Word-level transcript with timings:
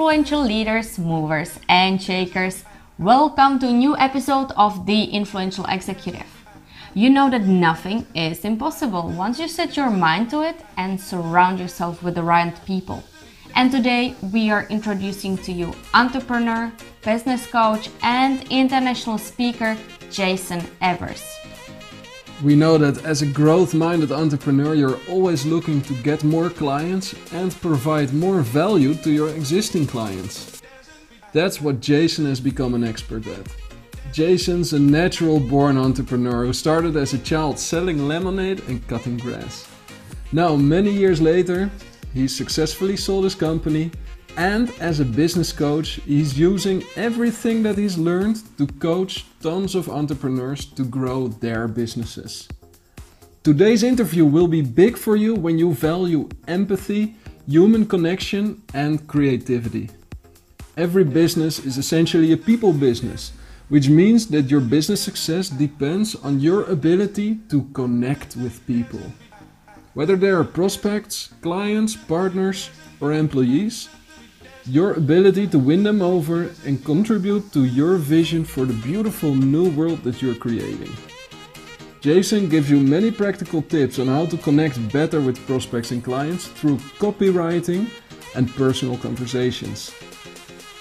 Influential 0.00 0.42
leaders, 0.42 0.98
movers, 0.98 1.60
and 1.68 2.00
shakers, 2.00 2.64
welcome 2.98 3.58
to 3.58 3.68
a 3.68 3.70
new 3.70 3.94
episode 3.98 4.50
of 4.56 4.86
The 4.86 5.04
Influential 5.04 5.66
Executive. 5.66 6.24
You 6.94 7.10
know 7.10 7.28
that 7.28 7.42
nothing 7.42 8.06
is 8.14 8.46
impossible 8.46 9.10
once 9.10 9.38
you 9.38 9.46
set 9.46 9.76
your 9.76 9.90
mind 9.90 10.30
to 10.30 10.40
it 10.40 10.56
and 10.78 10.98
surround 10.98 11.58
yourself 11.58 12.02
with 12.02 12.14
the 12.14 12.22
right 12.22 12.58
people. 12.64 13.04
And 13.54 13.70
today 13.70 14.14
we 14.32 14.50
are 14.50 14.66
introducing 14.70 15.36
to 15.36 15.52
you 15.52 15.74
entrepreneur, 15.92 16.72
business 17.04 17.46
coach, 17.46 17.90
and 18.02 18.42
international 18.48 19.18
speaker 19.18 19.76
Jason 20.10 20.62
Evers. 20.80 21.22
We 22.42 22.56
know 22.56 22.78
that 22.78 23.04
as 23.04 23.20
a 23.20 23.26
growth 23.26 23.74
minded 23.74 24.10
entrepreneur, 24.10 24.74
you're 24.74 24.98
always 25.10 25.44
looking 25.44 25.82
to 25.82 25.92
get 26.02 26.24
more 26.24 26.48
clients 26.48 27.14
and 27.34 27.52
provide 27.60 28.14
more 28.14 28.40
value 28.40 28.94
to 28.94 29.10
your 29.10 29.28
existing 29.28 29.86
clients. 29.86 30.62
That's 31.34 31.60
what 31.60 31.80
Jason 31.80 32.24
has 32.24 32.40
become 32.40 32.74
an 32.74 32.82
expert 32.82 33.26
at. 33.26 33.46
Jason's 34.10 34.72
a 34.72 34.78
natural 34.78 35.38
born 35.38 35.76
entrepreneur 35.76 36.46
who 36.46 36.54
started 36.54 36.96
as 36.96 37.12
a 37.12 37.18
child 37.18 37.58
selling 37.58 38.08
lemonade 38.08 38.60
and 38.68 38.86
cutting 38.88 39.18
grass. 39.18 39.68
Now, 40.32 40.56
many 40.56 40.90
years 40.90 41.20
later, 41.20 41.70
he 42.14 42.26
successfully 42.26 42.96
sold 42.96 43.24
his 43.24 43.34
company 43.34 43.90
and 44.36 44.70
as 44.80 45.00
a 45.00 45.04
business 45.04 45.52
coach, 45.52 46.00
he's 46.06 46.38
using 46.38 46.84
everything 46.96 47.62
that 47.62 47.78
he's 47.78 47.98
learned 47.98 48.42
to 48.58 48.66
coach 48.66 49.24
tons 49.40 49.74
of 49.74 49.88
entrepreneurs 49.88 50.64
to 50.64 50.84
grow 50.84 51.28
their 51.28 51.68
businesses. 51.68 52.48
Today's 53.42 53.82
interview 53.82 54.24
will 54.24 54.48
be 54.48 54.62
big 54.62 54.96
for 54.96 55.16
you 55.16 55.34
when 55.34 55.58
you 55.58 55.72
value 55.72 56.28
empathy, 56.46 57.16
human 57.46 57.86
connection, 57.86 58.62
and 58.74 59.06
creativity. 59.06 59.90
Every 60.76 61.04
business 61.04 61.58
is 61.58 61.78
essentially 61.78 62.32
a 62.32 62.36
people 62.36 62.72
business, 62.72 63.32
which 63.68 63.88
means 63.88 64.26
that 64.28 64.50
your 64.50 64.60
business 64.60 65.00
success 65.00 65.48
depends 65.48 66.14
on 66.16 66.40
your 66.40 66.64
ability 66.64 67.38
to 67.48 67.62
connect 67.72 68.36
with 68.36 68.66
people. 68.66 69.00
Whether 69.94 70.16
they 70.16 70.30
are 70.30 70.44
prospects, 70.44 71.32
clients, 71.40 71.96
partners, 71.96 72.70
or 73.00 73.12
employees, 73.12 73.88
your 74.70 74.92
ability 74.92 75.48
to 75.48 75.58
win 75.58 75.82
them 75.82 76.00
over 76.00 76.48
and 76.64 76.84
contribute 76.84 77.52
to 77.52 77.64
your 77.64 77.96
vision 77.96 78.44
for 78.44 78.64
the 78.64 78.72
beautiful 78.84 79.34
new 79.34 79.68
world 79.70 80.04
that 80.04 80.22
you're 80.22 80.36
creating. 80.36 80.92
Jason 82.00 82.48
gives 82.48 82.70
you 82.70 82.78
many 82.78 83.10
practical 83.10 83.62
tips 83.62 83.98
on 83.98 84.06
how 84.06 84.26
to 84.26 84.36
connect 84.38 84.76
better 84.92 85.20
with 85.20 85.44
prospects 85.44 85.90
and 85.90 86.04
clients 86.04 86.46
through 86.46 86.76
copywriting 87.02 87.90
and 88.36 88.48
personal 88.54 88.96
conversations. 88.98 89.92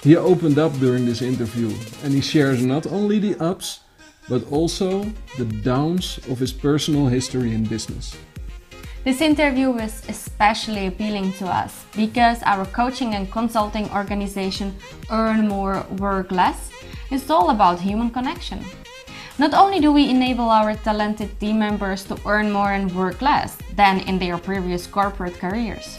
He 0.04 0.16
opened 0.16 0.60
up 0.60 0.72
during 0.80 1.06
this 1.08 1.24
interview 1.24 1.74
and 2.04 2.14
he 2.14 2.22
shares 2.22 2.64
not 2.64 2.86
only 2.86 3.18
the 3.18 3.36
ups, 3.44 3.80
but 4.30 4.46
also 4.52 5.04
the 5.40 5.46
downs 5.46 6.20
of 6.30 6.38
his 6.38 6.54
personal 6.54 7.08
history 7.08 7.56
in 7.56 7.64
business. 7.66 8.16
This 9.06 9.22
interview 9.22 9.72
was 9.72 10.04
especially 10.10 10.88
appealing 10.88 11.32
to 11.40 11.48
us 11.48 11.86
because 11.96 12.44
our 12.44 12.66
coaching 12.66 13.16
and 13.16 13.32
consulting 13.32 13.90
organization 13.92 14.76
Earn 15.10 15.48
More, 15.48 15.86
Work 15.98 16.32
Less 16.32 16.70
is 17.10 17.30
all 17.30 17.50
about 17.50 17.80
human 17.80 18.10
connection. 18.10 18.60
Not 19.38 19.54
only 19.54 19.80
do 19.80 19.94
we 19.94 20.10
enable 20.10 20.50
our 20.50 20.76
talented 20.76 21.40
team 21.40 21.60
members 21.60 22.04
to 22.06 22.20
earn 22.26 22.52
more 22.52 22.74
and 22.74 22.94
work 22.94 23.22
less 23.22 23.58
than 23.74 24.02
in 24.02 24.20
their 24.20 24.38
previous 24.38 24.86
corporate 24.86 25.40
careers, 25.40 25.98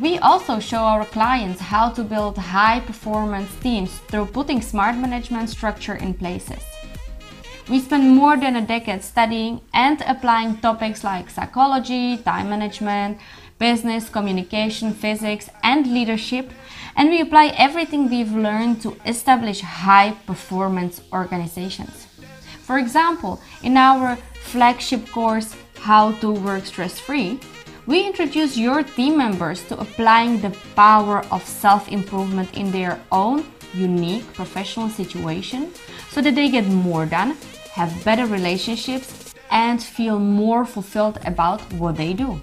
we 0.00 0.18
also 0.18 0.58
show 0.58 0.82
our 0.82 1.04
clients 1.06 1.60
how 1.60 1.88
to 1.90 2.02
build 2.02 2.36
high 2.36 2.80
performance 2.80 3.54
teams 3.60 3.98
through 4.08 4.26
putting 4.26 4.60
smart 4.60 4.96
management 4.96 5.50
structure 5.50 5.94
in 5.94 6.12
places. 6.12 6.73
We 7.66 7.80
spent 7.80 8.04
more 8.04 8.36
than 8.36 8.56
a 8.56 8.66
decade 8.66 9.02
studying 9.02 9.62
and 9.72 10.02
applying 10.06 10.58
topics 10.58 11.02
like 11.02 11.30
psychology, 11.30 12.18
time 12.18 12.50
management, 12.50 13.18
business, 13.58 14.10
communication, 14.10 14.92
physics, 14.92 15.48
and 15.62 15.86
leadership, 15.86 16.50
and 16.94 17.08
we 17.08 17.22
apply 17.22 17.54
everything 17.56 18.10
we've 18.10 18.32
learned 18.32 18.82
to 18.82 18.96
establish 19.06 19.62
high 19.62 20.10
performance 20.26 21.00
organizations. 21.10 22.06
For 22.64 22.78
example, 22.78 23.40
in 23.62 23.78
our 23.78 24.16
flagship 24.42 25.08
course, 25.08 25.56
How 25.80 26.12
to 26.20 26.32
Work 26.32 26.66
Stress 26.66 27.00
Free, 27.00 27.40
we 27.86 28.06
introduce 28.06 28.58
your 28.58 28.82
team 28.82 29.16
members 29.16 29.62
to 29.68 29.80
applying 29.80 30.40
the 30.40 30.54
power 30.76 31.24
of 31.30 31.42
self 31.46 31.88
improvement 31.88 32.54
in 32.58 32.70
their 32.70 33.00
own 33.10 33.46
unique 33.72 34.30
professional 34.34 34.88
situation 34.90 35.72
so 36.10 36.20
that 36.20 36.34
they 36.34 36.48
get 36.50 36.66
more 36.66 37.06
done 37.06 37.36
have 37.74 38.04
better 38.04 38.24
relationships, 38.26 39.34
and 39.50 39.82
feel 39.82 40.20
more 40.20 40.64
fulfilled 40.64 41.18
about 41.26 41.60
what 41.72 41.96
they 41.96 42.12
do. 42.14 42.40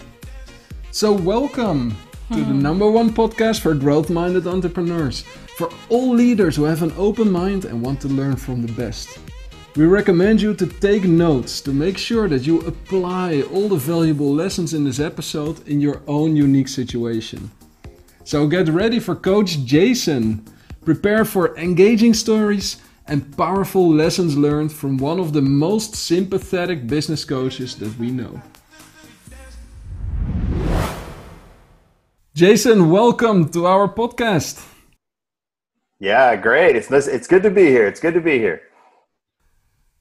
So, 0.92 1.14
welcome 1.14 1.96
to 2.34 2.40
the 2.40 2.44
hmm. 2.44 2.62
number 2.62 2.92
one 2.92 3.12
podcast 3.12 3.62
for 3.62 3.74
growth 3.74 4.10
minded 4.10 4.46
entrepreneurs, 4.46 5.22
for 5.56 5.70
all 5.88 6.10
leaders 6.10 6.58
who 6.58 6.66
have 6.66 6.84
an 6.84 6.94
open 6.98 7.32
mind 7.32 7.64
and 7.64 7.82
want 7.82 8.02
to 8.02 8.10
learn 8.10 8.36
from 8.36 8.62
the 8.62 8.74
best. 8.74 9.20
We 9.78 9.86
recommend 9.86 10.42
you 10.42 10.54
to 10.54 10.68
take 10.68 11.06
notes 11.06 11.62
to 11.62 11.72
make 11.72 11.98
sure 11.98 12.28
that 12.28 12.46
you 12.46 12.60
apply 12.68 13.44
all 13.54 13.70
the 13.70 13.78
valuable 13.78 14.34
lessons 14.34 14.74
in 14.74 14.84
this 14.84 15.00
episode 15.00 15.66
in 15.66 15.80
your 15.80 16.02
own 16.08 16.36
unique 16.36 16.68
situation. 16.68 17.50
So, 18.26 18.48
get 18.48 18.68
ready 18.68 19.00
for 19.00 19.16
Coach 19.16 19.60
Jason. 19.64 20.44
Prepare 20.84 21.24
for 21.24 21.58
engaging 21.58 22.14
stories 22.14 22.82
and 23.08 23.36
powerful 23.38 23.90
lessons 23.90 24.38
learned 24.38 24.72
from 24.72 24.98
one 24.98 25.20
of 25.20 25.34
the 25.34 25.42
most 25.42 25.96
sympathetic 25.96 26.88
business 26.88 27.26
coaches 27.26 27.76
that 27.76 27.98
we 27.98 28.12
know. 28.12 28.42
Jason, 32.34 32.90
welcome 32.90 33.50
to 33.50 33.66
our 33.66 33.88
podcast. 33.88 34.66
Yeah, 36.00 36.36
great. 36.36 36.76
It's 36.76 36.90
it's 36.90 37.28
good 37.28 37.44
to 37.44 37.52
be 37.52 37.66
here. 37.66 37.86
It's 37.86 38.00
good 38.00 38.14
to 38.14 38.22
be 38.22 38.40
here. 38.40 38.62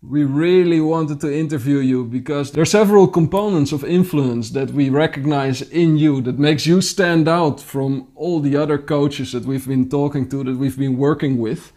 We 0.02 0.24
really 0.24 0.80
wanted 0.80 1.20
to 1.20 1.30
interview 1.30 1.78
you 1.78 2.04
because 2.04 2.52
there 2.52 2.62
are 2.62 2.76
several 2.80 3.06
components 3.06 3.72
of 3.72 3.84
influence 3.84 4.50
that 4.52 4.70
we 4.70 4.88
recognize 4.88 5.60
in 5.60 5.98
you 5.98 6.22
that 6.22 6.38
makes 6.38 6.64
you 6.64 6.80
stand 6.80 7.28
out 7.28 7.60
from 7.60 8.08
all 8.14 8.40
the 8.40 8.56
other 8.56 8.78
coaches 8.78 9.32
that 9.32 9.44
we've 9.44 9.68
been 9.68 9.90
talking 9.90 10.26
to, 10.30 10.42
that 10.44 10.56
we've 10.56 10.78
been 10.78 10.96
working 10.96 11.36
with 11.36 11.72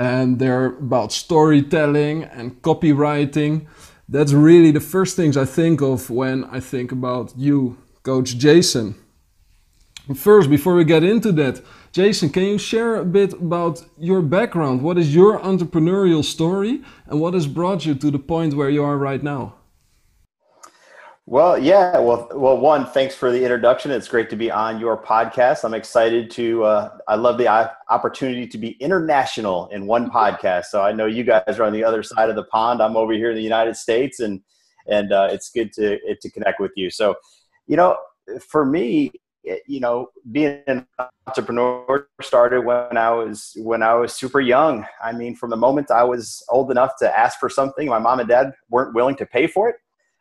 and 0.00 0.38
they're 0.38 0.78
about 0.78 1.12
storytelling 1.12 2.24
and 2.24 2.62
copywriting. 2.62 3.66
That's 4.08 4.32
really 4.32 4.70
the 4.70 4.80
first 4.80 5.14
things 5.14 5.36
I 5.36 5.44
think 5.44 5.82
of 5.82 6.08
when 6.08 6.44
I 6.44 6.58
think 6.58 6.90
about 6.90 7.34
you, 7.36 7.76
Coach 8.02 8.38
Jason. 8.38 8.94
First, 10.14 10.48
before 10.48 10.74
we 10.74 10.84
get 10.84 11.04
into 11.04 11.32
that, 11.32 11.60
Jason, 11.92 12.30
can 12.30 12.44
you 12.44 12.56
share 12.56 12.96
a 12.96 13.04
bit 13.04 13.34
about 13.34 13.84
your 13.98 14.22
background? 14.22 14.80
What 14.80 14.96
is 14.96 15.14
your 15.14 15.38
entrepreneurial 15.38 16.24
story 16.24 16.80
and 17.06 17.20
what 17.20 17.34
has 17.34 17.46
brought 17.46 17.84
you 17.84 17.94
to 17.94 18.10
the 18.10 18.18
point 18.18 18.54
where 18.54 18.70
you 18.70 18.82
are 18.82 18.96
right 18.96 19.22
now? 19.22 19.59
Well, 21.30 21.56
yeah. 21.56 21.96
Well, 22.00 22.26
well, 22.34 22.58
one, 22.58 22.86
thanks 22.86 23.14
for 23.14 23.30
the 23.30 23.40
introduction. 23.40 23.92
It's 23.92 24.08
great 24.08 24.30
to 24.30 24.36
be 24.36 24.50
on 24.50 24.80
your 24.80 25.00
podcast. 25.00 25.62
I'm 25.62 25.74
excited 25.74 26.28
to. 26.32 26.64
Uh, 26.64 26.98
I 27.06 27.14
love 27.14 27.38
the 27.38 27.46
opportunity 27.88 28.48
to 28.48 28.58
be 28.58 28.70
international 28.80 29.68
in 29.68 29.86
one 29.86 30.10
podcast. 30.10 30.64
So 30.64 30.82
I 30.82 30.90
know 30.90 31.06
you 31.06 31.22
guys 31.22 31.60
are 31.60 31.62
on 31.62 31.72
the 31.72 31.84
other 31.84 32.02
side 32.02 32.30
of 32.30 32.34
the 32.34 32.42
pond. 32.42 32.82
I'm 32.82 32.96
over 32.96 33.12
here 33.12 33.30
in 33.30 33.36
the 33.36 33.44
United 33.44 33.76
States, 33.76 34.18
and 34.18 34.40
and 34.88 35.12
uh, 35.12 35.28
it's 35.30 35.50
good 35.50 35.72
to 35.74 36.00
to 36.16 36.30
connect 36.32 36.58
with 36.58 36.72
you. 36.74 36.90
So, 36.90 37.14
you 37.68 37.76
know, 37.76 37.96
for 38.40 38.64
me, 38.66 39.12
you 39.68 39.78
know, 39.78 40.08
being 40.32 40.64
an 40.66 40.84
entrepreneur 41.28 42.08
started 42.20 42.62
when 42.62 42.96
I 42.96 43.10
was 43.10 43.52
when 43.58 43.84
I 43.84 43.94
was 43.94 44.12
super 44.16 44.40
young. 44.40 44.84
I 45.00 45.12
mean, 45.12 45.36
from 45.36 45.50
the 45.50 45.56
moment 45.56 45.92
I 45.92 46.02
was 46.02 46.44
old 46.48 46.72
enough 46.72 46.94
to 46.98 47.16
ask 47.16 47.38
for 47.38 47.48
something, 47.48 47.86
my 47.86 48.00
mom 48.00 48.18
and 48.18 48.28
dad 48.28 48.52
weren't 48.68 48.96
willing 48.96 49.14
to 49.14 49.26
pay 49.26 49.46
for 49.46 49.68
it 49.68 49.76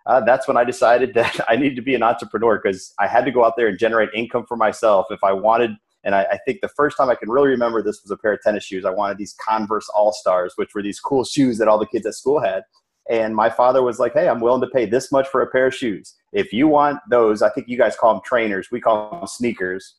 uh, 0.10 0.20
that's 0.22 0.48
when 0.48 0.58
I 0.58 0.64
decided 0.64 1.14
that 1.16 1.40
I 1.48 1.56
needed 1.56 1.76
to 1.76 1.82
be 1.82 1.96
an 1.96 2.04
entrepreneur 2.04 2.60
because 2.62 2.94
I 3.00 3.08
had 3.08 3.26
to 3.26 3.32
go 3.32 3.46
out 3.46 3.54
there 3.56 3.68
and 3.68 3.78
generate 3.78 4.10
income 4.14 4.46
for 4.48 4.58
myself 4.58 5.06
if 5.12 5.24
I 5.24 5.32
wanted. 5.32 5.72
And 6.04 6.16
I, 6.16 6.24
I, 6.32 6.40
think 6.46 6.62
the 6.62 6.70
first 6.70 6.98
time 6.98 7.10
I 7.10 7.16
can 7.16 7.30
really 7.30 7.50
remember 7.50 7.84
this 7.84 8.02
was 8.02 8.10
a 8.10 8.18
pair 8.18 8.34
of 8.34 8.40
tennis 8.42 8.64
shoes. 8.64 8.86
I 8.86 8.90
wanted 8.90 9.18
these 9.18 9.36
Converse 9.46 9.88
All 9.94 10.14
Stars, 10.14 10.54
which 10.56 10.74
were 10.74 10.82
these 10.82 11.00
cool 11.00 11.26
shoes 11.26 11.58
that 11.58 11.68
all 11.68 11.78
the 11.78 11.86
kids 11.86 12.06
at 12.06 12.16
school 12.16 12.40
had. 12.40 12.64
And 13.10 13.36
my 13.36 13.50
father 13.50 13.84
was 13.84 14.00
like, 14.00 14.14
"Hey, 14.14 14.30
I'm 14.30 14.40
willing 14.40 14.62
to 14.62 14.68
pay 14.68 14.86
this 14.86 15.12
much 15.12 15.28
for 15.28 15.42
a 15.42 15.48
pair 15.48 15.68
of 15.68 15.76
shoes. 15.76 16.16
If 16.32 16.54
you 16.54 16.68
want 16.68 17.00
those, 17.10 17.42
I 17.42 17.50
think 17.50 17.68
you 17.68 17.78
guys 17.78 17.98
call 17.98 18.14
them 18.14 18.22
trainers. 18.24 18.70
We 18.72 18.80
call 18.80 19.12
them 19.12 19.28
sneakers. 19.28 19.96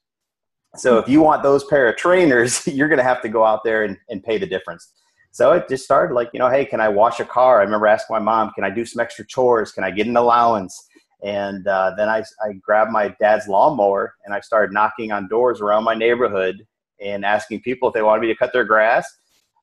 So 0.76 0.98
if 0.98 1.08
you 1.08 1.20
want 1.20 1.42
those 1.42 1.64
pair 1.64 1.88
of 1.88 1.96
trainers, 1.96 2.66
you're 2.66 2.88
going 2.88 2.98
to 2.98 3.04
have 3.04 3.20
to 3.22 3.28
go 3.28 3.44
out 3.44 3.60
there 3.64 3.84
and, 3.84 3.98
and 4.08 4.22
pay 4.24 4.38
the 4.38 4.46
difference." 4.46 4.90
So 5.32 5.52
it 5.52 5.68
just 5.68 5.84
started 5.84 6.14
like, 6.14 6.30
you 6.32 6.38
know, 6.40 6.48
hey, 6.50 6.64
can 6.64 6.80
I 6.80 6.88
wash 6.88 7.20
a 7.20 7.24
car? 7.24 7.60
I 7.60 7.64
remember 7.64 7.86
asking 7.86 8.14
my 8.14 8.20
mom, 8.20 8.50
can 8.54 8.64
I 8.64 8.70
do 8.70 8.84
some 8.84 9.00
extra 9.00 9.26
chores? 9.26 9.72
Can 9.72 9.84
I 9.84 9.90
get 9.90 10.06
an 10.06 10.16
allowance? 10.16 10.88
And 11.22 11.66
uh, 11.66 11.92
then 11.96 12.08
I, 12.08 12.24
I 12.42 12.54
grabbed 12.60 12.90
my 12.90 13.14
dad's 13.20 13.46
lawnmower 13.46 14.14
and 14.24 14.34
I 14.34 14.40
started 14.40 14.72
knocking 14.72 15.12
on 15.12 15.28
doors 15.28 15.60
around 15.60 15.84
my 15.84 15.94
neighborhood. 15.94 16.66
and 17.00 17.24
asking 17.24 17.60
people 17.62 17.88
if 17.88 17.94
they 17.94 18.02
wanted 18.02 18.22
me 18.22 18.28
to 18.28 18.36
cut 18.36 18.52
their 18.52 18.64
grass. 18.64 19.10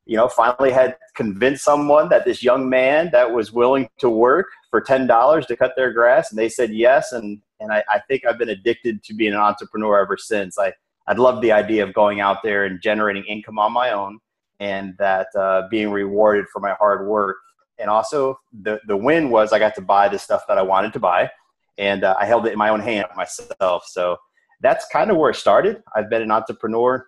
You 0.05 0.15
know, 0.15 0.29
finally 0.29 0.71
had 0.71 0.97
convinced 1.15 1.63
someone 1.65 2.09
that 2.09 2.25
this 2.25 2.41
young 2.41 2.69
man 2.69 3.09
that 3.11 3.31
was 3.31 3.51
willing 3.51 3.89
to 3.99 4.09
work 4.09 4.47
for 4.69 4.79
ten 4.79 5.05
dollars 5.05 5.45
to 5.47 5.57
cut 5.57 5.73
their 5.75 5.91
grass, 5.91 6.31
and 6.31 6.39
they 6.39 6.49
said 6.49 6.71
yes. 6.71 7.11
And 7.11 7.41
and 7.59 7.71
I, 7.71 7.83
I 7.89 7.99
think 8.07 8.25
I've 8.25 8.37
been 8.37 8.49
addicted 8.49 9.03
to 9.03 9.13
being 9.13 9.33
an 9.33 9.39
entrepreneur 9.39 9.99
ever 9.99 10.17
since. 10.17 10.57
I 10.57 10.73
I'd 11.07 11.19
love 11.19 11.41
the 11.41 11.51
idea 11.51 11.83
of 11.83 11.93
going 11.93 12.21
out 12.21 12.37
there 12.43 12.65
and 12.65 12.81
generating 12.81 13.23
income 13.25 13.59
on 13.59 13.73
my 13.73 13.91
own, 13.91 14.19
and 14.59 14.95
that 14.98 15.27
uh, 15.36 15.68
being 15.69 15.92
rewarded 15.92 16.45
for 16.51 16.59
my 16.59 16.74
hard 16.74 17.07
work. 17.07 17.38
And 17.80 17.89
also, 17.89 18.39
the 18.63 18.80
the 18.88 18.98
win 18.98 19.30
was 19.30 19.54
I 19.54 19.59
got 19.59 19.75
to 19.75 19.81
buy 19.81 20.09
the 20.09 20.18
stuff 20.18 20.44
that 20.48 20.57
I 20.57 20.63
wanted 20.63 20.94
to 20.94 21.00
buy, 21.00 21.30
and 21.77 22.04
uh, 22.04 22.15
I 22.19 22.25
held 22.25 22.48
it 22.48 22.54
in 22.54 22.57
my 22.57 22.69
own 22.69 22.80
hand 22.80 23.06
myself. 23.15 23.86
So 23.86 24.18
that's 24.62 24.88
kind 24.92 25.12
of 25.12 25.18
where 25.18 25.30
it 25.30 25.36
started. 25.36 25.83
I've 25.95 26.09
been 26.09 26.24
an 26.24 26.31
entrepreneur, 26.31 27.06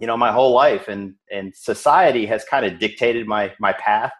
you 0.00 0.06
know, 0.06 0.16
my 0.16 0.32
whole 0.32 0.52
life, 0.52 0.88
and 0.88 1.14
and 1.30 1.54
society 1.54 2.26
has 2.26 2.44
kind 2.44 2.66
of 2.66 2.78
dictated 2.80 3.26
my 3.26 3.52
my 3.60 3.72
path. 3.74 4.12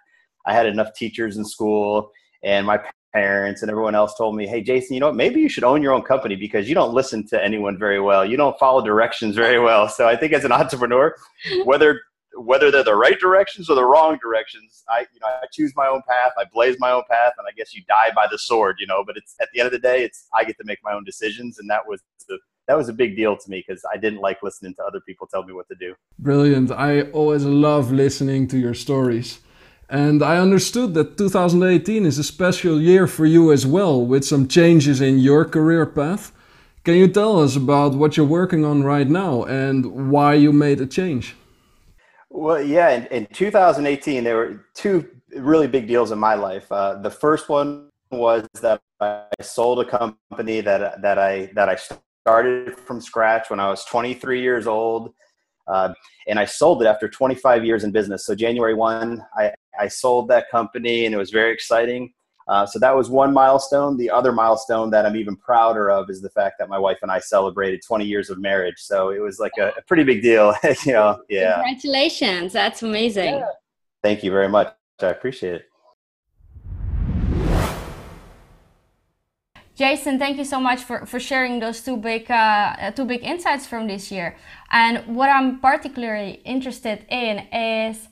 I 0.47 0.55
had 0.55 0.67
enough 0.67 0.95
teachers 0.95 1.37
in 1.37 1.45
school, 1.45 2.11
and 2.45 2.67
my 2.67 2.81
parents 3.13 3.63
and 3.63 3.71
everyone 3.71 3.97
else 3.97 4.15
told 4.15 4.37
me, 4.37 4.47
"Hey, 4.47 4.63
Jason, 4.63 4.95
you 4.95 5.01
know 5.01 5.09
what? 5.09 5.17
Maybe 5.17 5.41
you 5.41 5.49
should 5.49 5.65
own 5.65 5.83
your 5.83 5.93
own 5.93 6.03
company 6.03 6.37
because 6.37 6.69
you 6.69 6.77
don't 6.77 6.95
listen 6.95 7.27
to 7.29 7.45
anyone 7.45 7.77
very 7.77 8.01
well. 8.01 8.25
You 8.25 8.37
don't 8.37 8.59
follow 8.59 8.85
directions 8.85 9.35
very 9.35 9.59
well." 9.59 9.89
So 9.89 10.07
I 10.07 10.15
think 10.15 10.33
as 10.33 10.45
an 10.45 10.53
entrepreneur, 10.53 11.17
whether 11.65 12.01
whether 12.35 12.71
they're 12.71 12.85
the 12.85 12.95
right 12.95 13.19
directions 13.19 13.69
or 13.69 13.75
the 13.75 13.85
wrong 13.85 14.19
directions, 14.23 14.85
I 14.89 15.01
you 15.13 15.21
know 15.21 15.27
I 15.27 15.47
choose 15.53 15.73
my 15.77 15.87
own 15.87 16.03
path, 16.09 16.33
I 16.39 16.45
blaze 16.53 16.77
my 16.79 16.91
own 16.91 17.03
path, 17.11 17.33
and 17.39 17.47
I 17.47 17.53
guess 17.57 17.75
you 17.75 17.83
die 17.89 18.11
by 18.15 18.27
the 18.31 18.39
sword, 18.39 18.77
you 18.79 18.87
know. 18.87 19.05
But 19.05 19.17
it's 19.17 19.35
at 19.41 19.49
the 19.53 19.61
end 19.61 19.67
of 19.67 19.73
the 19.73 19.79
day, 19.79 20.05
it's 20.05 20.29
I 20.35 20.45
get 20.45 20.57
to 20.59 20.65
make 20.65 20.79
my 20.83 20.93
own 20.93 21.05
decisions, 21.05 21.59
and 21.59 21.69
that 21.71 21.87
was 21.87 22.01
the 22.29 22.39
that 22.69 22.77
was 22.77 22.89
a 22.89 22.93
big 22.93 23.17
deal 23.17 23.37
to 23.37 23.51
me 23.51 23.65
because 23.67 23.83
I 23.93 23.97
didn't 23.97 24.21
like 24.21 24.43
listening 24.43 24.75
to 24.75 24.85
other 24.85 25.01
people 25.01 25.27
tell 25.27 25.45
me 25.45 25.53
what 25.53 25.69
to 25.69 25.75
do. 25.75 25.95
Brilliant. 26.19 26.71
I 26.71 27.03
always 27.11 27.45
love 27.45 27.91
listening 27.91 28.47
to 28.49 28.59
your 28.59 28.75
stories. 28.75 29.41
And 29.89 30.23
I 30.23 30.39
understood 30.39 30.95
that 30.95 31.19
2018 31.19 32.07
is 32.07 32.19
a 32.19 32.25
special 32.25 32.81
year 32.81 33.07
for 33.07 33.27
you 33.27 33.53
as 33.53 33.67
well, 33.67 34.05
with 34.05 34.25
some 34.25 34.49
changes 34.49 35.01
in 35.01 35.19
your 35.19 35.45
career 35.45 35.85
path. 35.85 36.33
Can 36.85 36.95
you 36.95 37.09
tell 37.09 37.41
us 37.41 37.57
about 37.57 37.95
what 37.95 38.17
you're 38.17 38.27
working 38.27 38.65
on 38.65 38.85
right 38.85 39.09
now 39.09 39.45
and 39.45 40.11
why 40.11 40.35
you 40.35 40.53
made 40.53 40.81
a 40.81 40.87
change? 40.87 41.37
Well, 42.35 42.63
yeah, 42.63 42.91
in, 42.93 43.07
in 43.09 43.27
2018, 43.27 44.25
there 44.25 44.37
were 44.37 44.65
two 44.75 45.07
really 45.37 45.67
big 45.67 45.87
deals 45.87 46.13
in 46.13 46.19
my 46.19 46.35
life. 46.35 46.71
Uh, 46.73 46.95
the 46.95 47.11
first 47.11 47.51
one 47.51 47.91
was 48.11 48.49
that 48.63 48.81
I 49.01 49.27
sold 49.43 49.81
a 49.81 49.85
company 49.85 50.63
that 50.63 51.03
that 51.03 51.19
I 51.19 51.51
that 51.55 51.69
I 51.69 51.77
started 52.25 52.79
from 52.79 53.03
scratch 53.03 53.51
when 53.51 53.61
I 53.61 53.69
was 53.69 53.85
23 53.85 54.41
years 54.41 54.67
old. 54.67 55.13
Uh, 55.69 55.93
and 56.27 56.39
I 56.39 56.47
sold 56.47 56.83
it 56.83 56.87
after 56.87 57.07
25 57.07 57.67
years 57.67 57.85
in 57.85 57.93
business. 57.93 58.27
So 58.27 58.35
January 58.35 58.75
1, 58.75 59.23
I, 59.37 59.53
I 59.79 59.89
sold 59.89 60.29
that 60.29 60.51
company 60.51 61.05
and 61.05 61.15
it 61.15 61.19
was 61.19 61.31
very 61.31 61.53
exciting. 61.53 62.13
Uh, 62.49 62.67
so 62.67 62.79
that 62.79 62.95
was 62.95 63.09
one 63.11 63.33
milestone. 63.33 63.97
The 63.97 64.11
other 64.11 64.33
milestone 64.33 64.91
that 64.91 65.07
I'm 65.07 65.17
even 65.17 65.37
prouder 65.37 65.91
of 65.91 66.11
is 66.11 66.21
the 66.21 66.31
fact 66.31 66.57
that 66.59 66.69
my 66.69 66.79
wife 66.79 66.99
and 67.03 67.11
I 67.11 67.19
celebrated 67.19 67.83
20 67.87 68.05
years 68.05 68.31
of 68.31 68.39
marriage. 68.39 68.79
So 68.79 69.11
it 69.11 69.21
was 69.21 69.39
like 69.39 69.53
a, 69.59 69.69
a 69.79 69.83
pretty 69.83 70.05
big 70.05 70.23
deal. 70.23 70.55
you 70.85 70.93
know, 70.93 71.23
yeah. 71.29 71.55
Congratulations. 71.55 72.53
That's 72.53 72.83
amazing. 72.83 73.35
Yeah. 73.35 73.47
Thank 74.03 74.23
you 74.23 74.31
very 74.31 74.49
much. 74.49 74.75
I 75.01 75.07
appreciate 75.07 75.55
it. 75.55 75.69
Jason, 79.75 80.19
thank 80.19 80.37
you 80.37 80.45
so 80.45 80.61
much 80.61 80.81
for, 80.81 81.07
for 81.07 81.19
sharing 81.19 81.59
those 81.59 81.81
two 81.81 81.97
big 81.97 82.31
uh, 82.31 82.91
two 82.93 83.07
big 83.07 83.25
insights 83.25 83.67
from 83.67 83.89
this 83.89 84.13
year. 84.13 84.37
And 84.71 85.17
what 85.17 85.31
I'm 85.31 85.61
particularly 85.61 86.43
interested 86.45 87.07
in 87.09 87.39
is 87.53 88.09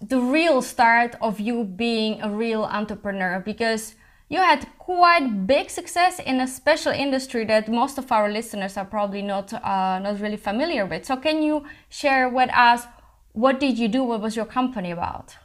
the 0.00 0.20
real 0.20 0.60
start 0.62 1.16
of 1.20 1.40
you 1.40 1.64
being 1.64 2.20
a 2.22 2.30
real 2.30 2.64
entrepreneur 2.64 3.40
because 3.44 3.94
you 4.28 4.38
had 4.38 4.66
quite 4.78 5.46
big 5.46 5.70
success 5.70 6.18
in 6.18 6.40
a 6.40 6.46
special 6.46 6.92
industry 6.92 7.44
that 7.44 7.68
most 7.68 7.98
of 7.98 8.10
our 8.10 8.30
listeners 8.30 8.76
are 8.76 8.84
probably 8.84 9.22
not 9.22 9.52
uh, 9.52 9.98
not 9.98 10.20
really 10.20 10.36
familiar 10.36 10.86
with. 10.86 11.04
So 11.04 11.16
can 11.16 11.42
you 11.42 11.64
share 11.88 12.28
with 12.28 12.50
us 12.54 12.86
what 13.32 13.60
did 13.60 13.78
you 13.78 13.88
do? 13.88 14.02
What 14.04 14.20
was 14.20 14.36
your 14.36 14.46
company 14.46 14.90
about? 14.90 15.36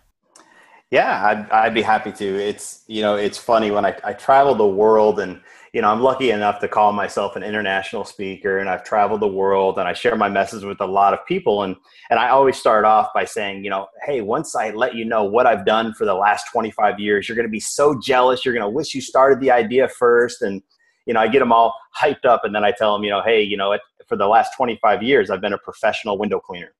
Yeah, 0.91 1.25
I'd, 1.25 1.51
I'd 1.51 1.73
be 1.73 1.81
happy 1.83 2.11
to. 2.13 2.25
It's, 2.25 2.83
you 2.87 3.01
know, 3.01 3.15
it's 3.15 3.37
funny 3.37 3.69
when 3.69 3.85
I, 3.85 3.95
I 4.03 4.13
travel 4.13 4.55
the 4.55 4.65
world 4.65 5.19
and, 5.19 5.41
you 5.73 5.81
know, 5.81 5.89
I'm 5.89 6.01
lucky 6.01 6.31
enough 6.31 6.59
to 6.59 6.67
call 6.67 6.91
myself 6.93 7.35
an 7.35 7.43
international 7.43 8.03
speaker 8.03 8.57
and 8.57 8.69
I've 8.69 8.83
traveled 8.83 9.21
the 9.21 9.27
world 9.27 9.77
and 9.77 9.87
I 9.87 9.93
share 9.93 10.15
my 10.15 10.29
message 10.29 10.63
with 10.63 10.81
a 10.81 10.85
lot 10.85 11.13
of 11.13 11.25
people. 11.25 11.63
And, 11.63 11.75
and 12.09 12.19
I 12.19 12.29
always 12.29 12.57
start 12.57 12.85
off 12.85 13.09
by 13.13 13.25
saying, 13.25 13.63
you 13.63 13.69
know, 13.69 13.87
hey, 14.05 14.21
once 14.21 14.55
I 14.55 14.71
let 14.71 14.95
you 14.95 15.05
know 15.05 15.23
what 15.23 15.45
I've 15.45 15.65
done 15.65 15.93
for 15.93 16.05
the 16.05 16.13
last 16.13 16.45
25 16.51 16.99
years, 16.99 17.27
you're 17.27 17.35
going 17.35 17.47
to 17.47 17.51
be 17.51 17.59
so 17.59 17.99
jealous. 18.01 18.43
You're 18.43 18.53
going 18.53 18.65
to 18.65 18.69
wish 18.69 18.95
you 18.95 19.01
started 19.01 19.39
the 19.39 19.51
idea 19.51 19.87
first. 19.87 20.41
And, 20.41 20.61
you 21.05 21.13
know, 21.13 21.19
I 21.19 21.27
get 21.27 21.39
them 21.39 21.51
all 21.51 21.73
hyped 21.99 22.25
up 22.25 22.45
and 22.45 22.53
then 22.53 22.63
I 22.63 22.71
tell 22.71 22.93
them, 22.93 23.03
you 23.03 23.11
know, 23.11 23.21
hey, 23.23 23.41
you 23.43 23.57
know, 23.57 23.77
for 24.07 24.15
the 24.15 24.27
last 24.27 24.55
25 24.57 25.03
years, 25.03 25.29
I've 25.29 25.41
been 25.41 25.53
a 25.53 25.59
professional 25.59 26.17
window 26.17 26.39
cleaner. 26.39 26.73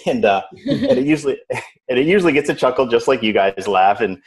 and 0.06 0.24
uh, 0.24 0.42
and 0.66 0.98
it 0.98 1.06
usually 1.06 1.38
and 1.88 1.98
it 1.98 2.06
usually 2.06 2.32
gets 2.32 2.48
a 2.48 2.54
chuckle 2.54 2.86
just 2.86 3.08
like 3.08 3.22
you 3.22 3.32
guys 3.32 3.68
laugh 3.68 4.00
and 4.00 4.18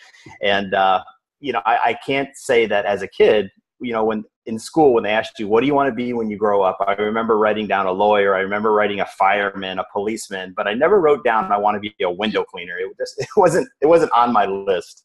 and 0.41 0.73
uh, 0.73 1.03
you 1.39 1.51
know 1.53 1.61
I, 1.65 1.77
I 1.85 1.97
can't 2.05 2.29
say 2.35 2.65
that 2.67 2.85
as 2.85 3.01
a 3.01 3.07
kid 3.07 3.49
you 3.79 3.93
know 3.93 4.03
when 4.03 4.23
in 4.45 4.57
school 4.57 4.93
when 4.93 5.03
they 5.03 5.11
asked 5.11 5.39
you 5.39 5.47
what 5.47 5.61
do 5.61 5.67
you 5.67 5.73
want 5.73 5.87
to 5.87 5.93
be 5.93 6.13
when 6.13 6.29
you 6.29 6.37
grow 6.37 6.61
up 6.61 6.77
i 6.87 6.93
remember 6.93 7.37
writing 7.37 7.67
down 7.67 7.85
a 7.85 7.91
lawyer 7.91 8.35
i 8.35 8.39
remember 8.39 8.71
writing 8.73 8.99
a 8.99 9.05
fireman 9.05 9.79
a 9.79 9.85
policeman 9.91 10.53
but 10.55 10.67
i 10.67 10.73
never 10.73 10.99
wrote 10.99 11.23
down 11.23 11.51
i 11.51 11.57
want 11.57 11.75
to 11.75 11.79
be 11.79 11.93
a 12.03 12.11
window 12.11 12.43
cleaner 12.43 12.77
it, 12.77 12.89
just, 12.97 13.13
it 13.17 13.27
wasn't 13.35 13.67
it 13.81 13.87
wasn't 13.87 14.11
on 14.11 14.33
my 14.33 14.45
list 14.45 15.03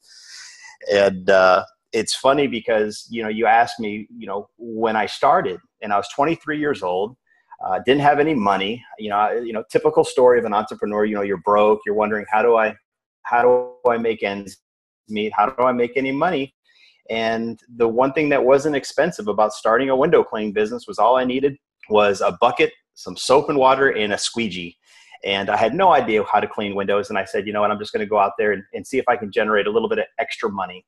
and 0.92 1.30
uh, 1.30 1.64
it's 1.92 2.14
funny 2.14 2.46
because 2.46 3.06
you 3.10 3.22
know 3.22 3.28
you 3.28 3.46
asked 3.46 3.78
me 3.78 4.06
you 4.16 4.26
know 4.26 4.48
when 4.58 4.96
i 4.96 5.06
started 5.06 5.58
and 5.82 5.92
i 5.92 5.96
was 5.96 6.08
23 6.14 6.58
years 6.58 6.82
old 6.82 7.16
uh, 7.64 7.78
didn't 7.86 8.00
have 8.00 8.18
any 8.18 8.34
money. 8.34 8.84
You 8.98 9.10
know, 9.10 9.30
you 9.32 9.52
know, 9.52 9.62
typical 9.70 10.04
story 10.04 10.38
of 10.38 10.44
an 10.44 10.52
entrepreneur. 10.52 11.04
You 11.04 11.14
know, 11.14 11.22
you're 11.22 11.36
broke. 11.38 11.80
You're 11.86 11.94
wondering 11.94 12.26
how 12.30 12.42
do 12.42 12.56
I, 12.56 12.74
how 13.22 13.42
do 13.42 13.90
I 13.90 13.98
make 13.98 14.22
ends 14.22 14.58
meet? 15.08 15.32
How 15.32 15.46
do 15.46 15.62
I 15.62 15.72
make 15.72 15.96
any 15.96 16.12
money? 16.12 16.54
And 17.12 17.60
the 17.76 17.86
one 17.86 18.14
thing 18.14 18.30
that 18.30 18.42
wasn't 18.42 18.74
expensive 18.74 19.28
about 19.28 19.52
starting 19.52 19.90
a 19.90 19.96
window 19.96 20.24
cleaning 20.24 20.54
business 20.54 20.86
was 20.88 20.98
all 20.98 21.18
I 21.18 21.24
needed 21.24 21.58
was 21.90 22.22
a 22.22 22.38
bucket, 22.40 22.72
some 22.94 23.18
soap 23.18 23.50
and 23.50 23.58
water, 23.58 23.90
and 23.90 24.14
a 24.14 24.18
squeegee. 24.18 24.78
And 25.22 25.50
I 25.50 25.58
had 25.58 25.74
no 25.74 25.92
idea 25.92 26.24
how 26.24 26.40
to 26.40 26.48
clean 26.48 26.74
windows. 26.74 27.10
And 27.10 27.18
I 27.18 27.26
said, 27.26 27.46
you 27.46 27.52
know 27.52 27.60
what, 27.60 27.70
I'm 27.70 27.78
just 27.78 27.92
going 27.92 28.00
to 28.00 28.08
go 28.08 28.18
out 28.18 28.32
there 28.38 28.52
and, 28.52 28.62
and, 28.72 28.86
see 28.86 28.96
if 28.96 29.04
I 29.08 29.16
can 29.16 29.30
generate 29.30 29.66
a 29.66 29.70
little 29.70 29.90
bit 29.90 29.98
of 29.98 30.06
extra 30.18 30.50
money. 30.50 30.86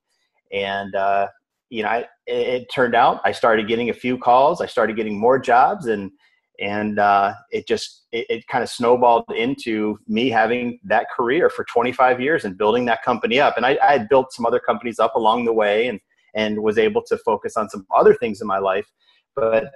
And, 0.50 0.94
uh, 0.94 1.28
you 1.68 1.82
know, 1.82 1.90
I, 1.90 1.98
it, 2.26 2.62
it 2.62 2.72
turned 2.72 2.94
out 2.94 3.20
I 3.22 3.30
started 3.30 3.68
getting 3.68 3.90
a 3.90 3.94
few 3.94 4.16
calls. 4.16 4.62
I 4.62 4.66
started 4.66 4.96
getting 4.96 5.20
more 5.20 5.38
jobs. 5.38 5.86
And 5.86 6.10
and 6.58 6.98
uh, 6.98 7.34
it 7.50 7.68
just 7.68 8.06
it, 8.12 8.26
it 8.30 8.46
kind 8.46 8.62
of 8.62 8.70
snowballed 8.70 9.24
into 9.36 9.98
me 10.08 10.30
having 10.30 10.78
that 10.84 11.06
career 11.14 11.50
for 11.50 11.64
25 11.64 12.18
years 12.20 12.44
and 12.44 12.56
building 12.56 12.84
that 12.84 13.02
company 13.02 13.40
up 13.40 13.56
and 13.56 13.66
I, 13.66 13.76
I, 13.82 13.92
had 13.92 14.08
built 14.08 14.32
some 14.32 14.46
other 14.46 14.60
companies 14.60 15.00
up 15.00 15.16
along 15.16 15.46
the 15.46 15.52
way 15.52 15.88
and 15.88 15.98
and 16.34 16.62
was 16.62 16.78
able 16.78 17.02
to 17.02 17.16
focus 17.18 17.56
on 17.56 17.68
some 17.68 17.86
other 17.94 18.14
things 18.14 18.40
in 18.40 18.46
my 18.46 18.58
life 18.58 18.90
but 19.36 19.70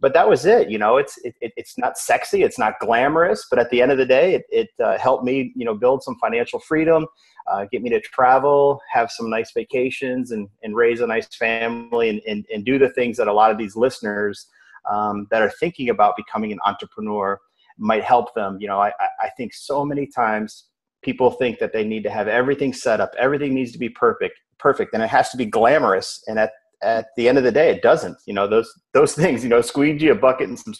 but 0.00 0.12
that 0.12 0.28
was 0.28 0.44
it 0.44 0.70
you 0.70 0.78
know 0.78 0.96
it's 0.96 1.18
it, 1.24 1.34
it's 1.40 1.78
not 1.78 1.96
sexy 1.96 2.42
it's 2.42 2.58
not 2.58 2.74
glamorous 2.80 3.46
but 3.50 3.58
at 3.58 3.70
the 3.70 3.80
end 3.80 3.92
of 3.92 3.98
the 3.98 4.06
day 4.06 4.34
it, 4.34 4.44
it 4.50 4.68
uh, 4.82 4.98
helped 4.98 5.24
me 5.24 5.52
you 5.54 5.64
know 5.64 5.74
build 5.74 6.02
some 6.02 6.16
financial 6.20 6.58
freedom 6.60 7.06
uh, 7.50 7.66
get 7.70 7.82
me 7.82 7.90
to 7.90 8.00
travel 8.00 8.80
have 8.90 9.10
some 9.10 9.30
nice 9.30 9.52
vacations 9.52 10.30
and, 10.30 10.48
and 10.62 10.74
raise 10.74 11.00
a 11.00 11.06
nice 11.06 11.28
family 11.36 12.08
and, 12.08 12.20
and, 12.26 12.44
and 12.52 12.64
do 12.64 12.78
the 12.78 12.90
things 12.90 13.16
that 13.16 13.28
a 13.28 13.32
lot 13.32 13.50
of 13.50 13.58
these 13.58 13.76
listeners 13.76 14.48
um, 14.90 15.26
that 15.30 15.42
are 15.42 15.50
thinking 15.60 15.88
about 15.88 16.16
becoming 16.16 16.52
an 16.52 16.58
entrepreneur 16.64 17.38
might 17.78 18.04
help 18.04 18.34
them. 18.34 18.58
You 18.60 18.68
know, 18.68 18.80
I, 18.80 18.92
I 19.20 19.30
think 19.36 19.52
so 19.52 19.84
many 19.84 20.06
times 20.06 20.66
people 21.02 21.30
think 21.30 21.58
that 21.58 21.72
they 21.72 21.84
need 21.84 22.02
to 22.04 22.10
have 22.10 22.28
everything 22.28 22.72
set 22.72 23.00
up, 23.00 23.12
everything 23.18 23.54
needs 23.54 23.72
to 23.72 23.78
be 23.78 23.88
perfect, 23.88 24.40
perfect, 24.58 24.94
and 24.94 25.02
it 25.02 25.08
has 25.08 25.30
to 25.30 25.36
be 25.36 25.46
glamorous. 25.46 26.22
And 26.26 26.38
at 26.38 26.52
at 26.82 27.06
the 27.16 27.28
end 27.28 27.38
of 27.38 27.44
the 27.44 27.52
day, 27.52 27.70
it 27.70 27.82
doesn't. 27.82 28.16
You 28.26 28.34
know, 28.34 28.46
those 28.46 28.72
those 28.92 29.14
things. 29.22 29.42
You 29.42 29.50
know, 29.50 29.60
squeegee, 29.60 30.08
a 30.08 30.14
bucket, 30.14 30.48
and 30.48 30.58
some 30.58 30.74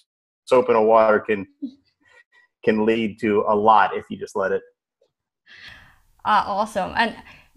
soap 0.45 0.69
and 0.69 0.77
a 0.77 0.83
water 0.83 1.21
can 1.21 1.47
can 2.65 2.85
lead 2.87 3.21
to 3.21 3.45
a 3.49 3.55
lot 3.55 3.97
if 3.97 4.05
you 4.11 4.17
just 4.17 4.37
let 4.37 4.53
it. 4.53 4.63
Ah, 6.25 6.47
awesome. 6.47 6.93
And 6.97 7.15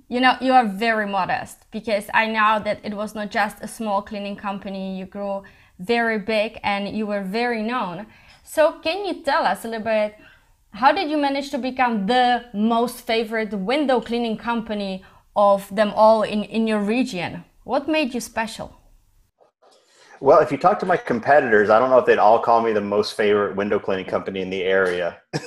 you 0.09 0.21
know, 0.21 0.36
you 0.39 0.53
are 0.53 0.65
very 0.65 1.05
modest 1.05 1.69
because 1.71 2.05
I 2.13 2.27
know 2.27 2.62
that 2.63 2.79
it 2.83 2.93
was 2.93 3.13
not 3.13 3.29
just 3.29 3.57
a 3.62 3.67
small 3.67 4.01
cleaning 4.01 4.38
company. 4.38 4.97
You 4.97 5.05
grew 5.05 5.43
very 5.79 6.19
big 6.19 6.59
and 6.63 6.95
you 6.97 7.05
were 7.05 7.24
very 7.24 7.62
known. 7.62 8.07
So, 8.43 8.79
can 8.79 9.05
you 9.05 9.21
tell 9.24 9.45
us 9.45 9.65
a 9.65 9.67
little 9.67 9.83
bit 9.83 10.15
how 10.71 10.91
did 10.91 11.09
you 11.09 11.17
manage 11.17 11.50
to 11.51 11.57
become 11.57 12.05
the 12.05 12.45
most 12.53 13.01
favorite 13.01 13.51
window 13.53 14.00
cleaning 14.00 14.38
company 14.38 15.03
of 15.38 15.74
them 15.74 15.94
all 15.96 16.24
in, 16.24 16.44
in 16.44 16.67
your 16.67 16.79
region? 16.79 17.46
What 17.63 17.88
made 17.88 18.13
you 18.13 18.20
special? 18.20 18.82
Well, 20.20 20.39
if 20.39 20.51
you 20.51 20.58
talk 20.58 20.79
to 20.79 20.86
my 20.86 20.98
competitors, 20.98 21.70
I 21.70 21.77
don't 21.77 21.91
know 21.91 22.00
if 22.00 22.06
they'd 22.06 22.17
all 22.17 22.39
call 22.39 22.62
me 22.63 22.74
the 22.74 22.82
most 22.82 23.15
favorite 23.15 23.56
window 23.56 23.77
cleaning 23.77 24.06
company 24.06 24.41
in 24.41 24.50
the 24.50 24.63
area. 24.63 25.17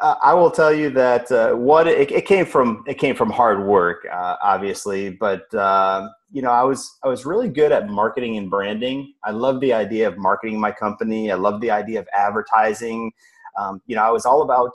uh, 0.00 0.14
I 0.22 0.34
will 0.34 0.50
tell 0.50 0.72
you 0.72 0.90
that 0.90 1.30
uh, 1.30 1.54
what 1.54 1.86
it, 1.86 2.10
it, 2.10 2.26
came 2.26 2.44
from 2.44 2.82
it 2.88 2.94
came 2.94 3.14
from 3.14 3.30
hard 3.30 3.64
work, 3.64 4.04
uh, 4.12 4.36
obviously, 4.42 5.10
but 5.10 5.52
uh, 5.54 6.08
you 6.32 6.42
know 6.42 6.50
I 6.50 6.64
was 6.64 6.98
I 7.04 7.08
was 7.08 7.24
really 7.24 7.48
good 7.48 7.70
at 7.70 7.88
marketing 7.88 8.36
and 8.36 8.50
branding. 8.50 9.14
I 9.22 9.30
love 9.30 9.60
the 9.60 9.72
idea 9.72 10.08
of 10.08 10.18
marketing 10.18 10.58
my 10.58 10.72
company. 10.72 11.30
I 11.30 11.36
love 11.36 11.60
the 11.60 11.70
idea 11.70 12.00
of 12.00 12.08
advertising. 12.12 13.12
Um, 13.56 13.80
you 13.86 13.94
know, 13.94 14.02
I 14.02 14.10
was 14.10 14.26
all 14.26 14.42
about 14.42 14.74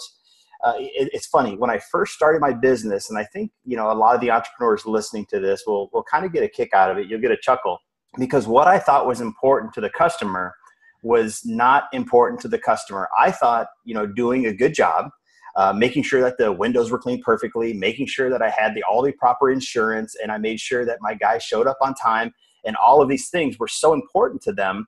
uh, 0.63 0.73
it, 0.77 1.09
it's 1.13 1.27
funny 1.27 1.57
when 1.57 1.69
I 1.69 1.77
first 1.77 2.13
started 2.13 2.39
my 2.39 2.53
business, 2.53 3.09
and 3.09 3.19
I 3.19 3.25
think 3.25 3.51
you 3.65 3.75
know 3.75 3.91
a 3.91 3.93
lot 3.93 4.15
of 4.15 4.21
the 4.21 4.31
entrepreneurs 4.31 4.85
listening 4.85 5.25
to 5.27 5.39
this 5.39 5.63
will 5.67 5.89
will 5.93 6.03
kind 6.03 6.25
of 6.25 6.31
get 6.31 6.43
a 6.43 6.47
kick 6.47 6.73
out 6.73 6.89
of 6.89 6.97
it. 6.97 7.07
You'll 7.07 7.21
get 7.21 7.31
a 7.31 7.37
chuckle 7.37 7.79
because 8.17 8.47
what 8.47 8.67
I 8.67 8.79
thought 8.79 9.05
was 9.05 9.19
important 9.19 9.73
to 9.73 9.81
the 9.81 9.89
customer 9.89 10.55
was 11.03 11.41
not 11.43 11.85
important 11.91 12.39
to 12.41 12.47
the 12.47 12.57
customer. 12.57 13.09
I 13.19 13.31
thought 13.31 13.67
you 13.83 13.93
know 13.93 14.07
doing 14.07 14.45
a 14.45 14.53
good 14.53 14.73
job. 14.73 15.09
Uh, 15.55 15.71
making 15.71 16.01
sure 16.01 16.19
that 16.19 16.35
the 16.39 16.51
windows 16.51 16.89
were 16.89 16.97
cleaned 16.97 17.21
perfectly, 17.21 17.73
making 17.73 18.07
sure 18.07 18.27
that 18.27 18.41
I 18.41 18.49
had 18.49 18.73
the 18.73 18.81
all 18.89 19.03
the 19.03 19.11
proper 19.11 19.51
insurance, 19.51 20.15
and 20.19 20.31
I 20.31 20.39
made 20.39 20.59
sure 20.59 20.83
that 20.83 20.97
my 20.99 21.13
guy 21.13 21.37
showed 21.37 21.67
up 21.67 21.77
on 21.79 21.93
time, 21.93 22.33
and 22.65 22.75
all 22.77 23.03
of 23.03 23.09
these 23.09 23.29
things 23.29 23.59
were 23.59 23.67
so 23.67 23.93
important 23.93 24.41
to 24.43 24.51
them. 24.51 24.87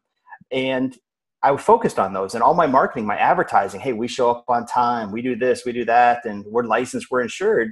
And 0.51 0.97
I 1.45 1.55
focused 1.57 1.99
on 1.99 2.11
those 2.11 2.33
and 2.33 2.41
all 2.41 2.55
my 2.55 2.65
marketing, 2.65 3.05
my 3.05 3.17
advertising. 3.17 3.79
Hey, 3.79 3.93
we 3.93 4.07
show 4.07 4.31
up 4.31 4.45
on 4.47 4.65
time. 4.65 5.11
We 5.11 5.21
do 5.21 5.35
this, 5.35 5.63
we 5.63 5.73
do 5.73 5.85
that, 5.85 6.25
and 6.25 6.43
we're 6.45 6.63
licensed, 6.63 7.11
we're 7.11 7.21
insured. 7.21 7.71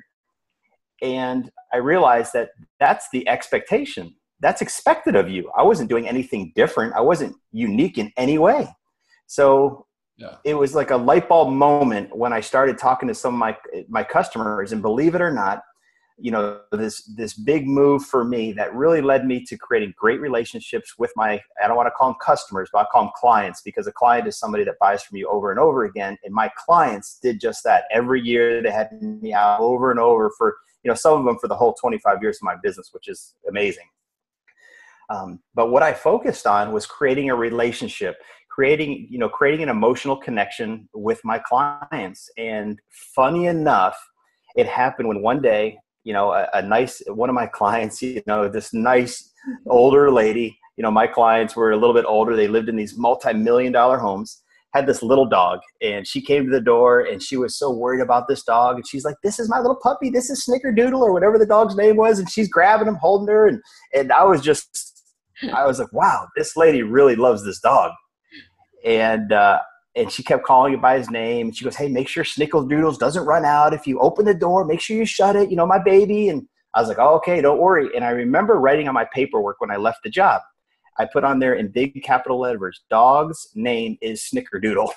And 1.01 1.49
I 1.73 1.77
realized 1.77 2.33
that 2.33 2.51
that's 2.79 3.07
the 3.11 3.27
expectation. 3.27 4.13
That's 4.41 4.61
expected 4.61 5.15
of 5.15 5.27
you. 5.27 5.49
I 5.57 5.63
wasn't 5.63 5.89
doing 5.89 6.07
anything 6.07 6.51
different. 6.55 6.93
I 6.93 7.01
wasn't 7.01 7.35
unique 7.51 7.97
in 7.97 8.11
any 8.15 8.37
way. 8.37 8.67
So 9.25 9.87
yeah. 10.17 10.35
it 10.45 10.53
was 10.53 10.75
like 10.75 10.91
a 10.91 10.97
light 10.97 11.27
bulb 11.27 11.51
moment 11.51 12.15
when 12.15 12.31
I 12.31 12.41
started 12.41 12.77
talking 12.77 13.07
to 13.07 13.15
some 13.15 13.33
of 13.33 13.39
my 13.39 13.57
my 13.89 14.03
customers. 14.03 14.71
And 14.71 14.83
believe 14.83 15.15
it 15.15 15.21
or 15.21 15.31
not, 15.31 15.63
you 16.23 16.31
know 16.31 16.61
this 16.71 17.03
this 17.17 17.33
big 17.33 17.67
move 17.67 18.05
for 18.05 18.23
me 18.23 18.53
that 18.53 18.73
really 18.73 19.01
led 19.01 19.25
me 19.25 19.43
to 19.43 19.57
creating 19.57 19.93
great 19.97 20.21
relationships 20.21 20.93
with 20.97 21.11
my 21.17 21.33
i 21.61 21.67
don't 21.67 21.75
want 21.75 21.87
to 21.87 21.91
call 21.91 22.11
them 22.11 22.17
customers 22.25 22.69
but 22.71 22.79
i 22.79 22.85
call 22.89 23.03
them 23.03 23.11
clients 23.13 23.61
because 23.61 23.87
a 23.87 23.91
client 23.91 24.25
is 24.25 24.39
somebody 24.39 24.63
that 24.63 24.79
buys 24.79 25.03
from 25.03 25.17
you 25.17 25.27
over 25.27 25.51
and 25.51 25.59
over 25.59 25.83
again 25.83 26.17
and 26.23 26.33
my 26.33 26.49
clients 26.65 27.19
did 27.21 27.39
just 27.39 27.63
that 27.63 27.83
every 27.91 28.21
year. 28.21 28.61
They 28.61 28.71
had 28.71 29.01
me 29.01 29.33
out 29.33 29.59
over 29.59 29.91
and 29.91 29.99
over 29.99 30.31
for 30.37 30.55
you 30.83 30.89
know 30.89 30.95
some 30.95 31.19
of 31.19 31.25
them 31.25 31.37
for 31.39 31.47
the 31.47 31.55
whole 31.55 31.73
25 31.73 32.21
years 32.21 32.37
of 32.37 32.43
my 32.43 32.55
business 32.61 32.89
which 32.93 33.07
is 33.07 33.35
amazing. 33.49 33.87
Um, 35.09 35.41
but 35.53 35.69
what 35.69 35.83
i 35.83 35.93
focused 35.93 36.47
on 36.47 36.71
was 36.71 36.85
creating 36.85 37.29
a 37.29 37.35
relationship 37.35 38.15
creating 38.49 39.07
you 39.09 39.19
know 39.19 39.27
creating 39.27 39.63
an 39.63 39.69
emotional 39.69 40.15
connection 40.15 40.87
with 40.93 41.19
my 41.23 41.39
clients. 41.39 42.29
And 42.37 42.79
funny 43.15 43.47
enough 43.47 43.97
it 44.55 44.67
happened 44.67 45.07
when 45.07 45.21
one 45.21 45.41
day 45.41 45.79
you 46.03 46.13
know, 46.13 46.31
a, 46.31 46.47
a, 46.53 46.61
nice 46.61 47.01
one 47.07 47.29
of 47.29 47.35
my 47.35 47.45
clients, 47.53 48.01
you 48.01 48.21
know, 48.27 48.47
this 48.47 48.73
nice 48.73 49.31
older 49.67 50.11
lady, 50.11 50.57
you 50.77 50.83
know, 50.83 50.91
my 50.91 51.07
clients 51.07 51.55
were 51.55 51.71
a 51.71 51.77
little 51.77 51.93
bit 51.93 52.05
older. 52.05 52.35
They 52.35 52.47
lived 52.47 52.69
in 52.69 52.75
these 52.75 52.97
multi-million 52.97 53.71
dollar 53.71 53.97
homes, 53.97 54.41
had 54.73 54.87
this 54.87 55.03
little 55.03 55.25
dog, 55.25 55.59
and 55.81 56.07
she 56.07 56.21
came 56.21 56.45
to 56.45 56.51
the 56.51 56.61
door 56.61 57.01
and 57.01 57.21
she 57.21 57.37
was 57.37 57.57
so 57.57 57.71
worried 57.71 58.01
about 58.01 58.27
this 58.27 58.43
dog. 58.43 58.77
And 58.77 58.87
she's 58.87 59.05
like, 59.05 59.15
This 59.23 59.39
is 59.39 59.49
my 59.49 59.59
little 59.59 59.79
puppy, 59.81 60.09
this 60.09 60.29
is 60.29 60.45
Snickerdoodle 60.45 60.99
or 60.99 61.13
whatever 61.13 61.37
the 61.37 61.45
dog's 61.45 61.75
name 61.75 61.97
was, 61.97 62.19
and 62.19 62.29
she's 62.29 62.49
grabbing 62.49 62.87
him, 62.87 62.95
holding 62.95 63.27
her, 63.27 63.47
and 63.47 63.61
and 63.93 64.11
I 64.11 64.23
was 64.23 64.41
just 64.41 64.89
I 65.53 65.65
was 65.65 65.79
like, 65.79 65.93
Wow, 65.93 66.27
this 66.35 66.57
lady 66.57 66.83
really 66.83 67.15
loves 67.15 67.45
this 67.45 67.59
dog. 67.59 67.91
And 68.83 69.31
uh 69.31 69.59
and 69.95 70.11
she 70.11 70.23
kept 70.23 70.43
calling 70.43 70.73
it 70.73 70.81
by 70.81 70.97
his 70.97 71.09
name. 71.09 71.47
And 71.47 71.55
she 71.55 71.63
goes, 71.63 71.75
"Hey, 71.75 71.87
make 71.87 72.07
sure 72.07 72.23
Snickerdoodles 72.23 72.97
doesn't 72.97 73.25
run 73.25 73.45
out. 73.45 73.73
If 73.73 73.85
you 73.87 73.99
open 73.99 74.25
the 74.25 74.33
door, 74.33 74.65
make 74.65 74.81
sure 74.81 74.97
you 74.97 75.05
shut 75.05 75.35
it. 75.35 75.49
You 75.49 75.55
know, 75.55 75.65
my 75.65 75.79
baby." 75.79 76.29
And 76.29 76.47
I 76.73 76.79
was 76.79 76.89
like, 76.89 76.99
oh, 76.99 77.15
"Okay, 77.15 77.41
don't 77.41 77.59
worry." 77.59 77.89
And 77.95 78.03
I 78.03 78.09
remember 78.09 78.59
writing 78.59 78.87
on 78.87 78.93
my 78.93 79.05
paperwork 79.13 79.61
when 79.61 79.71
I 79.71 79.77
left 79.77 80.03
the 80.03 80.09
job, 80.09 80.41
I 80.97 81.05
put 81.05 81.23
on 81.23 81.39
there 81.39 81.55
in 81.55 81.69
big 81.69 82.01
capital 82.03 82.39
letters, 82.39 82.81
"Dog's 82.89 83.49
name 83.55 83.97
is 84.01 84.27
Snickerdoodle," 84.33 84.91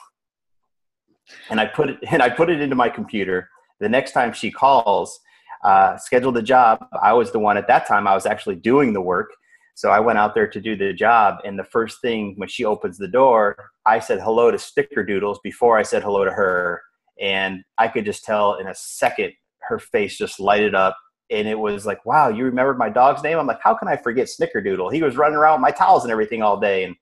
and 1.51 1.61
I 1.61 1.67
put 1.67 1.91
it 1.91 1.99
and 2.11 2.23
I 2.23 2.29
put 2.29 2.51
it 2.51 2.61
into 2.61 2.77
my 2.77 2.89
computer. 2.89 3.49
The 3.81 3.89
next 3.89 4.13
time 4.13 4.33
she 4.33 4.51
calls, 4.51 5.21
uh, 5.63 5.97
scheduled 5.99 6.37
the 6.37 6.43
job. 6.43 6.87
I 7.03 7.13
was 7.13 7.33
the 7.33 7.39
one 7.39 7.57
at 7.57 7.69
that 7.69 7.87
time. 7.87 8.07
I 8.07 8.15
was 8.15 8.27
actually 8.27 8.57
doing 8.57 8.93
the 8.93 9.03
work. 9.03 9.31
So 9.77 9.91
I 9.91 10.01
went 10.01 10.19
out 10.19 10.35
there 10.35 10.49
to 10.49 10.59
do 10.59 10.75
the 10.75 10.95
job, 10.95 11.37
and 11.45 11.59
the 11.59 11.65
first 11.65 12.01
thing 12.01 12.33
when 12.39 12.49
she 12.49 12.65
opens 12.65 12.97
the 12.97 13.07
door, 13.07 13.73
I 13.85 13.99
said 13.99 14.21
hello 14.21 14.51
to 14.51 14.57
Snickerdoodles 14.57 15.37
before 15.45 15.77
I 15.77 15.83
said 15.83 16.03
hello 16.03 16.25
to 16.25 16.31
her, 16.31 16.81
and 17.21 17.63
I 17.77 17.89
could 17.89 18.07
just 18.07 18.25
tell 18.25 18.55
in 18.55 18.69
a 18.69 18.75
second 18.75 19.35
her 19.69 19.79
face 19.79 20.17
just 20.17 20.41
lighted 20.41 20.75
up, 20.75 20.97
and 21.31 21.47
it 21.47 21.59
was 21.59 21.85
like, 21.85 22.07
"Wow, 22.07 22.29
you 22.31 22.45
remembered 22.45 22.79
my 22.79 22.89
dog's 22.89 23.23
name?" 23.23 23.39
I'm 23.39 23.47
like, 23.47 23.61
"How 23.63 23.75
can 23.75 23.87
I 23.87 23.97
forget 23.97 24.29
Snickerdoodle? 24.29 24.95
He 24.95 25.03
was 25.03 25.19
running 25.19 25.37
around 25.37 25.61
with 25.61 25.69
my 25.69 25.73
towels 25.73 26.05
and 26.05 26.11
everything 26.11 26.41
all 26.41 26.59
day." 26.59 26.85
And 26.85 26.97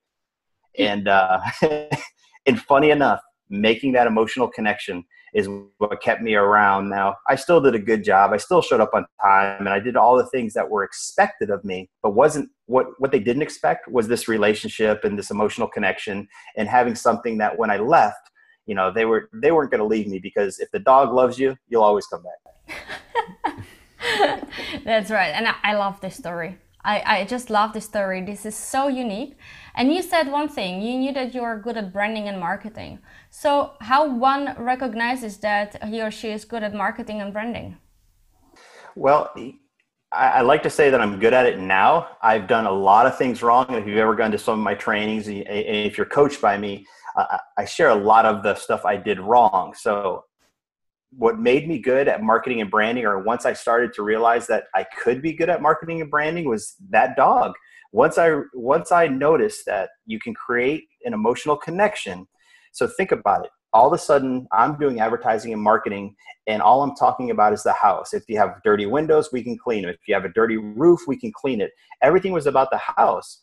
and 0.77 1.07
uh, 1.07 1.43
and 2.47 2.61
funny 2.61 2.91
enough, 2.91 3.21
making 3.49 3.93
that 3.93 4.09
emotional 4.09 4.49
connection 4.49 5.05
is 5.35 5.49
what 5.79 6.01
kept 6.01 6.23
me 6.23 6.35
around. 6.35 6.89
Now, 6.89 7.17
I 7.29 7.35
still 7.35 7.61
did 7.61 7.75
a 7.75 7.79
good 7.79 8.05
job. 8.05 8.33
I 8.33 8.37
still 8.37 8.63
showed 8.63 8.81
up 8.81 8.93
on 8.95 9.05
time 9.21 9.67
and 9.67 9.69
I 9.69 9.81
did 9.81 9.97
all 9.97 10.17
the 10.17 10.27
things 10.27 10.55
that 10.55 10.71
were 10.71 10.85
expected 10.85 11.51
of 11.51 11.65
me, 11.65 11.91
but 12.03 12.15
wasn't 12.15 12.51
what 12.67 12.87
what 12.99 13.11
they 13.11 13.19
didn't 13.19 13.43
expect 13.43 13.89
was 13.89 14.07
this 14.07 14.29
relationship 14.29 15.05
and 15.05 15.19
this 15.19 15.31
emotional 15.31 15.69
connection 15.69 16.29
and 16.57 16.69
having 16.69 16.95
something 16.95 17.39
that 17.39 17.59
when 17.59 17.71
I 17.71 17.79
left, 17.79 18.31
you 18.67 18.77
know, 18.77 18.93
they 18.93 19.05
were 19.05 19.29
they 19.35 19.51
weren't 19.51 19.73
going 19.73 19.81
to 19.81 19.87
leave 19.87 20.07
me 20.07 20.21
because 20.21 20.61
if 20.61 20.71
the 20.71 20.79
dog 20.79 21.13
loves 21.13 21.39
you, 21.39 21.57
you'll 21.69 21.83
always 21.83 22.07
come 22.07 22.23
back. 22.23 23.65
That's 24.85 25.11
right. 25.11 25.35
And 25.35 25.49
I 25.63 25.75
love 25.75 26.01
this 26.01 26.17
story. 26.17 26.59
I, 26.85 27.21
I 27.21 27.25
just 27.25 27.49
love 27.49 27.73
this 27.73 27.87
story. 27.87 28.21
This 28.23 28.45
is 28.45 28.55
so 28.55 28.89
unique. 28.89 29.37
And 29.75 29.93
you 29.93 30.03
said 30.03 30.31
one 30.31 30.49
thing 30.49 30.83
you 30.83 30.99
knew 30.99 31.13
that 31.15 31.35
you 31.35 31.43
are 31.43 31.59
good 31.59 31.77
at 31.77 31.93
branding 31.93 32.29
and 32.29 32.39
marketing. 32.39 32.99
So, 33.31 33.73
how 33.81 34.09
one 34.09 34.55
recognizes 34.59 35.39
that 35.39 35.83
he 35.85 36.03
or 36.03 36.11
she 36.11 36.31
is 36.31 36.45
good 36.45 36.63
at 36.63 36.75
marketing 36.75 37.21
and 37.21 37.33
branding? 37.33 37.79
Well, 38.95 39.35
I, 40.13 40.43
like 40.43 40.63
to 40.63 40.71
say 40.71 40.91
that 40.91 41.01
I'm 41.01 41.19
good 41.19 41.33
at 41.33 41.47
it 41.47 41.59
now. 41.59 42.17
I've 42.23 42.47
done 42.47 42.67
a 42.67 42.73
lot 42.73 43.07
of 43.07 43.19
things 43.19 43.43
wrong. 43.43 43.67
If 43.71 43.87
you've 43.87 43.99
ever 43.99 44.15
gone 44.15 44.31
to 44.31 44.39
some 44.39 44.59
of 44.59 44.65
my 44.65 44.75
trainings, 44.75 45.25
if 45.27 45.97
you're 45.99 46.07
coached 46.07 46.41
by 46.41 46.57
me, 46.57 46.87
I 47.57 47.65
share 47.65 47.89
a 47.89 47.95
lot 47.97 48.25
of 48.25 48.43
the 48.43 48.55
stuff 48.55 48.85
I 48.85 48.97
did 48.97 49.19
wrong. 49.19 49.75
So 49.77 50.25
what 51.17 51.39
made 51.39 51.69
me 51.69 51.79
good 51.79 52.09
at 52.09 52.23
marketing 52.23 52.61
and 52.61 52.71
branding 52.71 53.05
or 53.05 53.19
once 53.19 53.47
i 53.47 53.53
started 53.53 53.93
to 53.93 54.03
realize 54.03 54.47
that 54.47 54.65
i 54.75 54.85
could 55.03 55.23
be 55.23 55.33
good 55.33 55.49
at 55.49 55.63
marketing 55.63 56.01
and 56.01 56.11
branding 56.11 56.49
was 56.49 56.75
that 56.91 57.17
dog. 57.17 57.53
Once 57.93 58.19
i 58.19 58.41
once 58.55 58.91
i 58.91 59.07
noticed 59.07 59.65
that 59.67 59.91
you 60.07 60.19
can 60.19 60.35
create 60.35 60.85
an 61.05 61.15
emotional 61.15 61.57
connection 61.57 62.27
so 62.73 62.89
think 62.89 63.13
about 63.13 63.45
it. 63.45 63.53
All 63.73 63.87
of 63.87 63.93
a 63.93 63.99
sudden 63.99 64.47
i'm 64.53 64.77
doing 64.79 65.01
advertising 65.01 65.53
and 65.53 65.63
marketing 65.63 66.15
and 66.47 66.61
all 66.61 66.83
i'm 66.83 66.97
talking 66.97 67.31
about 67.31 67.53
is 67.53 67.63
the 67.63 67.73
house. 67.73 68.13
If 68.13 68.25
you 68.29 68.37
have 68.39 68.61
dirty 68.65 68.87
windows 68.87 69.31
we 69.33 69.43
can 69.43 69.57
clean 69.57 69.85
it 69.85 69.91
if 69.91 70.09
you 70.09 70.15
have 70.15 70.25
a 70.25 70.33
dirty 70.33 70.57
roof 70.57 71.01
we 71.07 71.17
can 71.17 71.33
clean 71.33 71.61
it. 71.61 71.71
Everything 72.03 72.33
was 72.33 72.47
about 72.47 72.71
the 72.71 72.79
house. 72.79 73.43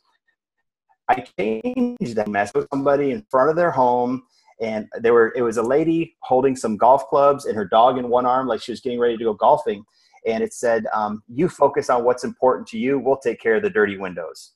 I 1.08 1.26
changed 1.38 2.16
that 2.16 2.28
mess 2.28 2.54
with 2.54 2.68
somebody 2.72 3.12
in 3.12 3.26
front 3.30 3.50
of 3.50 3.56
their 3.56 3.72
home 3.72 4.24
and 4.62 4.88
there 5.00 5.14
were 5.14 5.34
it 5.36 5.42
was 5.42 5.58
a 5.58 5.64
lady 5.64 6.16
holding 6.22 6.56
some 6.56 6.78
golf 6.78 7.08
clubs 7.08 7.46
and 7.46 7.56
her 7.56 7.66
dog 7.66 7.98
in 7.98 8.10
one 8.10 8.26
arm 8.26 8.48
like 8.48 8.62
she 8.62 8.72
was 8.72 8.80
getting 8.80 9.00
ready 9.00 9.18
to 9.18 9.24
go 9.24 9.34
golfing. 9.34 9.84
And 10.28 10.44
it 10.44 10.54
said 10.54 10.86
um, 10.94 11.24
you 11.28 11.50
focus 11.50 11.90
on 11.90 12.04
what's 12.04 12.24
important 12.24 12.68
to 12.70 12.78
you. 12.78 13.00
We'll 13.00 13.18
take 13.18 13.42
care 13.42 13.56
of 13.56 13.64
the 13.64 13.70
dirty 13.70 13.98
windows. 13.98 14.54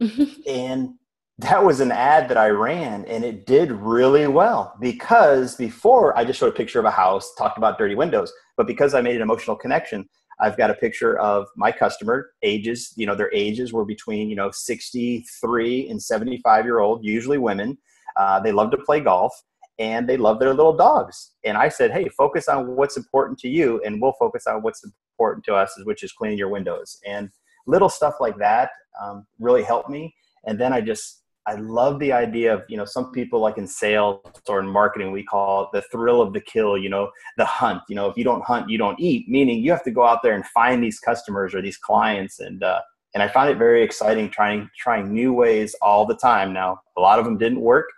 And 0.48 0.94
that 1.38 1.64
was 1.64 1.80
an 1.80 1.90
ad 1.90 2.28
that 2.28 2.36
i 2.36 2.48
ran 2.48 3.04
and 3.06 3.24
it 3.24 3.44
did 3.44 3.72
really 3.72 4.28
well 4.28 4.72
because 4.80 5.56
before 5.56 6.16
i 6.16 6.24
just 6.24 6.38
showed 6.38 6.52
a 6.52 6.56
picture 6.56 6.78
of 6.78 6.84
a 6.84 6.90
house 6.92 7.34
talked 7.36 7.58
about 7.58 7.76
dirty 7.76 7.96
windows. 7.96 8.32
But 8.56 8.68
because 8.68 8.94
i 8.94 9.00
made 9.00 9.16
an 9.16 9.22
emotional 9.22 9.56
connection 9.56 10.08
i've 10.40 10.56
got 10.56 10.70
a 10.70 10.74
picture 10.74 11.18
of 11.18 11.46
my 11.56 11.72
customer 11.72 12.30
ages 12.44 12.92
you 12.96 13.06
know 13.06 13.16
their 13.16 13.32
ages 13.34 13.72
were 13.72 13.84
between 13.84 14.28
you 14.30 14.36
know 14.36 14.50
63 14.52 15.88
and 15.88 16.00
75 16.00 16.64
year 16.64 16.78
old 16.78 17.04
usually 17.04 17.38
women 17.38 17.78
uh, 18.16 18.40
they 18.40 18.52
love 18.52 18.70
to 18.70 18.78
play 18.78 19.00
golf 19.00 19.32
and 19.78 20.08
they 20.08 20.16
love 20.16 20.38
their 20.38 20.54
little 20.54 20.76
dogs. 20.76 21.32
And 21.44 21.56
I 21.56 21.68
said, 21.68 21.90
hey, 21.90 22.08
focus 22.08 22.48
on 22.48 22.76
what's 22.76 22.96
important 22.96 23.38
to 23.40 23.48
you, 23.48 23.82
and 23.84 24.00
we'll 24.00 24.12
focus 24.12 24.46
on 24.46 24.62
what's 24.62 24.84
important 24.84 25.44
to 25.46 25.54
us, 25.54 25.72
which 25.84 26.02
is 26.04 26.12
cleaning 26.12 26.38
your 26.38 26.48
windows. 26.48 27.00
And 27.06 27.30
little 27.66 27.88
stuff 27.88 28.14
like 28.20 28.38
that 28.38 28.70
um, 29.02 29.26
really 29.40 29.62
helped 29.62 29.90
me. 29.90 30.14
And 30.44 30.60
then 30.60 30.72
I 30.72 30.80
just 30.80 31.22
I 31.46 31.56
love 31.56 31.98
the 31.98 32.10
idea 32.10 32.54
of, 32.54 32.62
you 32.68 32.78
know, 32.78 32.86
some 32.86 33.12
people 33.12 33.38
like 33.38 33.58
in 33.58 33.66
sales 33.66 34.20
or 34.48 34.60
in 34.60 34.66
marketing, 34.66 35.12
we 35.12 35.22
call 35.22 35.64
it 35.64 35.68
the 35.74 35.82
thrill 35.82 36.22
of 36.22 36.32
the 36.32 36.40
kill, 36.40 36.78
you 36.78 36.88
know, 36.88 37.10
the 37.36 37.44
hunt. 37.44 37.82
You 37.88 37.96
know, 37.96 38.08
if 38.08 38.16
you 38.16 38.24
don't 38.24 38.42
hunt, 38.42 38.70
you 38.70 38.78
don't 38.78 38.98
eat, 38.98 39.28
meaning 39.28 39.62
you 39.62 39.70
have 39.70 39.84
to 39.84 39.90
go 39.90 40.06
out 40.06 40.22
there 40.22 40.34
and 40.34 40.46
find 40.46 40.82
these 40.82 40.98
customers 40.98 41.54
or 41.54 41.60
these 41.60 41.76
clients. 41.76 42.40
And, 42.40 42.62
uh, 42.62 42.80
and 43.12 43.22
I 43.22 43.28
find 43.28 43.50
it 43.50 43.58
very 43.58 43.82
exciting 43.82 44.30
trying, 44.30 44.70
trying 44.78 45.12
new 45.12 45.34
ways 45.34 45.76
all 45.82 46.06
the 46.06 46.16
time. 46.16 46.54
Now, 46.54 46.80
a 46.96 47.00
lot 47.00 47.18
of 47.18 47.26
them 47.26 47.36
didn't 47.36 47.60
work. 47.60 47.90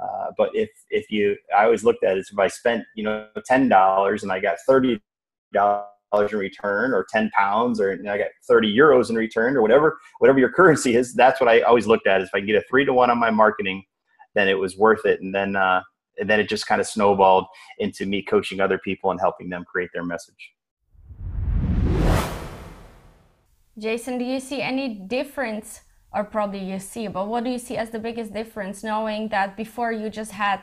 Uh, 0.00 0.30
but 0.36 0.50
if, 0.54 0.70
if 0.90 1.10
you, 1.10 1.36
I 1.56 1.64
always 1.64 1.84
looked 1.84 2.04
at 2.04 2.16
it, 2.16 2.26
if 2.30 2.38
I 2.38 2.48
spent, 2.48 2.84
you 2.94 3.04
know, 3.04 3.26
$10 3.50 4.22
and 4.22 4.32
I 4.32 4.40
got 4.40 4.56
$30 4.68 5.00
in 5.54 6.38
return 6.38 6.92
or 6.92 7.06
10 7.10 7.30
pounds 7.30 7.80
or 7.80 7.92
I 7.92 8.18
got 8.18 8.28
30 8.48 8.76
euros 8.76 9.10
in 9.10 9.16
return 9.16 9.56
or 9.56 9.62
whatever, 9.62 9.98
whatever 10.18 10.38
your 10.38 10.52
currency 10.52 10.96
is. 10.96 11.14
That's 11.14 11.40
what 11.40 11.48
I 11.48 11.60
always 11.62 11.86
looked 11.86 12.06
at 12.06 12.20
is 12.20 12.28
if 12.28 12.34
I 12.34 12.40
get 12.40 12.56
a 12.56 12.62
three 12.68 12.84
to 12.84 12.92
one 12.92 13.10
on 13.10 13.18
my 13.18 13.30
marketing, 13.30 13.84
then 14.34 14.48
it 14.48 14.58
was 14.58 14.76
worth 14.76 15.06
it. 15.06 15.20
And 15.20 15.34
then, 15.34 15.56
uh, 15.56 15.82
and 16.18 16.28
then 16.28 16.38
it 16.40 16.48
just 16.48 16.66
kind 16.66 16.80
of 16.80 16.86
snowballed 16.86 17.46
into 17.78 18.06
me 18.06 18.22
coaching 18.22 18.60
other 18.60 18.78
people 18.78 19.10
and 19.10 19.20
helping 19.20 19.48
them 19.48 19.64
create 19.64 19.90
their 19.92 20.04
message. 20.04 20.52
Jason, 23.76 24.18
do 24.18 24.24
you 24.24 24.38
see 24.38 24.62
any 24.62 24.88
difference, 24.88 25.80
or 26.14 26.24
probably 26.24 26.60
you 26.60 26.78
see, 26.78 27.08
but 27.08 27.28
what 27.28 27.44
do 27.44 27.50
you 27.50 27.58
see 27.58 27.76
as 27.76 27.90
the 27.90 27.98
biggest 27.98 28.32
difference 28.32 28.84
knowing 28.84 29.28
that 29.28 29.56
before 29.56 29.92
you 29.92 30.08
just 30.08 30.32
had 30.32 30.60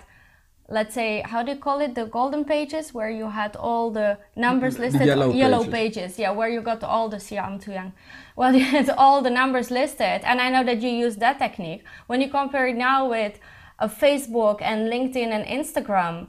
let's 0.71 0.93
say 0.93 1.21
how 1.25 1.43
do 1.43 1.51
you 1.51 1.57
call 1.57 1.81
it 1.81 1.93
the 1.95 2.05
golden 2.05 2.45
pages 2.45 2.93
where 2.93 3.09
you 3.09 3.29
had 3.29 3.55
all 3.57 3.91
the 3.91 4.17
numbers 4.35 4.79
listed 4.79 5.05
yellow, 5.05 5.31
yellow 5.33 5.63
pages. 5.63 5.73
pages. 5.73 6.19
yeah 6.19 6.31
where 6.31 6.49
you 6.49 6.61
got 6.61 6.81
all 6.83 7.09
the 7.09 7.19
see 7.19 7.37
i'm 7.37 7.59
too 7.59 7.73
young 7.73 7.91
well 8.37 8.55
you 8.59 8.63
had 8.63 8.89
all 8.91 9.21
the 9.21 9.29
numbers 9.29 9.69
listed 9.69 10.21
and 10.23 10.39
i 10.39 10.49
know 10.49 10.63
that 10.63 10.81
you 10.81 10.89
use 10.89 11.17
that 11.17 11.37
technique 11.39 11.83
when 12.07 12.21
you 12.21 12.29
compare 12.29 12.67
it 12.67 12.77
now 12.77 13.09
with 13.09 13.37
a 13.79 13.89
facebook 13.89 14.61
and 14.61 14.89
linkedin 14.89 15.29
and 15.37 15.45
instagram 15.45 16.27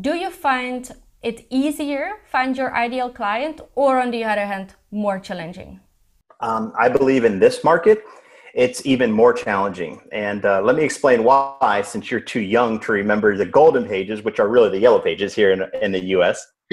do 0.00 0.14
you 0.14 0.30
find 0.30 0.90
it 1.22 1.46
easier 1.48 2.04
find 2.26 2.56
your 2.56 2.74
ideal 2.74 3.08
client 3.08 3.60
or 3.76 4.00
on 4.00 4.10
the 4.10 4.24
other 4.24 4.46
hand 4.46 4.74
more 4.90 5.18
challenging 5.20 5.78
um, 6.40 6.72
i 6.76 6.88
believe 6.88 7.24
in 7.24 7.38
this 7.38 7.62
market 7.62 8.02
it's 8.56 8.84
even 8.86 9.12
more 9.12 9.34
challenging. 9.34 10.00
And 10.12 10.44
uh, 10.46 10.62
let 10.62 10.76
me 10.76 10.82
explain 10.82 11.24
why, 11.24 11.82
since 11.84 12.10
you're 12.10 12.20
too 12.20 12.40
young 12.40 12.80
to 12.80 12.92
remember 12.92 13.36
the 13.36 13.44
golden 13.44 13.86
pages, 13.86 14.24
which 14.24 14.40
are 14.40 14.48
really 14.48 14.70
the 14.70 14.78
yellow 14.78 14.98
pages 14.98 15.34
here 15.34 15.52
in, 15.52 15.64
in 15.82 15.92
the 15.92 16.02
US. 16.16 16.44